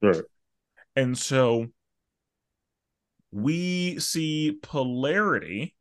[0.03, 0.21] Right.
[0.95, 1.69] and so
[3.33, 5.75] we see polarity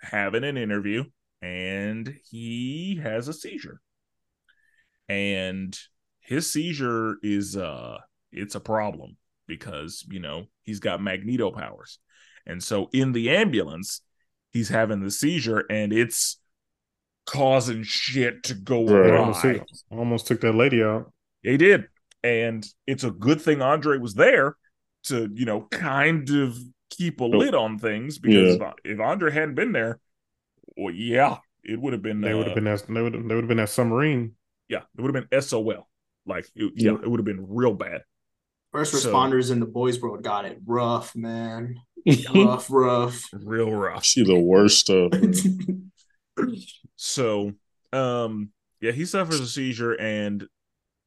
[0.00, 1.04] having an interview,
[1.42, 3.80] and he has a seizure,
[5.08, 5.76] and
[6.20, 7.98] his seizure is uh
[8.30, 9.16] it's a problem
[9.48, 11.98] because you know he's got magneto powers
[12.46, 14.02] and so in the ambulance
[14.52, 16.38] he's having the seizure and it's
[17.26, 19.12] causing shit to go Right.
[19.12, 21.12] Almost, took, almost took that lady out.
[21.42, 21.88] he did
[22.22, 24.56] and it's a good thing andre was there
[25.04, 26.56] to you know kind of
[26.90, 29.98] keep a lid on things because if, if andre hadn't been there
[30.76, 33.12] well yeah it would have been They would have uh, been as They would.
[33.14, 34.34] They would have been that submarine.
[34.68, 35.88] yeah it would have been sol
[36.26, 36.98] like it, yeah Yeah.
[37.02, 38.02] it would have been real bad
[38.72, 41.76] first So- responders in the boys' world got it rough, man.
[42.34, 43.22] Rough, rough.
[43.32, 45.12] real rough See the worst stuff.
[45.12, 45.90] man.
[46.96, 47.52] So,
[47.92, 48.50] um,
[48.80, 50.46] yeah, he suffers a seizure, and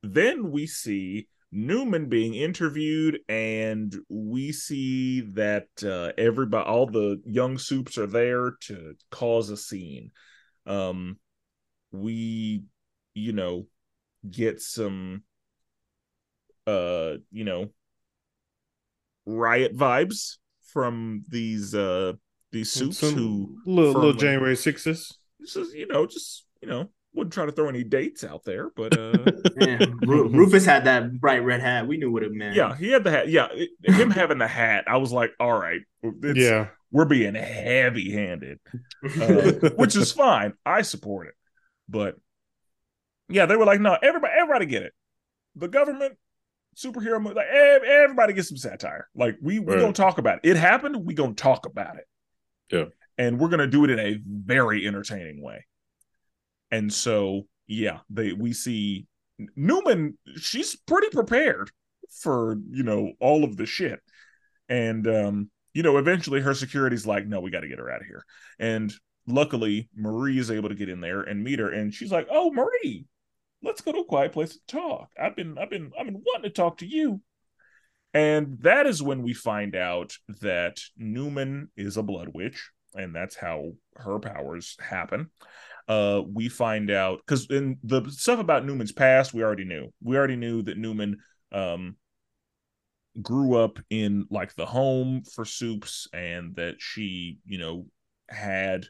[0.02, 7.58] then we see Neuman being interviewed, and we see that uh, everybody, all the young
[7.58, 10.12] soups are there to cause a scene.
[10.66, 11.20] Um,
[11.92, 12.64] we,
[13.14, 13.68] you know,
[14.30, 15.24] get some,
[16.66, 17.70] uh, you know,
[19.26, 20.38] riot vibes
[20.74, 22.14] from these uh
[22.52, 25.18] these soups Some who little, little January sixes.
[25.40, 28.70] this is you know just you know wouldn't try to throw any dates out there
[28.76, 29.14] but uh
[29.60, 31.88] Yeah, Rufus had that bright red hat.
[31.88, 32.56] We knew what it meant.
[32.56, 33.30] yeah he had the hat.
[33.30, 37.36] Yeah it- him having the hat i was like all right it's, yeah, we're being
[37.36, 38.60] heavy handed
[39.22, 40.54] uh, which is fine.
[40.66, 41.34] I support it.
[41.88, 42.16] But
[43.30, 44.94] yeah they were like no everybody everybody get it.
[45.56, 46.16] The government
[46.76, 49.08] superhero movie like everybody get some satire.
[49.16, 49.80] Like we we Right.
[49.82, 50.50] gonna talk about it.
[50.50, 52.06] It happened we gonna talk about it.
[52.72, 52.86] Yeah.
[53.18, 55.66] and we're gonna do it in a very entertaining way
[56.74, 59.06] and so yeah they we see
[59.56, 61.70] neuman she's pretty prepared
[62.22, 64.00] for you know all of the shit.
[64.70, 68.02] And um you know eventually her security's like no we got to get her out
[68.02, 68.26] of here.
[68.60, 68.94] And
[69.28, 72.52] luckily marie is able to get in there and meet her and she's like oh
[72.52, 73.06] marie
[73.62, 75.10] let's go to a quiet place to talk.
[75.20, 77.22] I've been i've been i've been wanting to talk to you.
[78.16, 83.36] And that is when we find out that neuman is a blood witch and that's
[83.36, 85.32] how her powers happen
[85.88, 89.92] uh we find out because in the stuff about neuman's past we already knew.
[90.02, 91.16] We already knew that neuman
[91.52, 91.96] um
[93.22, 97.86] grew up in like the home for soups and that she you know
[98.30, 98.86] had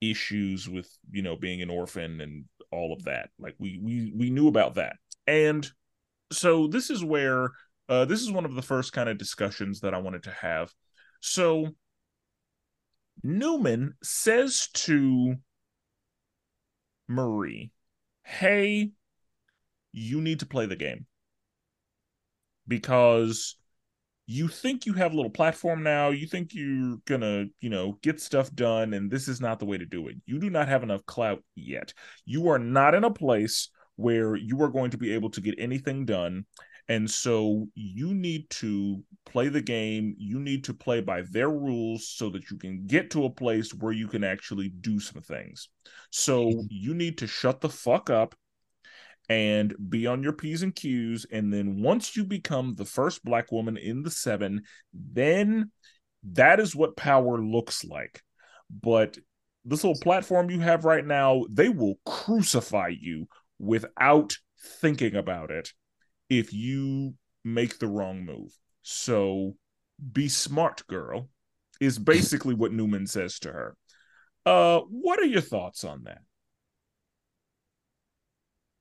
[0.00, 3.30] issues with you know being an orphan and all of that.
[3.38, 4.96] Like we we we knew about that.
[5.26, 5.68] And
[6.32, 7.50] so this is where
[7.88, 10.72] uh this is one of the first kind of discussions that i wanted to have.
[11.20, 11.68] So
[13.24, 15.36] neuman says to
[17.08, 17.70] marie
[18.24, 18.92] hey
[19.92, 21.06] you need to play the game.
[22.66, 23.56] Because
[24.26, 28.20] you think you have a little platform now you think you're gonna you know get
[28.20, 30.16] stuff done and this is not the way to do it.
[30.26, 31.92] You do not have enough clout yet.
[32.24, 35.54] You are not in a place where you are going to be able to get
[35.58, 36.46] anything done
[36.88, 42.08] and so you need to play the game you need to play by their rules
[42.08, 45.68] so that you can get to a place where you can actually do some things
[46.10, 46.60] so mm-hmm.
[46.68, 48.34] you need to shut the fuck up
[49.28, 51.26] and be on your P's and Q's.
[51.30, 55.70] And then once you become the first black woman in the seven, then
[56.32, 58.22] that is what power looks like.
[58.70, 59.16] But
[59.64, 63.28] this little platform you have right now, they will crucify you
[63.58, 64.36] without
[64.80, 65.72] thinking about it
[66.38, 67.14] if you
[67.44, 68.56] make the wrong move.
[68.82, 69.56] So
[70.12, 71.28] be smart, girl,
[71.80, 73.76] is basically what Neuman says to her.
[74.44, 76.22] Uh, what are your thoughts on that?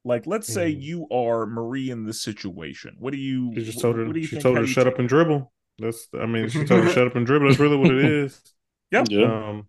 [0.04, 0.82] Like, let's say Mm.
[0.82, 2.96] you are Marie in this situation.
[2.98, 3.52] What do you?
[3.56, 4.06] she just told her.
[4.06, 4.44] what do you She think?
[4.44, 5.52] told her to shut up and dribble.
[5.78, 6.08] That's.
[6.20, 7.48] I mean, she told her shut up and dribble.
[7.48, 8.42] That's really what it is.
[8.92, 9.04] Yeah.
[9.10, 9.50] Yeah.
[9.50, 9.68] Um,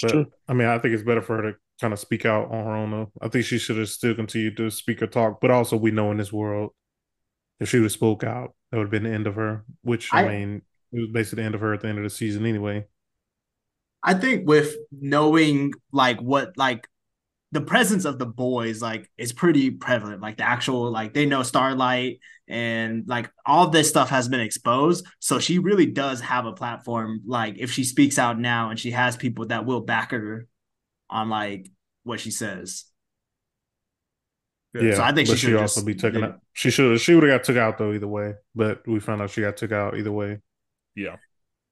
[0.00, 0.26] but true.
[0.48, 2.72] I mean, I think it's better for her to kind of speak out on her
[2.72, 3.08] own.
[3.20, 5.40] I think she should have still continued to speak or talk.
[5.40, 6.70] But also, we know in this world,
[7.60, 9.64] if she would have spoke out, that would have been the end of her.
[9.82, 10.62] Which I, I- mean,
[10.92, 12.86] it was basically the end of her at the end of the season anyway.
[14.02, 16.88] I think with knowing like what like
[17.52, 20.20] the presence of the boys like is pretty prevalent.
[20.20, 22.18] Like the actual like they know Starlight
[22.48, 25.06] and like all this stuff has been exposed.
[25.20, 27.20] So she really does have a platform.
[27.26, 30.46] Like if she speaks out now and she has people that will back her
[31.12, 31.70] on like
[32.04, 32.84] what she says.
[34.74, 36.26] Yeah, So I think but she she should also just- be taken yeah.
[36.28, 36.40] out.
[36.54, 38.34] She should she would have got took out though either way.
[38.54, 40.40] But we found out she got took out either way.
[40.94, 41.16] Yeah.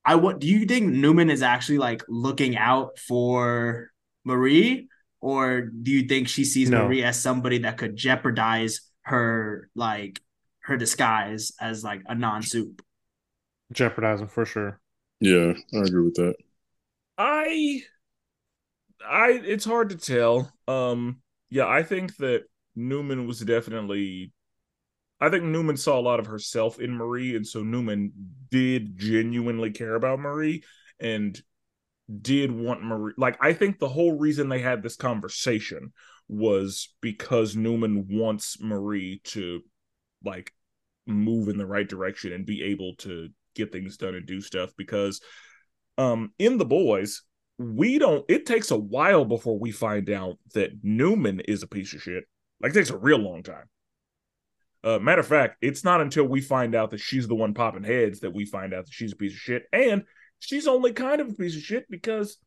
[0.05, 3.91] I what do you think Neuman is actually like looking out for
[4.25, 4.89] Marie,
[5.21, 6.85] or do you think she sees No.
[6.87, 10.21] Marie as somebody that could jeopardize her like
[10.65, 12.83] her disguise as like a non-soup?
[13.73, 14.81] Jeopardizing for sure.
[15.21, 16.35] Yeah, I agree with that.
[17.19, 17.83] I
[19.07, 20.53] I it's hard to tell.
[20.69, 22.45] Um yeah, I think that
[22.77, 24.33] Neuman was definitely
[25.21, 28.11] I think Neuman saw a lot of herself in Marie and so Neuman
[28.51, 30.65] did genuinely care about Marie
[30.99, 31.41] and
[32.21, 35.93] did want Marie like I think the whole reason they had this conversation
[36.29, 39.61] was because Neuman wants Marie to
[40.25, 40.53] like
[41.07, 44.71] move in the right direction and be able to get things done and do stuff
[44.77, 45.21] because
[45.99, 47.23] um in the boys
[47.61, 51.93] we don't it takes a while before we find out that neuman is a piece
[51.93, 52.25] of shit.
[52.59, 53.67] Like it takes a real long time.
[54.83, 57.85] Uh matter of fact it's not until we find out that she's the one popping
[57.85, 59.65] heads that we find out that she's a piece of shit.
[59.75, 60.05] And
[60.39, 62.39] she's only kind of a piece of shit because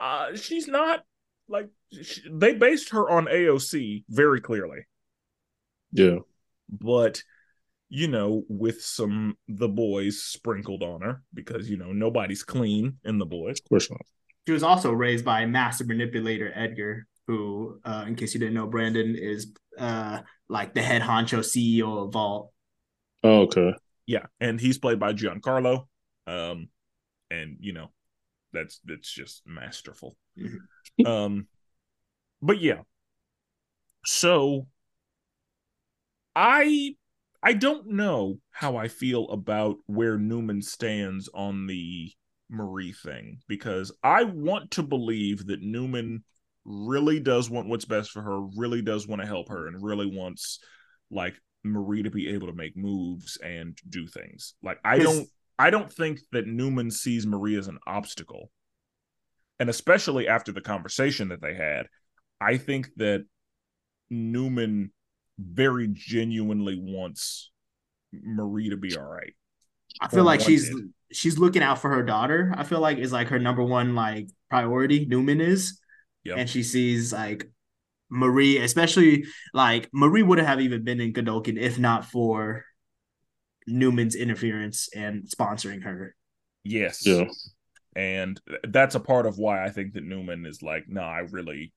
[0.00, 1.02] uh she's not
[1.48, 1.70] like
[2.02, 4.80] she, they based her on aoc very clearly.
[5.92, 6.18] Yeah,
[6.68, 7.22] but
[7.88, 13.16] you know with some the boys sprinkled on her because you know nobody's clean in
[13.16, 13.60] the boys.
[13.60, 14.02] Of course not.
[14.46, 18.66] She was also raised by master manipulator Edgar, who, uh, in case you didn't know,
[18.66, 22.48] Brandon is uh like the head honcho CEO of Vought.
[23.24, 23.74] Oh, okay.
[24.06, 25.86] Yeah, and he's played by Giancarlo.
[26.26, 26.68] Um,
[27.30, 27.90] and you know,
[28.52, 30.16] that's that's just masterful.
[31.04, 31.48] um,
[32.40, 32.82] but yeah.
[34.04, 34.68] So
[36.36, 36.94] I
[37.42, 42.12] I don't know how I feel about where Neuman stands on the
[42.50, 46.22] Marie thing because I want to believe that Neuman
[46.64, 50.06] really does want what's best for her, really does want to help her, and really
[50.06, 50.58] wants
[51.10, 54.54] like Marie to be able to make moves and do things.
[54.62, 55.28] Like I His- don't
[55.58, 58.50] I don't think that Neuman sees Marie as an obstacle.
[59.58, 61.86] And especially after the conversation that they had,
[62.40, 63.24] I think that
[64.12, 64.90] Neuman
[65.38, 67.50] very genuinely wants
[68.12, 69.32] Marie to be all right.
[70.00, 70.52] I feel like wanted.
[70.52, 70.70] she's
[71.38, 72.52] looking out for her daughter.
[72.56, 75.06] I feel like is like her number one like priority.
[75.06, 75.80] Neuman is,
[76.24, 76.38] Yep.
[76.38, 77.48] and she sees like
[78.10, 82.64] Marie, especially like Marie wouldn't have even been in Godolkin if not for
[83.68, 86.14] Neuman's interference and sponsoring her.
[86.64, 87.04] Yes.
[87.06, 87.24] Yeah,
[87.94, 91.72] and that's a part of why I think that Neuman is like, no, I really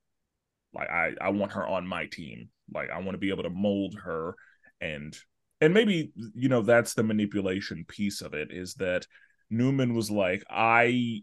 [0.74, 2.48] like I I want her on my team.
[2.72, 4.34] Like I want to be able to mold her
[4.80, 5.16] and
[5.60, 9.06] and maybe you know that's the manipulation piece of it is that
[9.52, 11.22] Neuman was like, I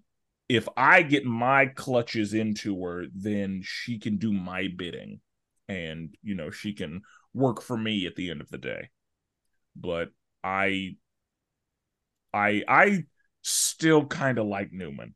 [0.49, 5.19] if I get my clutches into her, then she can do my bidding
[5.67, 7.01] and you know she can
[7.33, 8.89] work for me at the end of the day.
[9.75, 10.09] But
[10.43, 10.95] I
[12.33, 13.03] I I
[13.41, 15.13] still kind of like Neuman,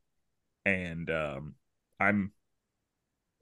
[0.64, 1.54] and um,
[2.00, 2.32] I'm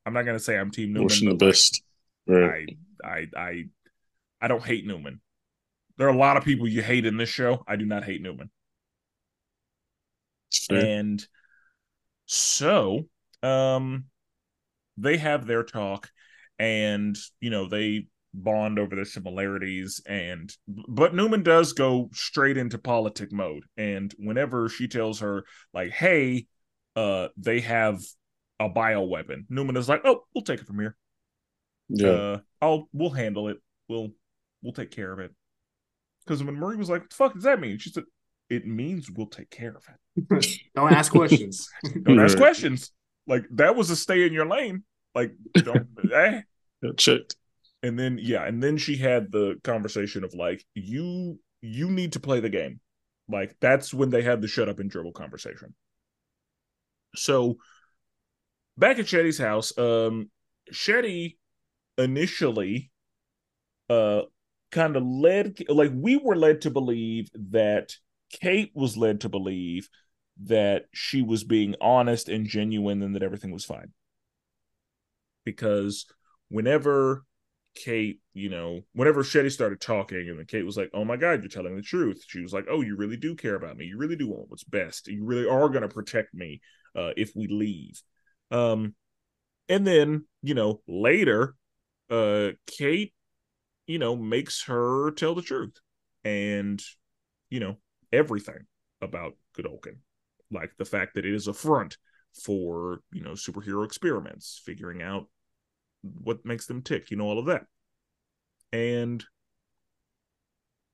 [0.05, 1.05] I'm not gonna say I'm Team Neuman.
[1.05, 1.83] wishing the best.
[2.27, 2.77] Right.
[3.05, 3.65] I I I
[4.41, 5.21] I don't hate Neuman.
[6.01, 7.63] There are a lot of people you hate in this show.
[7.69, 8.49] I do not hate Neuman,
[10.51, 10.83] fair.
[10.83, 11.23] and
[12.25, 13.03] so
[13.43, 14.07] um,
[14.97, 16.11] they have their talk,
[16.59, 22.79] and you know they bond over their similarities and but Neuman does go straight into
[22.79, 25.45] politic mode and whenever she tells her
[25.75, 26.47] like hey
[26.95, 27.99] uh they have
[28.61, 30.97] a bio weapon Neuman is like oh we'll take it from here
[31.89, 32.09] yeah.
[32.09, 33.57] uh I'll we'll handle it
[33.89, 34.11] we'll
[34.63, 35.35] we'll take care of it
[36.25, 37.79] because when Marie was like what the fuck does that mean?
[37.79, 38.05] She said
[38.51, 40.61] it means we'll take care of it.
[40.75, 41.69] Don't ask questions.
[42.05, 42.91] don't ask questions.
[43.27, 44.83] Like that was a stay in your lane.
[45.15, 46.43] Like don't eh.
[46.97, 47.37] Checked.
[47.83, 52.21] and then yeah and then she had the conversation of like you you need to
[52.21, 52.81] play the game.
[53.29, 55.75] Like that's when they had the shut up and dribble conversation.
[57.15, 57.59] So
[58.77, 60.31] back at shetty's house um
[60.73, 61.37] shetty
[61.99, 62.91] initially
[63.89, 64.23] uh
[64.71, 67.95] kind of led like we were led to believe that
[68.31, 69.89] cate was led to believe
[70.45, 73.93] that she was being honest and genuine and that everything was fine
[75.45, 76.07] because
[76.49, 77.25] whenever
[77.77, 81.41] Cate, you know, whenever Shetty started talking, and then Cate was like, "Oh my God,
[81.41, 83.85] you're telling the truth." She was like, "Oh, you really do care about me.
[83.85, 85.07] You really do want what's best.
[85.07, 86.61] You really are going to protect me
[86.97, 88.03] uh, if we leave."
[88.51, 88.95] Um,
[89.69, 91.57] And then, you know, later,
[92.11, 93.15] uh, Cate,
[93.91, 95.77] you know, makes her tell the truth
[96.23, 96.81] and,
[97.49, 97.77] you know,
[98.13, 98.67] everything
[99.03, 99.97] about Godolkin.
[100.53, 101.99] Like the fact that it is a front
[102.45, 105.27] for, you know, superhero experiments, figuring out
[106.03, 107.63] what makes them tick, you know, all of that.
[108.73, 109.25] And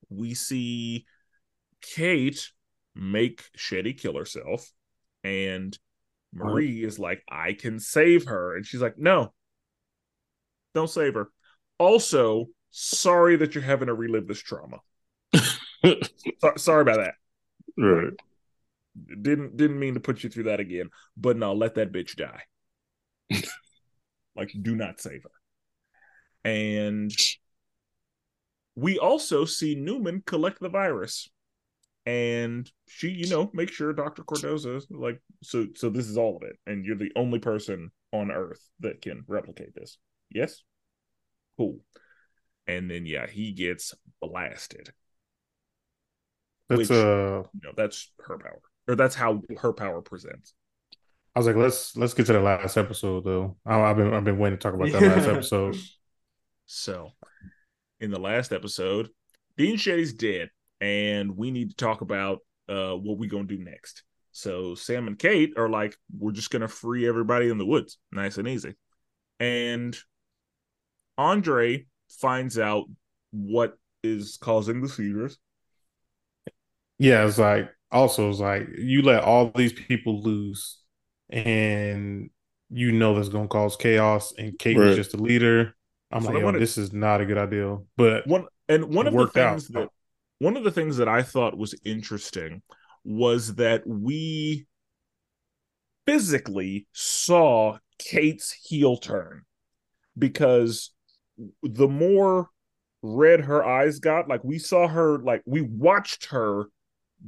[0.09, 1.05] we see
[1.83, 2.49] Cate
[2.95, 4.71] make Shetty kill herself,
[5.23, 5.77] and
[6.33, 8.55] Marie is like, I can save her.
[8.55, 9.33] And she's like, No,
[10.73, 11.29] don't save her.
[11.77, 12.47] Also,
[12.77, 14.77] sorry that you're having to relive this trauma.
[15.33, 17.13] so, sorry about that.
[17.77, 18.13] Right.
[19.21, 22.43] Didn't didn't mean to put you through that again, but no, let that bitch die.
[24.35, 26.49] like, do not save her.
[26.49, 27.11] And
[28.75, 31.29] we also see Neuman collect the virus.
[32.05, 34.23] And she, you know, make sure Dr.
[34.23, 36.57] Cardosa like so so this is all of it.
[36.65, 39.97] And you're the only person on Earth that can replicate this.
[40.31, 40.63] Yes?
[41.57, 41.79] Cool.
[42.67, 44.91] And then yeah, he gets blasted.
[46.69, 48.61] That's Which- uh You know, that's her power.
[48.87, 50.53] Or that's how her power presents.
[51.35, 53.57] I was like, let's let's get to the last episode though.
[53.65, 55.75] I, I've been I've been waiting to talk about that last episode.
[56.65, 57.11] So,
[57.99, 59.09] in the last episode,
[59.55, 60.49] Dean Shady's dead,
[60.81, 62.39] and we need to talk about
[62.69, 64.03] uh what we gonna do next.
[64.31, 68.37] So Sam and Cate are like, we're just gonna free everybody in the woods, nice
[68.37, 68.75] and easy.
[69.39, 69.97] And
[71.17, 72.85] Andre finds out
[73.31, 75.37] what is causing the seizures.
[76.99, 80.81] Yeah, it's like also it's like you let all these people loose,
[81.29, 82.29] and
[82.69, 84.33] you know that's gonna cause chaos.
[84.37, 84.87] And Cate Right.
[84.87, 85.75] was just a leader.
[86.11, 87.77] I'm So like, wanted- this is not a good idea.
[87.97, 89.51] But One and one of the worked out.
[89.51, 89.89] things that
[90.39, 92.61] one of the things that I thought was interesting
[93.03, 94.67] was that we
[96.05, 99.43] physically saw Cate's heel turn
[100.17, 100.91] because
[101.63, 102.49] the more
[103.01, 106.65] red her eyes got, like we saw her, like we watched her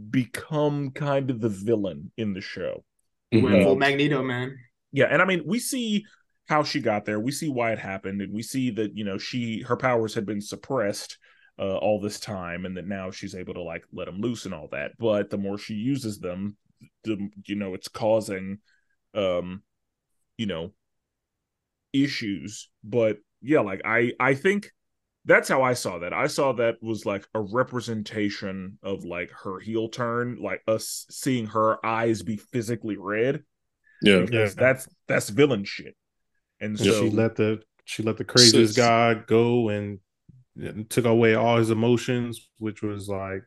[0.09, 2.83] become kind of the villain in the show.
[3.31, 3.63] Went Mhm.
[3.63, 4.57] full Magneto, man.
[4.91, 6.05] Yeah, and I mean, we see
[6.47, 7.19] how she got there.
[7.19, 10.25] We see why it happened, and we see that you know she her powers had
[10.25, 11.17] been suppressed
[11.59, 14.53] uh, all this time, and that now she's able to like let them loose and
[14.53, 14.97] all that.
[14.97, 16.57] But the more she uses them,
[17.03, 18.59] the you know it's causing,
[19.13, 19.61] um,
[20.37, 20.73] you know,
[21.93, 22.69] issues.
[22.83, 24.71] But yeah, like I I think
[25.25, 26.13] that's how I saw that.
[26.13, 31.47] I saw that was like a representation of like her heel turn, like us seeing
[31.47, 33.43] her eyes be physically red
[34.01, 34.21] Yeah.
[34.21, 34.61] because Yeah.
[34.61, 35.95] that's that's villain shit.
[36.61, 36.91] And Yeah.
[36.91, 39.99] so she let the she let the craziest So- guy go and,
[40.55, 43.43] and took away all his emotions, which was like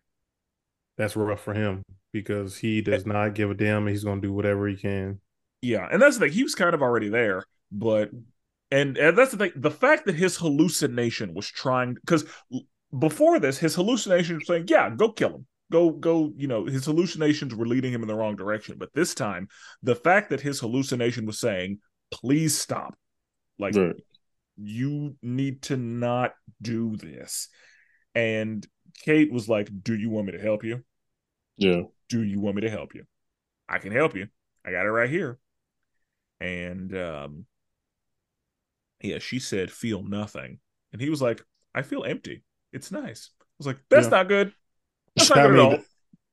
[0.99, 1.83] that's rough for him
[2.13, 3.87] because he does not give a damn.
[3.87, 5.21] He's gonna do whatever he can.
[5.63, 6.33] yeah, and that's the thing.
[6.35, 8.11] He was kind of already there, but
[8.73, 9.53] and, and that's the thing.
[9.57, 12.25] The fact that his hallucination was trying because
[12.99, 16.85] before this, his hallucination was saying, "Yeah, go kill him." Go, go, you know, his
[16.85, 18.77] hallucinations were leading him in the wrong direction.
[18.79, 19.49] But this time,
[19.83, 21.79] the fact that his hallucination was saying,
[22.11, 22.95] please stop.
[23.59, 23.97] Like, Right.
[24.59, 27.49] you need to not do this.
[28.15, 28.67] And
[29.05, 30.85] Cate was like, Do you want me to help you?
[31.57, 31.85] Yeah.
[32.11, 33.05] do you want me to help you?
[33.67, 34.27] I can help you.
[34.67, 35.39] I got it right here.
[36.39, 37.47] And um
[39.03, 40.59] yeah, she said feel nothing.
[40.93, 41.43] And he was like,
[41.75, 42.45] I feel empty.
[42.73, 43.31] It's nice.
[43.41, 44.13] I was like, that's Yeah.
[44.13, 44.53] not good.
[45.17, 45.87] That's I not good at all.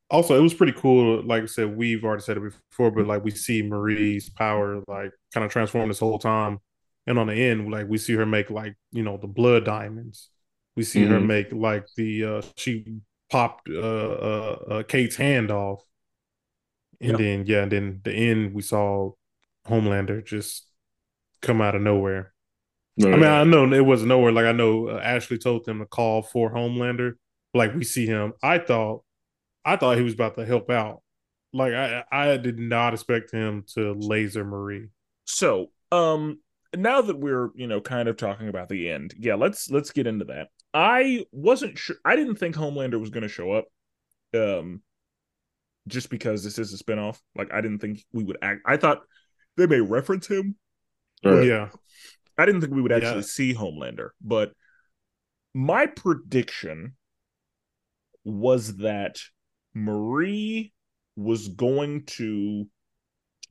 [0.10, 1.24] Also, it was pretty cool.
[1.24, 5.12] Like I said, we've already said it before, but like we see Marie's power like
[5.34, 6.60] kind of transform this whole time.
[7.08, 10.30] And on the end, like we see her make like, you know, the blood diamonds.
[10.76, 11.22] We see her Mhm.
[11.22, 12.86] make like the uh she
[13.32, 15.84] popped uh uh, uh Cate's hand off.
[17.02, 17.20] And Yep.
[17.20, 19.14] then yeah, and then the end we saw
[19.68, 20.68] Homelander just
[21.42, 22.34] come out of nowhere.
[23.00, 23.14] Right.
[23.14, 24.32] I mean, I know it was nowhere.
[24.32, 27.14] Like I know uh, Ashley told them to call for Homelander.
[27.54, 28.34] Like we see him.
[28.44, 29.04] I thought,
[29.64, 31.02] I thought he was about to help out.
[31.54, 34.90] Like I, I did not expect him to laser Marie.
[35.26, 36.40] So, um
[36.76, 40.06] now that we're, you know, kind of talking about the end, yeah, let's let's get
[40.06, 40.50] into that.
[40.74, 43.66] I wasn't sure I didn't think Homelander was gonna show up.
[44.36, 44.82] Um
[45.88, 47.20] just because this is a spinoff.
[47.36, 49.02] Like I didn't think we would act I thought
[49.58, 50.56] they may reference him,
[51.24, 51.46] Right.
[51.46, 51.70] Yeah,
[52.40, 53.22] I didn't think we would actually Yeah.
[53.22, 54.54] see Homelander, but
[55.54, 56.96] my prediction
[58.24, 59.20] was that
[59.74, 60.74] Marie
[61.16, 62.66] was going to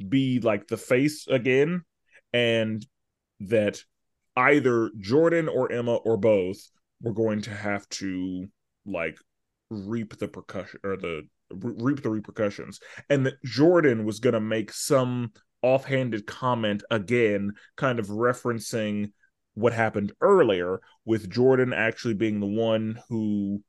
[0.08, 1.82] be like the face again,
[2.32, 2.84] and
[3.40, 3.82] that
[4.36, 6.58] either Jordan or Emma or both
[7.00, 8.46] were going to have to
[8.86, 9.18] like
[9.70, 14.72] reap the percussion or the reap the repercussions, and that Jordan was going to make
[14.72, 15.32] some
[15.62, 19.12] offhanded comment again, kind of referencing
[19.54, 23.62] what happened earlier with Jordan actually being the one who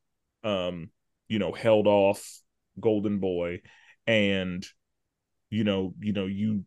[0.44, 0.90] um
[1.28, 2.40] you know held off
[2.78, 3.60] Golden Boy
[4.06, 4.64] and
[5.50, 6.64] you know, you know, you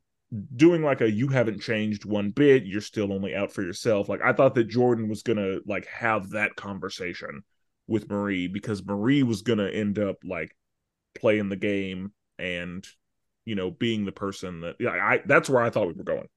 [0.55, 4.09] doing like a you haven't changed one bit, you're still only out for yourself.
[4.09, 7.43] Like I thought that Jordan was to like have that conversation
[7.87, 10.55] with Marie because Marie was to end up like
[11.15, 12.85] playing the game and
[13.45, 16.27] you know being the person that yeah I that's where I thought we were going.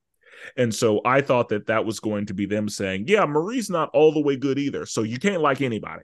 [0.56, 3.90] And so I thought that that was going to be them saying, "Yeah, Marie's not
[3.94, 6.02] all the way good either, so you can't like anybody."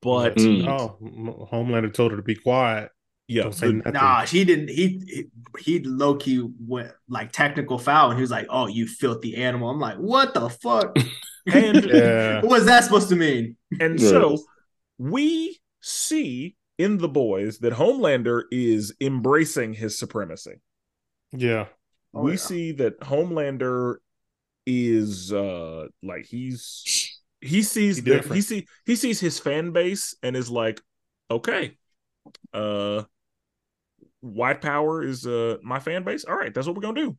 [0.00, 0.66] But mm.
[0.66, 2.90] oh, Homelander told her to be quiet.
[3.28, 3.50] Yeah,
[3.86, 4.68] nah, he didn't.
[4.68, 5.26] He
[5.58, 9.70] he, low key went like technical foul, and he was like, "Oh, you filthy animal."
[9.70, 10.96] I'm like, "What the fuck?"
[11.46, 12.36] and yeah.
[12.42, 13.56] what was that supposed to mean?
[13.80, 14.38] And so
[14.98, 20.54] we see in the boys that Homelander is embracing his supremacy.
[21.32, 21.66] Yeah.
[22.12, 22.36] Oh, we yeah.
[22.38, 23.96] see that Homelander
[24.66, 30.16] is uh like he's he sees he the, he see he sees his fan base
[30.22, 30.80] and is like,
[31.30, 31.76] okay,
[32.52, 33.02] uh
[34.20, 36.24] white power is uh my fan base.
[36.24, 37.16] All right, that's what we're gonna do.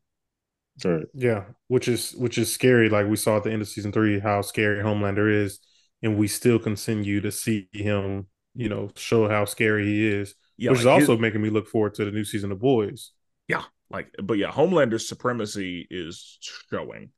[0.83, 1.05] Right.
[1.13, 2.89] Yeah, which is which is scary.
[2.89, 5.59] Like we saw at the end of season three, how scary Homelander is,
[6.01, 10.35] and we still continue to see him, you know, show how scary he is.
[10.57, 12.59] Yeah, which like is also his, making me look forward to the new season of
[12.59, 13.11] Boys.
[13.47, 16.37] Yeah, like, but yeah, Homelander's supremacy is
[16.69, 17.11] showing,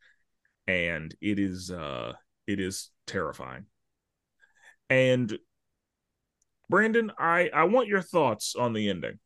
[0.67, 2.13] and it is uh
[2.47, 3.65] it is terrifying.
[4.89, 5.37] And
[6.69, 9.19] Brandon, I I want your thoughts on the ending.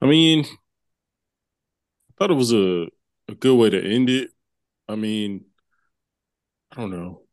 [0.00, 2.88] I mean, I thought it was a,
[3.28, 4.30] a good way to end it.
[4.88, 5.46] I mean,
[6.70, 7.25] I don't know.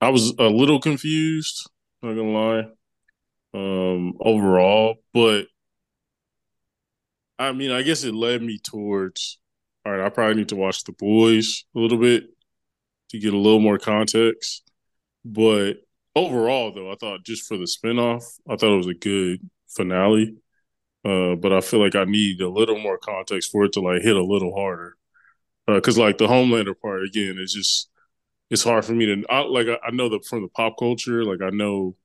[0.00, 1.68] I was a little confused,
[2.02, 2.68] not gonna lie,
[3.54, 5.46] um, overall, but
[7.38, 9.38] I mean, I guess it led me towards
[9.86, 12.24] all right, I probably need to watch The Boys a little bit
[13.10, 14.68] to get a little more context.
[15.24, 15.74] But
[16.16, 20.34] overall, though, I thought just for the spinoff, I thought it was a good finale.
[21.04, 24.02] Uh, but I feel like I need a little more context for it to like
[24.02, 24.96] hit a little harder.
[25.68, 27.88] Because uh, like the Homelander part again is just
[28.50, 31.24] it's hard for me to I, like I, I know that from the pop culture,
[31.24, 31.96] like I know,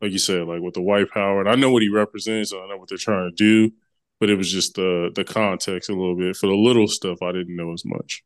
[0.00, 2.66] like you said, like with the white power, and I know what he represents, I
[2.68, 3.72] know what they're trying to do,
[4.20, 7.32] but it was just the the context a little bit for the little stuff I
[7.32, 8.24] didn't know as much.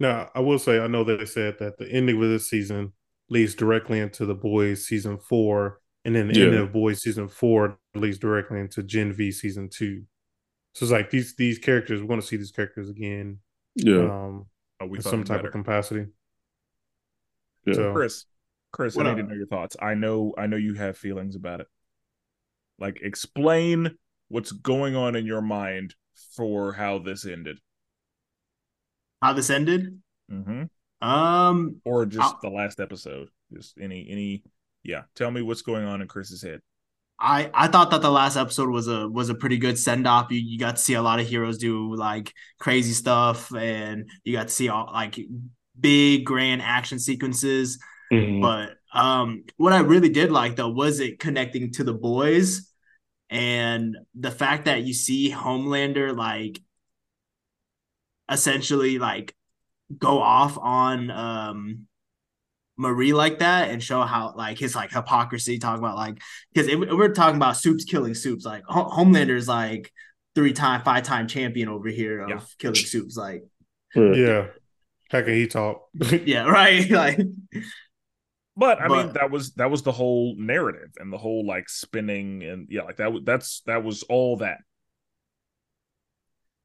[0.00, 2.92] Now I will say I know that they said that the ending of this season
[3.28, 6.46] leads directly into the boys season four, and then the yeah.
[6.46, 10.02] end of Boys season four leads directly into Gen V season two.
[10.74, 13.38] So it's like these these characters we're going to see these characters again.
[13.76, 14.46] Yeah, um,
[14.80, 15.48] oh, in some type better.
[15.48, 16.06] of capacity.
[17.66, 17.74] Yeah.
[17.74, 18.26] So, Chris,
[18.72, 19.76] Chris, I need to know your thoughts.
[19.80, 21.66] I know I know you have feelings about it.
[22.78, 23.96] Like, explain
[24.28, 25.94] what's going on in your mind
[26.36, 27.58] for how this ended.
[29.20, 30.00] How this ended?
[30.30, 30.64] Mm-hmm.
[31.06, 33.28] Um, or just I'll, the last episode.
[33.52, 34.44] Just any any
[34.82, 36.60] yeah, tell me what's going on in Chris's head.
[37.18, 40.30] I I thought that the last episode was a was a pretty good send off.
[40.30, 44.32] You you got to see a lot of heroes do like crazy stuff, and you
[44.32, 45.18] got to see all like
[45.82, 47.78] big grand action sequences.
[48.10, 48.40] Mm-hmm.
[48.40, 52.72] But um, what I really did like though was it connecting to the boys,
[53.28, 56.60] and the fact that you see Homelander like
[58.30, 59.34] essentially like
[59.98, 61.86] go off on um
[62.76, 66.20] Marie like that and show how like his like hypocrisy talking about like
[66.52, 69.92] because we're talking about soups killing soups like Homelander's like
[70.34, 72.40] three time five time champion over here of yeah.
[72.58, 73.44] killing soups like
[73.94, 74.46] yeah
[75.12, 75.88] heck he talk.
[76.24, 77.20] Yeah right like
[78.56, 81.68] but I but, mean that was that was the whole narrative and the whole like
[81.68, 84.58] spinning and yeah like that that's that was all that.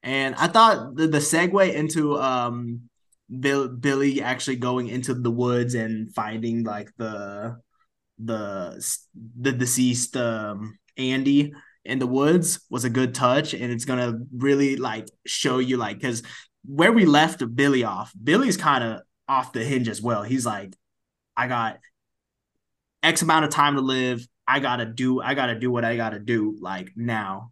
[0.03, 2.89] And I thought the, the segue into um
[3.39, 7.57] Bill, Billy actually going into the woods and finding like the
[8.17, 8.99] the
[9.39, 11.53] the deceased um, Andy
[11.83, 15.99] in the woods was a good touch, and it's gonna really like show you like
[15.99, 16.23] because
[16.67, 20.23] where we left Billy off, Billy's kind of off the hinge as well.
[20.23, 20.75] He's like,
[21.35, 21.79] I got
[23.01, 24.27] X amount of time to live.
[24.47, 25.21] I gotta do.
[25.21, 27.51] I gotta do what I gotta do like now.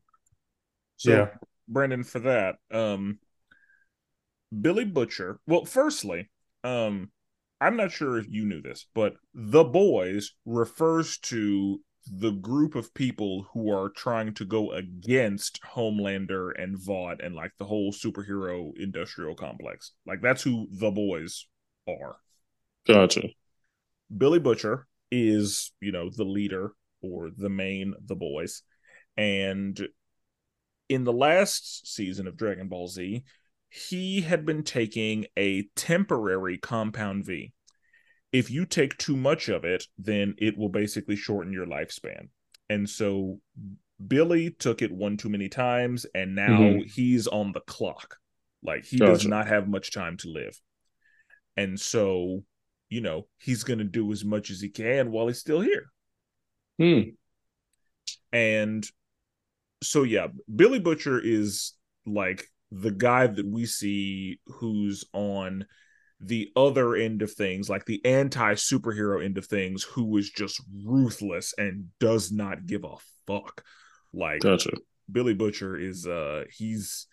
[0.97, 1.27] So, yeah,
[1.67, 3.19] Brandon, for that, um,
[4.61, 5.39] Billy Butcher.
[5.47, 6.29] Well, firstly,
[6.63, 7.11] um,
[7.59, 12.93] I'm not sure if you knew this, but the boys refers to the group of
[12.93, 18.71] people who are trying to go against Homelander and Vought and like the whole superhero
[18.77, 19.91] industrial complex.
[20.05, 21.47] Like that's who the boys
[21.87, 22.17] are.
[22.87, 23.29] Gotcha.
[24.15, 28.61] Billy Butcher is, you know, the leader or the main the boys.
[29.17, 29.79] And
[30.89, 33.23] in the last season of Dragon Ball Z,
[33.69, 37.51] he had been taking a temporary compound V.
[38.35, 42.27] If you take too much of it, then it will basically shorten your lifespan.
[42.69, 43.39] And so
[44.05, 46.91] Billy took it one too many times, and now Mhm.
[46.91, 48.19] he's on the clock.
[48.61, 50.59] Like he does not have much time to live.
[51.55, 52.43] And so,
[52.89, 55.93] you know, he's going to do as much as he can while he's still here.
[56.77, 57.11] Hmm.
[58.33, 58.85] And
[59.81, 61.71] so, yeah, Billy Butcher is
[62.05, 65.67] like the guy that we see who's on
[66.19, 70.61] the other end of things, like the anti superhero end of things, who is just
[70.83, 72.95] ruthless and does not give a
[73.27, 73.63] fuck.
[74.13, 74.71] Like, Gotcha.
[75.11, 77.07] Billy Butcher is uh he's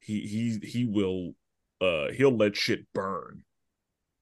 [0.00, 1.32] he he he will
[1.80, 3.42] uh he'll let shit burn.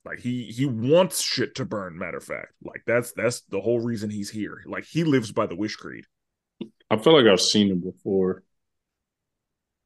[0.05, 2.53] Like he he wants shit to burn, matter of fact.
[2.63, 4.63] Like that's that's the whole reason he's here.
[4.67, 6.05] Like he lives by the wish creed.
[6.91, 8.43] I feel like I've seen him before.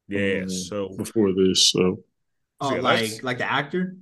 [0.07, 2.03] Yeah, um, so before this, so
[2.61, 3.95] Oh, yeah, like like the actor?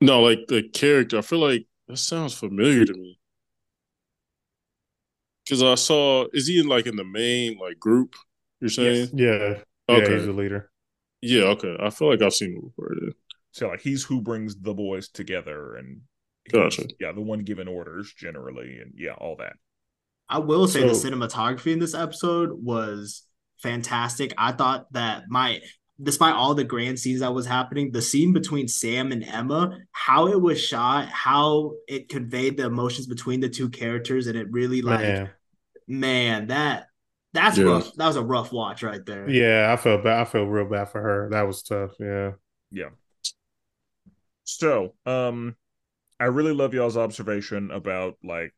[0.00, 1.18] no, like the character.
[1.18, 3.18] I feel like that sounds familiar to me.
[5.44, 8.14] Because I saw, is he in like in the main like group?
[8.60, 9.10] You're saying?
[9.14, 9.58] Yeah.
[9.88, 10.14] Yeah, Okay.
[10.14, 10.70] he's the leader.
[11.20, 11.44] Yeah.
[11.44, 11.76] Okay.
[11.80, 12.92] I feel like I've seen him before.
[13.00, 13.12] Then.
[13.52, 16.02] so like he's who brings the boys together and
[16.52, 16.86] Gotcha.
[17.00, 19.54] yeah, the one giving orders generally and yeah, all that.
[20.28, 23.24] I will say the cinematography in this episode was
[23.58, 24.32] fantastic.
[24.38, 25.60] I thought that my
[26.02, 30.28] despite all the grand scenes that was happening, the scene between Sam and Emma, how
[30.28, 34.82] it was shot, how it conveyed the emotions between the two characters, and it really
[34.82, 35.30] like man,
[35.86, 36.46] Man.
[36.48, 36.86] that
[37.32, 37.64] that's Yeah.
[37.66, 37.94] rough.
[37.94, 39.28] That was a rough watch right there.
[39.28, 40.20] Yeah, I felt bad.
[40.20, 41.28] I felt real bad for her.
[41.30, 41.92] That was tough.
[42.00, 42.32] Yeah.
[42.72, 42.90] Yeah.
[44.44, 45.56] So, um,
[46.18, 48.52] I really love y'all's observation about like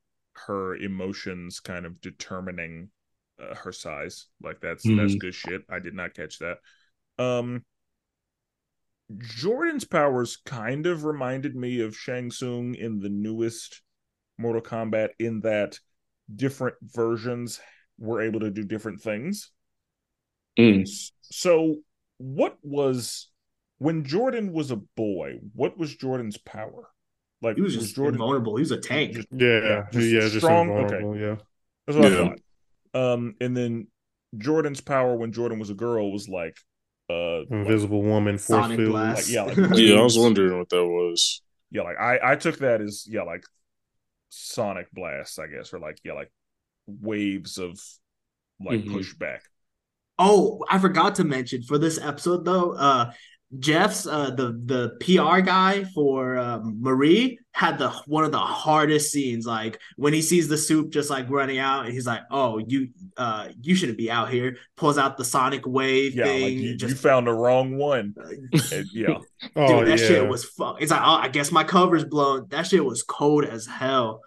[0.47, 2.91] her emotions kind of determining
[3.39, 4.27] uh, her size.
[4.43, 5.19] Like that's that's Mhm.
[5.19, 5.63] good shit.
[5.69, 6.59] I did not catch that.
[7.19, 7.65] Um,
[9.19, 13.83] Jordan's powers kind of reminded me of Shang Tsung in the newest
[14.39, 15.79] Mortal Kombat in that
[16.35, 17.61] different versions
[17.99, 19.51] were able to do different things.
[20.59, 20.89] Mm.
[21.21, 21.77] So,
[22.19, 23.29] what was
[23.79, 25.41] when Jordan was a boy?
[25.55, 26.89] What was Jordan's power?
[27.43, 28.57] Like, He was just Jordan invulnerable.
[28.57, 29.15] He was a tank.
[29.15, 29.87] just- Yeah.
[29.93, 30.21] just Yeah.
[30.21, 30.69] Just, strong?
[30.69, 31.17] invulnerable.
[31.19, 31.37] Yeah.
[31.87, 32.35] That's what I Yeah.
[32.95, 33.13] thought.
[33.15, 33.89] Um, and then
[34.39, 36.57] Jordan's power when Jordan was a girl was like,
[37.13, 38.91] uh, like- Invisible woman, force Sonic field.
[38.93, 39.29] blast.
[39.29, 41.43] Like, yeah, like- Yeah, I was wondering what that was.
[41.71, 43.45] yeah, like I I took that as yeah, like
[44.31, 46.31] sonic blasts, I guess, or like yeah, like
[46.87, 47.79] waves of
[48.61, 48.91] like Mhm.
[48.95, 49.41] pushback.
[50.19, 53.13] Oh, I forgot to mention for this episode though, uh
[53.59, 59.13] Jeff's uh the the PR guy for um, Marie had the one of the hardest
[59.13, 62.57] scenes like when he sees the soup just like running out and he's like, "Oh,
[62.67, 62.89] you
[63.19, 66.43] uh you shouldn't be out here." Pulls out the sonic wave Yeah, thing.
[66.43, 68.15] like you, you found the wrong one.
[68.93, 69.19] yeah,
[69.55, 70.07] Oh, dude, that yeah.
[70.07, 70.81] shit was fuck.
[70.81, 74.23] It's like, "Oh, I guess my cover's blown." That shit was cold as hell.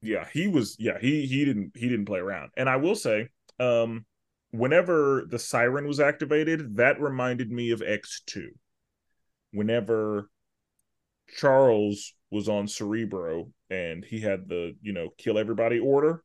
[0.00, 2.52] yeah, he was yeah, he he didn't he didn't play around.
[2.56, 3.28] And I will say,
[3.60, 4.06] um
[4.50, 8.48] whenever the siren was activated, that reminded me of X2.
[9.52, 10.28] Whenever
[11.36, 16.22] Charles was on Cerebro and he had the, you know, kill everybody order,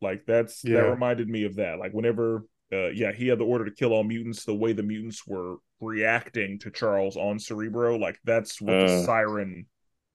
[0.00, 0.82] like that's Yeah.
[0.82, 1.78] that reminded me of that.
[1.78, 4.82] Like whenever uh yeah, he had the order to kill all mutants, the way the
[4.82, 9.04] mutants were reacting to Charles on Cerebro, like that's what the Uh.
[9.04, 9.66] siren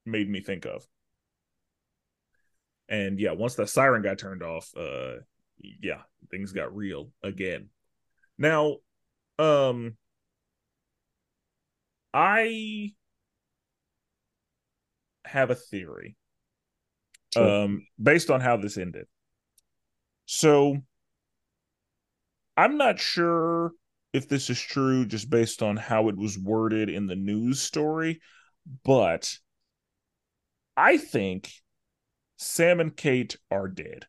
[0.06, 0.86] made me think of.
[2.90, 5.18] And yeah, once the siren got turned off, uh
[5.60, 7.70] yeah, things got real again.
[8.38, 8.78] Now,
[9.40, 9.98] um
[12.14, 12.94] I
[15.26, 16.16] have a theory
[17.34, 17.48] Sure.
[17.64, 19.08] um based on how this ended.
[20.26, 20.78] So
[22.56, 23.72] I'm not sure
[24.14, 28.20] if this is true just based on how it was worded in the news story,
[28.84, 29.38] but
[30.76, 31.52] I think
[32.38, 34.08] Sam and Cate are dead.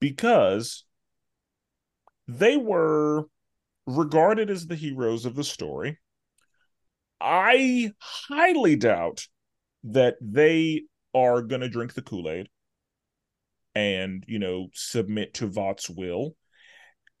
[0.00, 0.84] Because
[2.28, 3.24] they were
[3.86, 5.98] regarded as the heroes of the story.
[7.20, 9.26] I highly doubt
[9.84, 12.48] that they are going to drink the Kool Aid
[13.74, 16.36] and, you know, submit to Vought's will.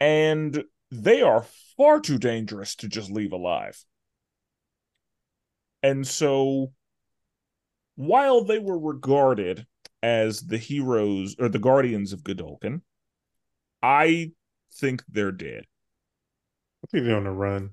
[0.00, 1.46] And they are
[1.76, 3.82] far too dangerous to just leave alive.
[5.82, 6.72] And so,
[7.94, 9.66] while they were regarded
[10.02, 12.82] as the heroes or the guardians of Godolkin,
[13.82, 14.32] I
[14.74, 15.64] think they're dead.
[16.84, 17.70] I think they're on the run.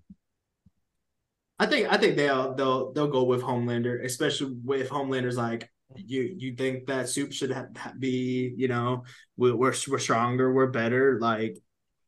[1.60, 6.36] I think I think they'll they'll they'll go with Homelander, especially with Homelander's like you
[6.38, 9.04] you think that soup should ha- be you know
[9.38, 11.56] we're, we're we're stronger we're better like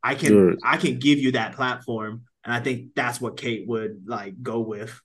[0.01, 0.55] i can Sure.
[0.63, 4.59] i can give you that platform and i think that's what cate would like go
[4.61, 4.99] with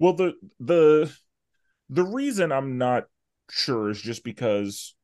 [0.00, 1.16] Well, the the
[1.88, 3.04] the reason I'm not
[3.50, 4.94] sure is just because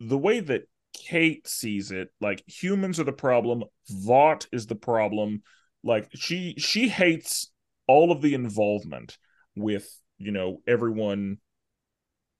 [0.00, 0.62] the way that
[0.94, 5.42] Cate sees it, like humans are the problem, Vought is the problem.
[5.84, 7.50] Like she she hates
[7.86, 9.16] all of the involvement
[9.54, 9.88] with
[10.18, 11.38] you know everyone,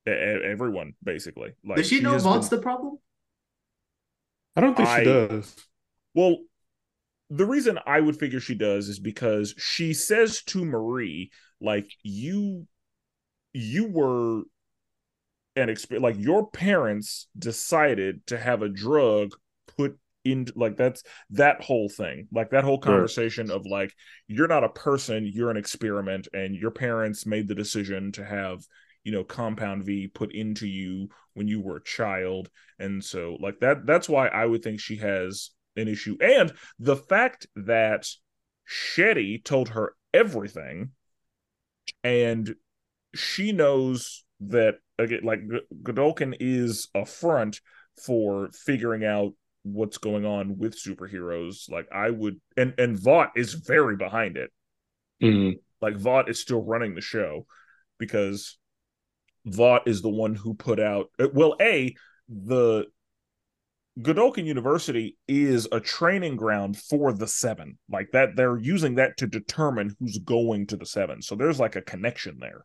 [0.09, 1.52] e- everyone basically.
[1.64, 2.98] Like does she, know has vought's been- the problem
[4.56, 5.56] I don't think I- she does.
[6.14, 6.39] Well,
[7.30, 11.30] the reason I would figure she does is because she says to Marie,
[11.60, 12.66] like, you
[13.52, 14.43] you were
[15.59, 19.32] an experience like your parents decided to have a drug
[19.76, 23.94] put in like that's that whole thing like that whole conversation of like
[24.26, 28.60] you're not a person you're an experiment and your parents made the decision to have
[29.05, 32.51] you know compound v put into you when you were a child.
[32.78, 36.16] And so like that that's why i would think she has an issue.
[36.20, 38.06] And the fact that
[38.68, 40.90] shetty told her everything
[42.05, 42.55] and
[43.14, 45.40] she knows that again like
[45.82, 47.60] godolkin is a front
[48.04, 51.70] for figuring out what's going on with superheroes.
[51.70, 54.50] Like i would and and vought is very behind it.
[55.22, 55.58] Mhm.
[55.80, 57.46] like Vought is still running the show
[57.98, 58.58] because
[59.44, 61.94] Vought is the one who put out uh, well a
[62.28, 62.86] the
[64.00, 67.78] Godolkin University is a training ground for the seven.
[67.90, 71.20] Like that they're using that to determine who's going to the seven.
[71.20, 72.64] So there's like a connection there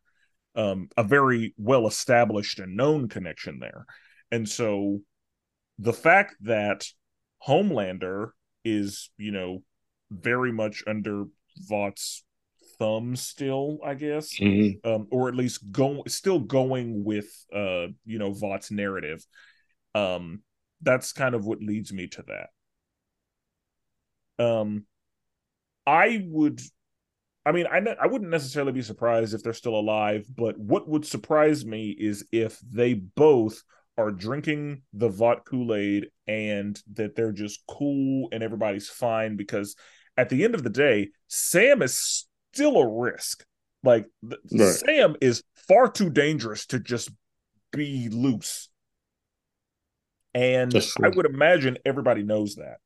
[0.56, 3.86] um a very well established and known connection there
[4.32, 5.00] and so
[5.80, 6.86] the fact that
[7.48, 8.30] Homelander
[8.64, 9.64] is you know
[10.12, 11.26] very much under
[11.58, 12.24] Vought's
[12.80, 14.86] thumb still, I guess, Mhm.
[14.86, 19.26] um, or at least go still going with uh, you know, Vought's narrative.
[19.94, 20.44] Um,
[20.82, 22.24] that's kind of what leads me to
[24.38, 24.44] that.
[24.44, 24.86] Um,
[25.86, 26.62] I would,
[27.46, 30.88] I mean, I ne- I wouldn't necessarily be surprised if they're still alive, but what
[30.88, 33.62] would surprise me is if they both
[33.98, 39.76] are drinking the Vought Kool Aid and that they're just cool and everybody's fine because
[40.18, 43.46] at the end of the day, Sam is still a risk.
[43.84, 44.74] Like th- Right.
[44.74, 47.12] Sam is far too dangerous to just
[47.72, 48.70] be loose.
[50.34, 52.78] And I would imagine everybody knows that.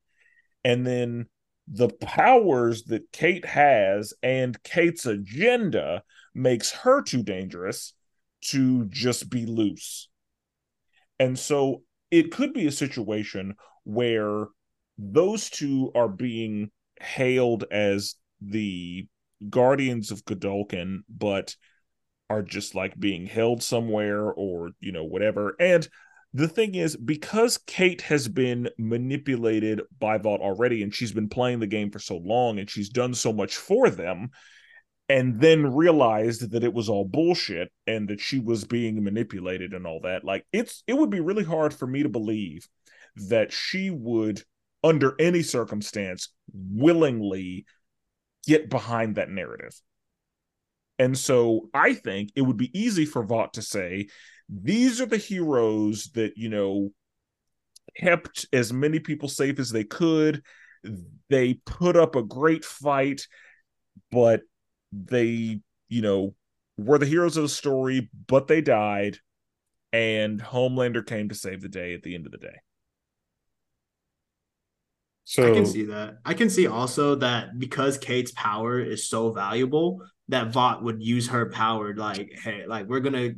[0.66, 1.28] And then
[1.68, 6.04] the powers that Cate has and Cate's agenda
[6.34, 7.94] makes her too dangerous
[8.42, 10.10] to just be loose.
[11.20, 14.46] And so it could be a situation where
[14.98, 16.72] those two are being
[17.02, 19.08] hailed as the
[19.50, 21.56] guardians of Godolkin, but
[22.30, 25.56] are just like being held somewhere or, you know, whatever.
[25.60, 25.88] And
[26.34, 31.60] the thing is, because Cate has been manipulated by Vought already, and she's been playing
[31.60, 34.30] the game for so long and she's done so much for them,
[35.10, 39.88] and then realized that it was all bullshit and that she was being manipulated and
[39.88, 42.68] all that, like it's it would be really hard for me to believe
[43.16, 44.44] that she would,
[44.84, 47.66] under any circumstance, willingly
[48.46, 49.82] get behind that narrative.
[51.00, 54.08] And so I think it would be easy for Vought to say,
[54.50, 56.92] these are the heroes that, you know,
[57.98, 60.44] kept as many people safe as they could.
[61.30, 63.28] They put up a great fight,
[64.12, 64.42] but
[64.92, 65.60] they,
[65.90, 66.36] you know,
[66.78, 69.18] were the heroes of the story, but they died.
[69.92, 72.58] And Homelander came to save the day at the end of the day.
[75.24, 76.20] So I can see that.
[76.24, 81.28] I can see also that because Cate's power is so valuable, that Vought would use
[81.30, 83.32] her power like, hey, like we're gonna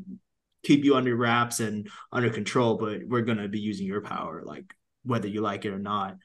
[0.64, 4.74] keep you under wraps and under control, but we're gonna be using your power, like
[5.04, 6.18] whether you like it or not.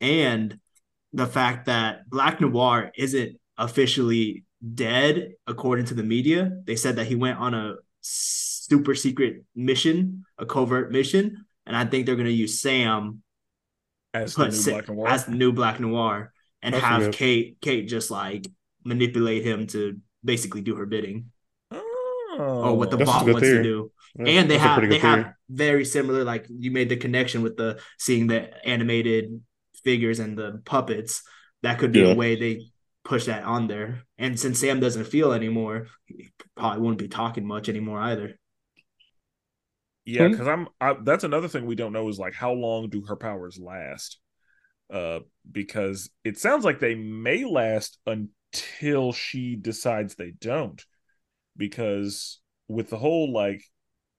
[0.00, 0.58] And
[1.12, 4.44] the fact that Black Noir isn't officially
[4.74, 6.60] dead according to the media.
[6.64, 11.84] They said that he went on a super secret mission, a covert mission, and I
[11.84, 13.22] think they're gonna use Sam
[14.14, 15.08] As the new Black Noir.
[15.08, 16.32] as the new Black Noir
[16.62, 17.12] and That's have.
[17.12, 18.46] Cate Cate just like
[18.84, 21.30] manipulate him to basically do her bidding
[22.38, 23.92] oh, or what the That's Vought good wants to do.
[24.18, 27.56] Yeah, and they have they good have very similar like you made the connection with
[27.56, 29.40] the seeing the animated
[29.84, 31.22] figures and the puppets.
[31.62, 32.12] That could be Yeah.
[32.12, 32.66] a way they
[33.04, 34.02] push that on there.
[34.18, 38.38] And since Sam doesn't feel anymore, he probably wouldn't be talking much anymore either.
[40.04, 40.30] Yeah, Hmm.
[40.32, 40.68] because I'm.
[40.80, 44.18] I, that's another thing we don't know is like how long do her powers last?
[44.90, 45.20] Uh,
[45.50, 50.82] because it sounds like they may last until she decides they don't.
[51.58, 53.62] Because with the whole like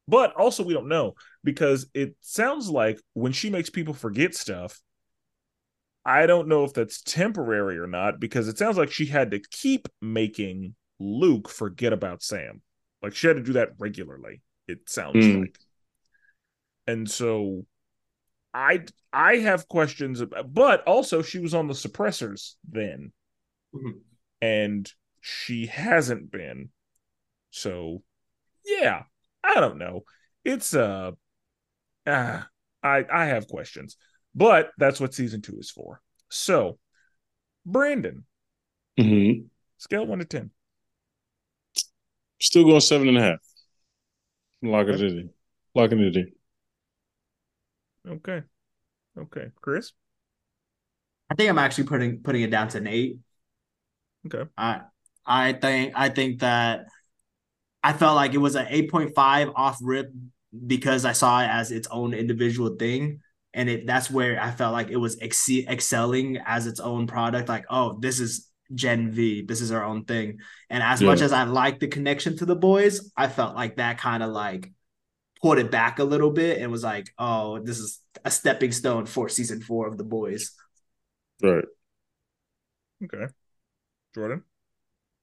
[0.07, 1.13] but also we don't know
[1.43, 4.81] because it sounds like when she makes people forget stuff,
[6.03, 9.39] I don't know if that's temporary or not because it sounds like she had to
[9.51, 12.61] keep making Luke forget about Sam.
[13.03, 14.41] Like she had to do that regularly.
[14.67, 15.41] It sounds Mm.
[15.41, 15.59] like.
[16.87, 17.65] And so
[18.53, 23.11] I I have questions about, but also she was on the suppressors then
[23.75, 24.01] Mhm.
[24.41, 24.91] and
[25.21, 26.71] she hasn't been.
[27.51, 28.03] So
[28.65, 29.03] yeah,
[29.43, 30.03] I don't know.
[30.43, 31.11] It's uh,
[32.05, 32.41] uh
[32.83, 33.97] I I have questions.
[34.35, 36.01] But that's what season 2 is for.
[36.29, 36.77] So,
[37.65, 38.25] Brandon,
[38.99, 39.45] mm-hmm.
[39.77, 40.51] scale 1 to 10.
[42.41, 43.39] Still going seven and a half.
[44.61, 45.29] Locking it in.
[45.75, 46.31] Locking it in.
[48.07, 48.43] Okay.
[49.17, 49.47] Okay.
[49.59, 49.91] Chris?
[51.29, 53.17] I think I'm actually putting putting it down to an eight.
[54.25, 54.49] Okay.
[54.57, 54.81] I
[55.25, 56.85] I think I think that
[57.83, 60.11] I felt like it was an eight point five off rip
[60.65, 63.21] because I saw it as its own individual thing,
[63.53, 67.49] and it that's where I felt like it was ex- excelling as its own product.
[67.49, 70.39] Like, oh, this is Gen V, this is our own thing.
[70.69, 73.97] And as much as I like the connection to the boys, I felt like that
[73.97, 74.71] kind of like
[75.41, 79.05] pulled it back a little bit and was like, oh, this is a stepping stone
[79.05, 80.51] for season four of the boys.
[81.41, 81.65] Right.
[83.03, 83.31] Okay.
[84.13, 84.43] Jordan?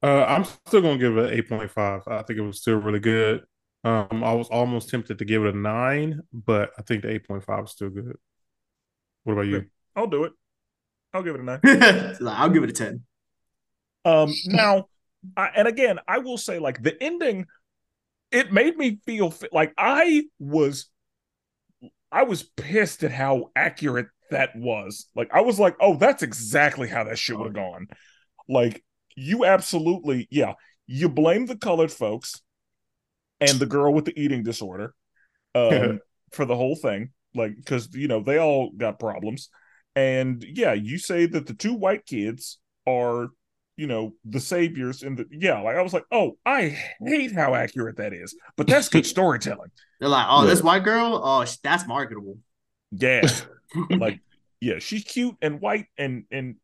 [0.02, 2.02] Uh, I'm still gonna give it eight point five.
[2.06, 3.43] I think it was still really good.
[3.85, 7.27] Um, I was almost tempted to give it a nine, but I think the eight
[7.27, 8.16] point five is still good.
[9.24, 9.66] What about you?
[9.94, 10.32] I'll do it.
[11.12, 11.60] I'll give it a 9.
[12.20, 13.02] Like, I'll give it a 10.
[14.05, 14.86] Um, now,
[15.36, 17.47] I, and again, I will say, like the ending,
[18.31, 20.86] it made me feel fi- like I was,
[22.12, 25.06] I was pissed at how accurate that was.
[25.16, 27.89] Like I was like, oh, that's exactly how that shit would have gone.
[28.48, 28.85] Like
[29.17, 30.55] you absolutely, yeah,
[30.87, 32.41] you blame the colored folks
[33.41, 34.95] and the girl with the eating disorder,
[35.55, 36.01] um,
[36.33, 39.49] for the whole thing, like because you know they all got problems,
[39.95, 43.29] and yeah, you say that the two white kids are
[43.77, 46.75] you know the saviors and the yeah like i was like oh i
[47.05, 49.71] hate how accurate that is but that's good storytelling.
[50.01, 50.51] They're like, oh, Yeah.
[50.51, 52.39] this white girl, oh, that's marketable.
[52.93, 53.29] yeah.
[53.91, 54.21] Like
[54.61, 56.55] yeah she's cute and white and and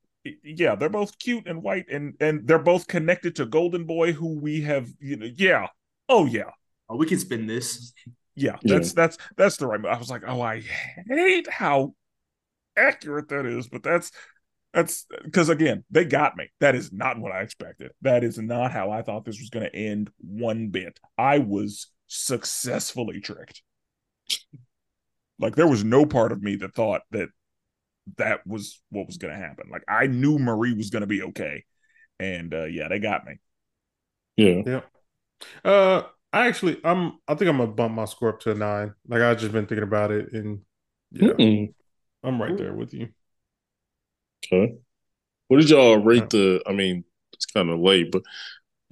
[0.44, 4.39] yeah they're both cute and white and and they're both connected to golden boy who
[4.39, 5.66] we have you know yeah.
[6.09, 6.51] Oh yeah.
[6.89, 7.93] Oh, we can spin this.
[8.35, 8.74] yeah Yeah.
[8.74, 10.62] that's that's that's the right i was like oh i
[11.09, 11.94] hate how
[12.77, 14.11] accurate that is but that's
[14.73, 16.49] that's because again they got me.
[16.61, 17.93] That is not what i expected.
[18.01, 20.99] That is not how i thought this was going to end one bit.
[21.19, 23.62] I was successfully tricked.
[25.39, 27.28] Like there was no part of me that thought that
[28.16, 31.23] that was what was going to happen like i knew marie was going to be
[31.23, 31.65] okay
[32.19, 33.39] and uh yeah they got me
[34.37, 34.62] Yeah.
[34.65, 34.81] Yeah.
[35.65, 38.95] Uh, I actually, I'm, I think I'm gonna bump my score up to a nine.
[39.09, 40.61] Like I've just been thinking about it, and
[41.12, 41.74] yeah, Mm-mm.
[42.24, 43.11] I'm right there with you.
[44.45, 44.74] Okay.
[45.49, 46.62] What did y'all rate the?
[46.66, 48.23] I mean, it's kind of late, but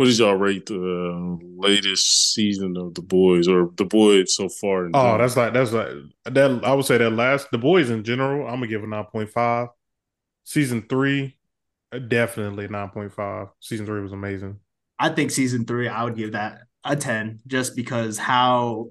[0.01, 4.87] what did y'all rate the latest season of the boys or the boys so far?
[4.87, 5.19] in Oh, general?
[5.19, 5.89] that's like that's like
[6.25, 6.61] that.
[6.65, 8.47] I would say that last the boys in general.
[8.47, 9.69] I'm gonna give a nine point five.
[10.45, 11.37] Season three,
[11.93, 13.49] uh, definitely nine point five.
[13.61, 14.61] Season three was amazing.
[14.99, 18.91] I think season three, I would give that a 10 just because how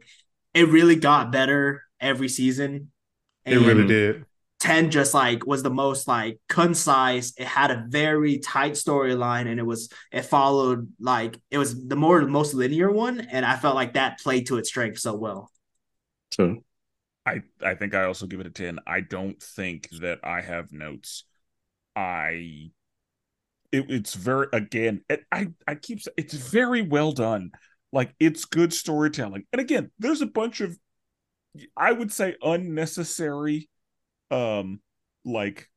[0.53, 2.91] it really got better every season.
[3.45, 4.26] It really did.
[4.60, 7.34] 10 just like was the most like concise.
[7.38, 11.95] It had a very tight storyline and it was it followed like it was the
[11.95, 13.22] more most linear one.
[13.22, 15.52] And I felt like that played to its strength so well.
[16.31, 16.57] so
[17.26, 18.80] I I think I also give it a 10.
[18.88, 21.26] I don't think that I have notes.
[21.95, 22.72] I
[23.72, 27.52] it, it's very again, it, I I keep saying it's very well done.
[27.91, 29.45] Like it's good storytelling.
[29.53, 30.77] And again, there's a bunch of
[31.76, 33.69] I would say unnecessary
[34.31, 34.80] um
[35.26, 35.69] like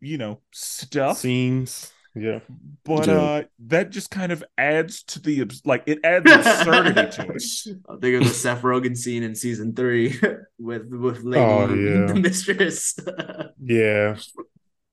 [0.00, 1.92] you know stuff Scenes.
[2.14, 2.40] Yeah.
[2.84, 3.12] but Yeah.
[3.14, 7.42] uh that just kind of adds to the like it adds absurdity to it
[7.88, 10.18] I think of the Seth Rogen scene in season three
[10.58, 12.06] with with Lady Oh, yeah.
[12.06, 12.98] the Mistress.
[13.64, 14.16] Yeah.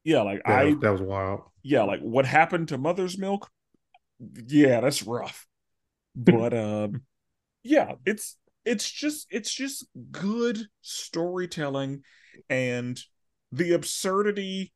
[0.04, 1.42] yeah like That, i that was wild.
[1.64, 3.50] yeah, like what happened to mother's milk?
[4.48, 5.46] Yeah, that's rough.
[6.16, 7.02] But um
[7.64, 12.04] yeah, it's it's just it's just good storytelling
[12.50, 13.00] and
[13.52, 14.74] the absurdity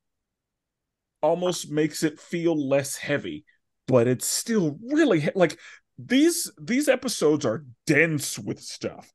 [1.22, 3.44] almost makes it feel less heavy,
[3.86, 5.58] but it's still really he- like
[5.98, 9.12] these these episodes are dense with stuff.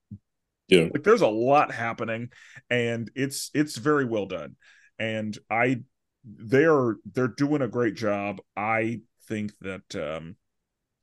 [0.67, 0.87] Yeah.
[0.93, 2.29] Like there's a lot happening
[2.69, 4.55] and it's it's very well done.
[4.97, 5.81] And I
[6.23, 8.39] they're they're doing a great job.
[8.55, 10.35] I think that um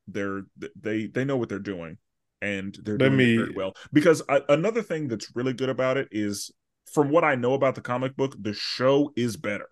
[0.09, 0.43] they're
[0.80, 1.98] they they know what they're doing
[2.42, 3.74] and they're Let doing me- it very well.
[3.92, 6.50] Because I, another thing that's really good about it is,
[6.92, 9.68] from what I know about the comic book, the show is better.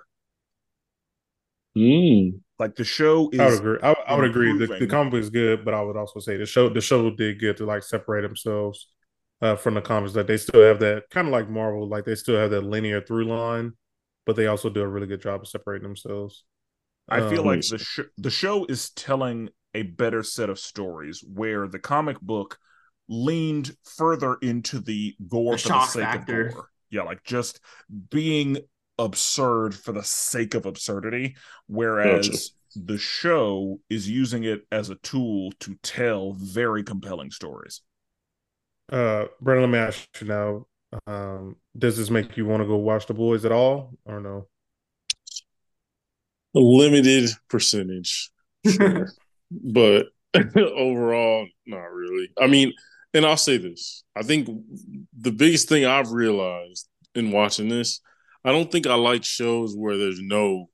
[1.77, 2.41] Mm.
[2.59, 3.78] Like the show is I would agree.
[3.82, 4.57] I, I would agree.
[4.59, 7.11] The, the comic book is good, but I would also say the show the show
[7.11, 8.89] did good to like separate themselves
[9.43, 10.12] uh, from the comics.
[10.12, 13.01] That they still have that kind of like Marvel, like they still have that linear
[13.01, 13.73] through line,
[14.24, 16.45] but they also do a really good job of separating themselves.
[17.09, 21.23] I feel Um, like the sh- the show is telling a better set of stories
[21.23, 22.59] where the comic book
[23.09, 26.47] leaned further into the gore The for the sake factor.
[26.47, 26.69] of gore.
[26.91, 27.61] Yeah, like just
[28.11, 28.59] being
[28.99, 31.37] absurd for the sake of absurdity,
[31.67, 32.87] whereas Gotcha.
[32.87, 37.83] the show is using it as a tool to tell very compelling stories.
[38.93, 40.67] Uh, Brandon, let me ask you now:
[41.07, 44.47] um, Does this make you want to go watch the boys at all, or no?
[46.55, 48.31] A limited percentage,
[48.67, 49.11] sure.
[49.63, 50.07] But
[50.57, 52.31] overall, not really.
[52.41, 52.73] I mean,
[53.13, 54.49] and I'll say this: I think
[55.19, 58.01] the biggest thing I've realized in watching this,
[58.45, 60.69] I don't think I like shows where there's no,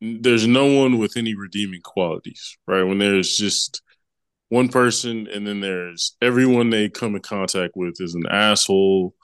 [0.00, 2.84] there's no one with any redeeming qualities, right?
[2.84, 3.82] When there's just
[4.48, 9.14] one person, and then there's everyone they come in contact with is an asshole,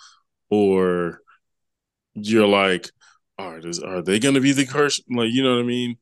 [0.50, 1.20] or
[2.14, 2.90] you're like,
[3.38, 5.04] right, is, are they going to be the person?
[5.10, 5.98] Like, you know what I mean?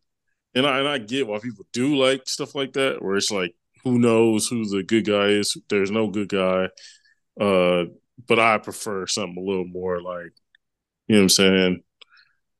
[0.57, 3.55] And I and I get why people do like stuff like that, where it's like,
[3.85, 5.57] who knows who the good guy is?
[5.69, 6.69] There's no good guy.
[7.41, 7.85] Uh,
[8.27, 10.33] but I prefer something a little more like,
[11.07, 11.83] you know what I'm saying?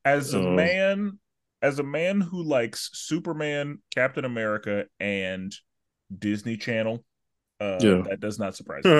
[0.05, 0.55] As a Oh.
[0.55, 1.19] man,
[1.63, 5.53] as a man who likes Superman, Captain America, and
[6.17, 7.03] Disney Channel,
[7.61, 8.03] uh, Yeah.
[8.09, 8.93] that does not surprise me.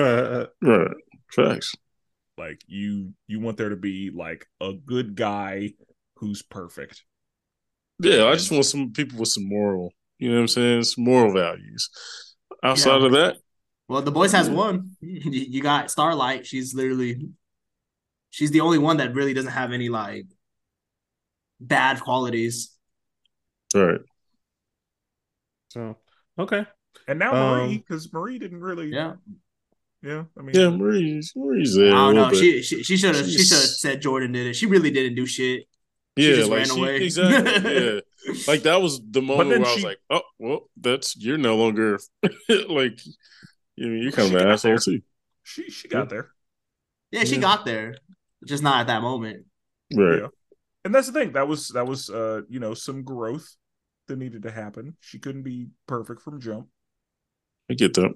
[0.61, 0.91] Right.
[1.31, 1.75] Facts.
[2.37, 5.73] Like you, you want there to be like a good guy
[6.17, 7.03] who's perfect.
[7.99, 10.83] Yeah, I just want some people with some moral, you know what I'm saying?
[10.83, 11.89] Some moral values.
[12.63, 13.05] Outside Yeah.
[13.07, 13.37] of that,
[13.87, 14.95] Well, the boys has one.
[15.01, 16.45] You you got Starlight.
[16.45, 17.29] She's literally,
[18.29, 20.25] she's the only one that really doesn't have any like
[21.59, 22.75] bad qualities.
[23.75, 24.01] all right.
[25.69, 25.97] so
[26.39, 26.65] okay,
[27.07, 29.15] And now Um, Marie, because Marie didn't really, Yeah,
[30.03, 30.25] yeah.
[30.37, 31.93] I mean, Yeah, Marie's Marie's there.
[31.93, 32.21] I a don't know.
[32.29, 32.63] little bit.
[32.65, 34.55] She she should have she should have said Jordan did it.
[34.55, 35.67] She really didn't do shit.
[36.17, 36.95] She yeah, just like ran she, away.
[37.03, 37.73] exactly.
[37.95, 37.99] Yeah.
[38.47, 41.55] Like that was the moment then where I was like, "Oh, well, that's you're no
[41.55, 41.97] longer
[42.67, 42.99] like
[43.77, 44.79] you know, you're kind She of an got asshole there.
[44.79, 45.01] too."
[45.43, 46.31] she she got there.
[47.11, 47.41] Yeah, she Yeah.
[47.41, 47.95] got there,
[48.45, 49.45] just not at that moment.
[49.95, 50.19] Right.
[50.23, 50.27] Yeah.
[50.83, 51.33] And that's the thing.
[51.33, 53.55] That was that was uh, you know, some growth
[54.09, 54.97] that needed to happen.
[54.99, 56.67] She couldn't be perfect from jump.
[57.71, 58.13] I get that.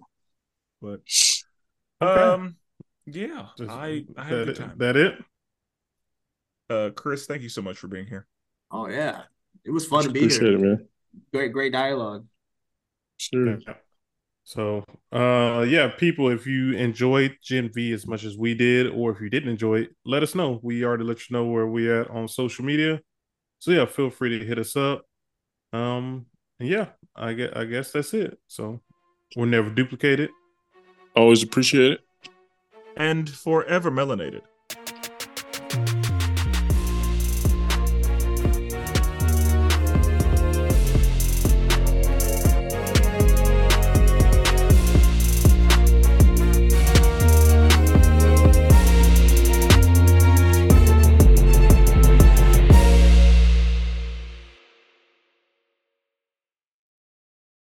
[0.81, 1.01] But
[2.01, 2.21] Okay.
[2.21, 2.57] um
[3.05, 4.73] yeah, Just- I I had a that, good it- time.
[4.77, 5.23] that it.
[6.71, 8.27] Uh Chris, thank you so much for being here.
[8.71, 9.23] Oh yeah,
[9.65, 10.55] it was fun to be here.
[10.55, 10.87] it, man.
[11.33, 12.25] Great, great dialogue.
[13.17, 13.59] Sure.
[14.43, 19.11] So, uh, yeah, people, if you enjoyed Gen V as much as we did, or
[19.11, 20.59] if you didn't enjoy it, let us know.
[20.63, 22.99] We already let you know where we at on social media.
[23.59, 25.05] So yeah, feel free to hit us up.
[25.71, 26.25] Um,
[26.59, 28.39] and yeah, I guess I guess that's it.
[28.47, 28.81] So
[29.35, 30.31] we'll never duplicate it.
[31.15, 31.99] Always appreciate it.
[32.97, 34.41] And forever melanated.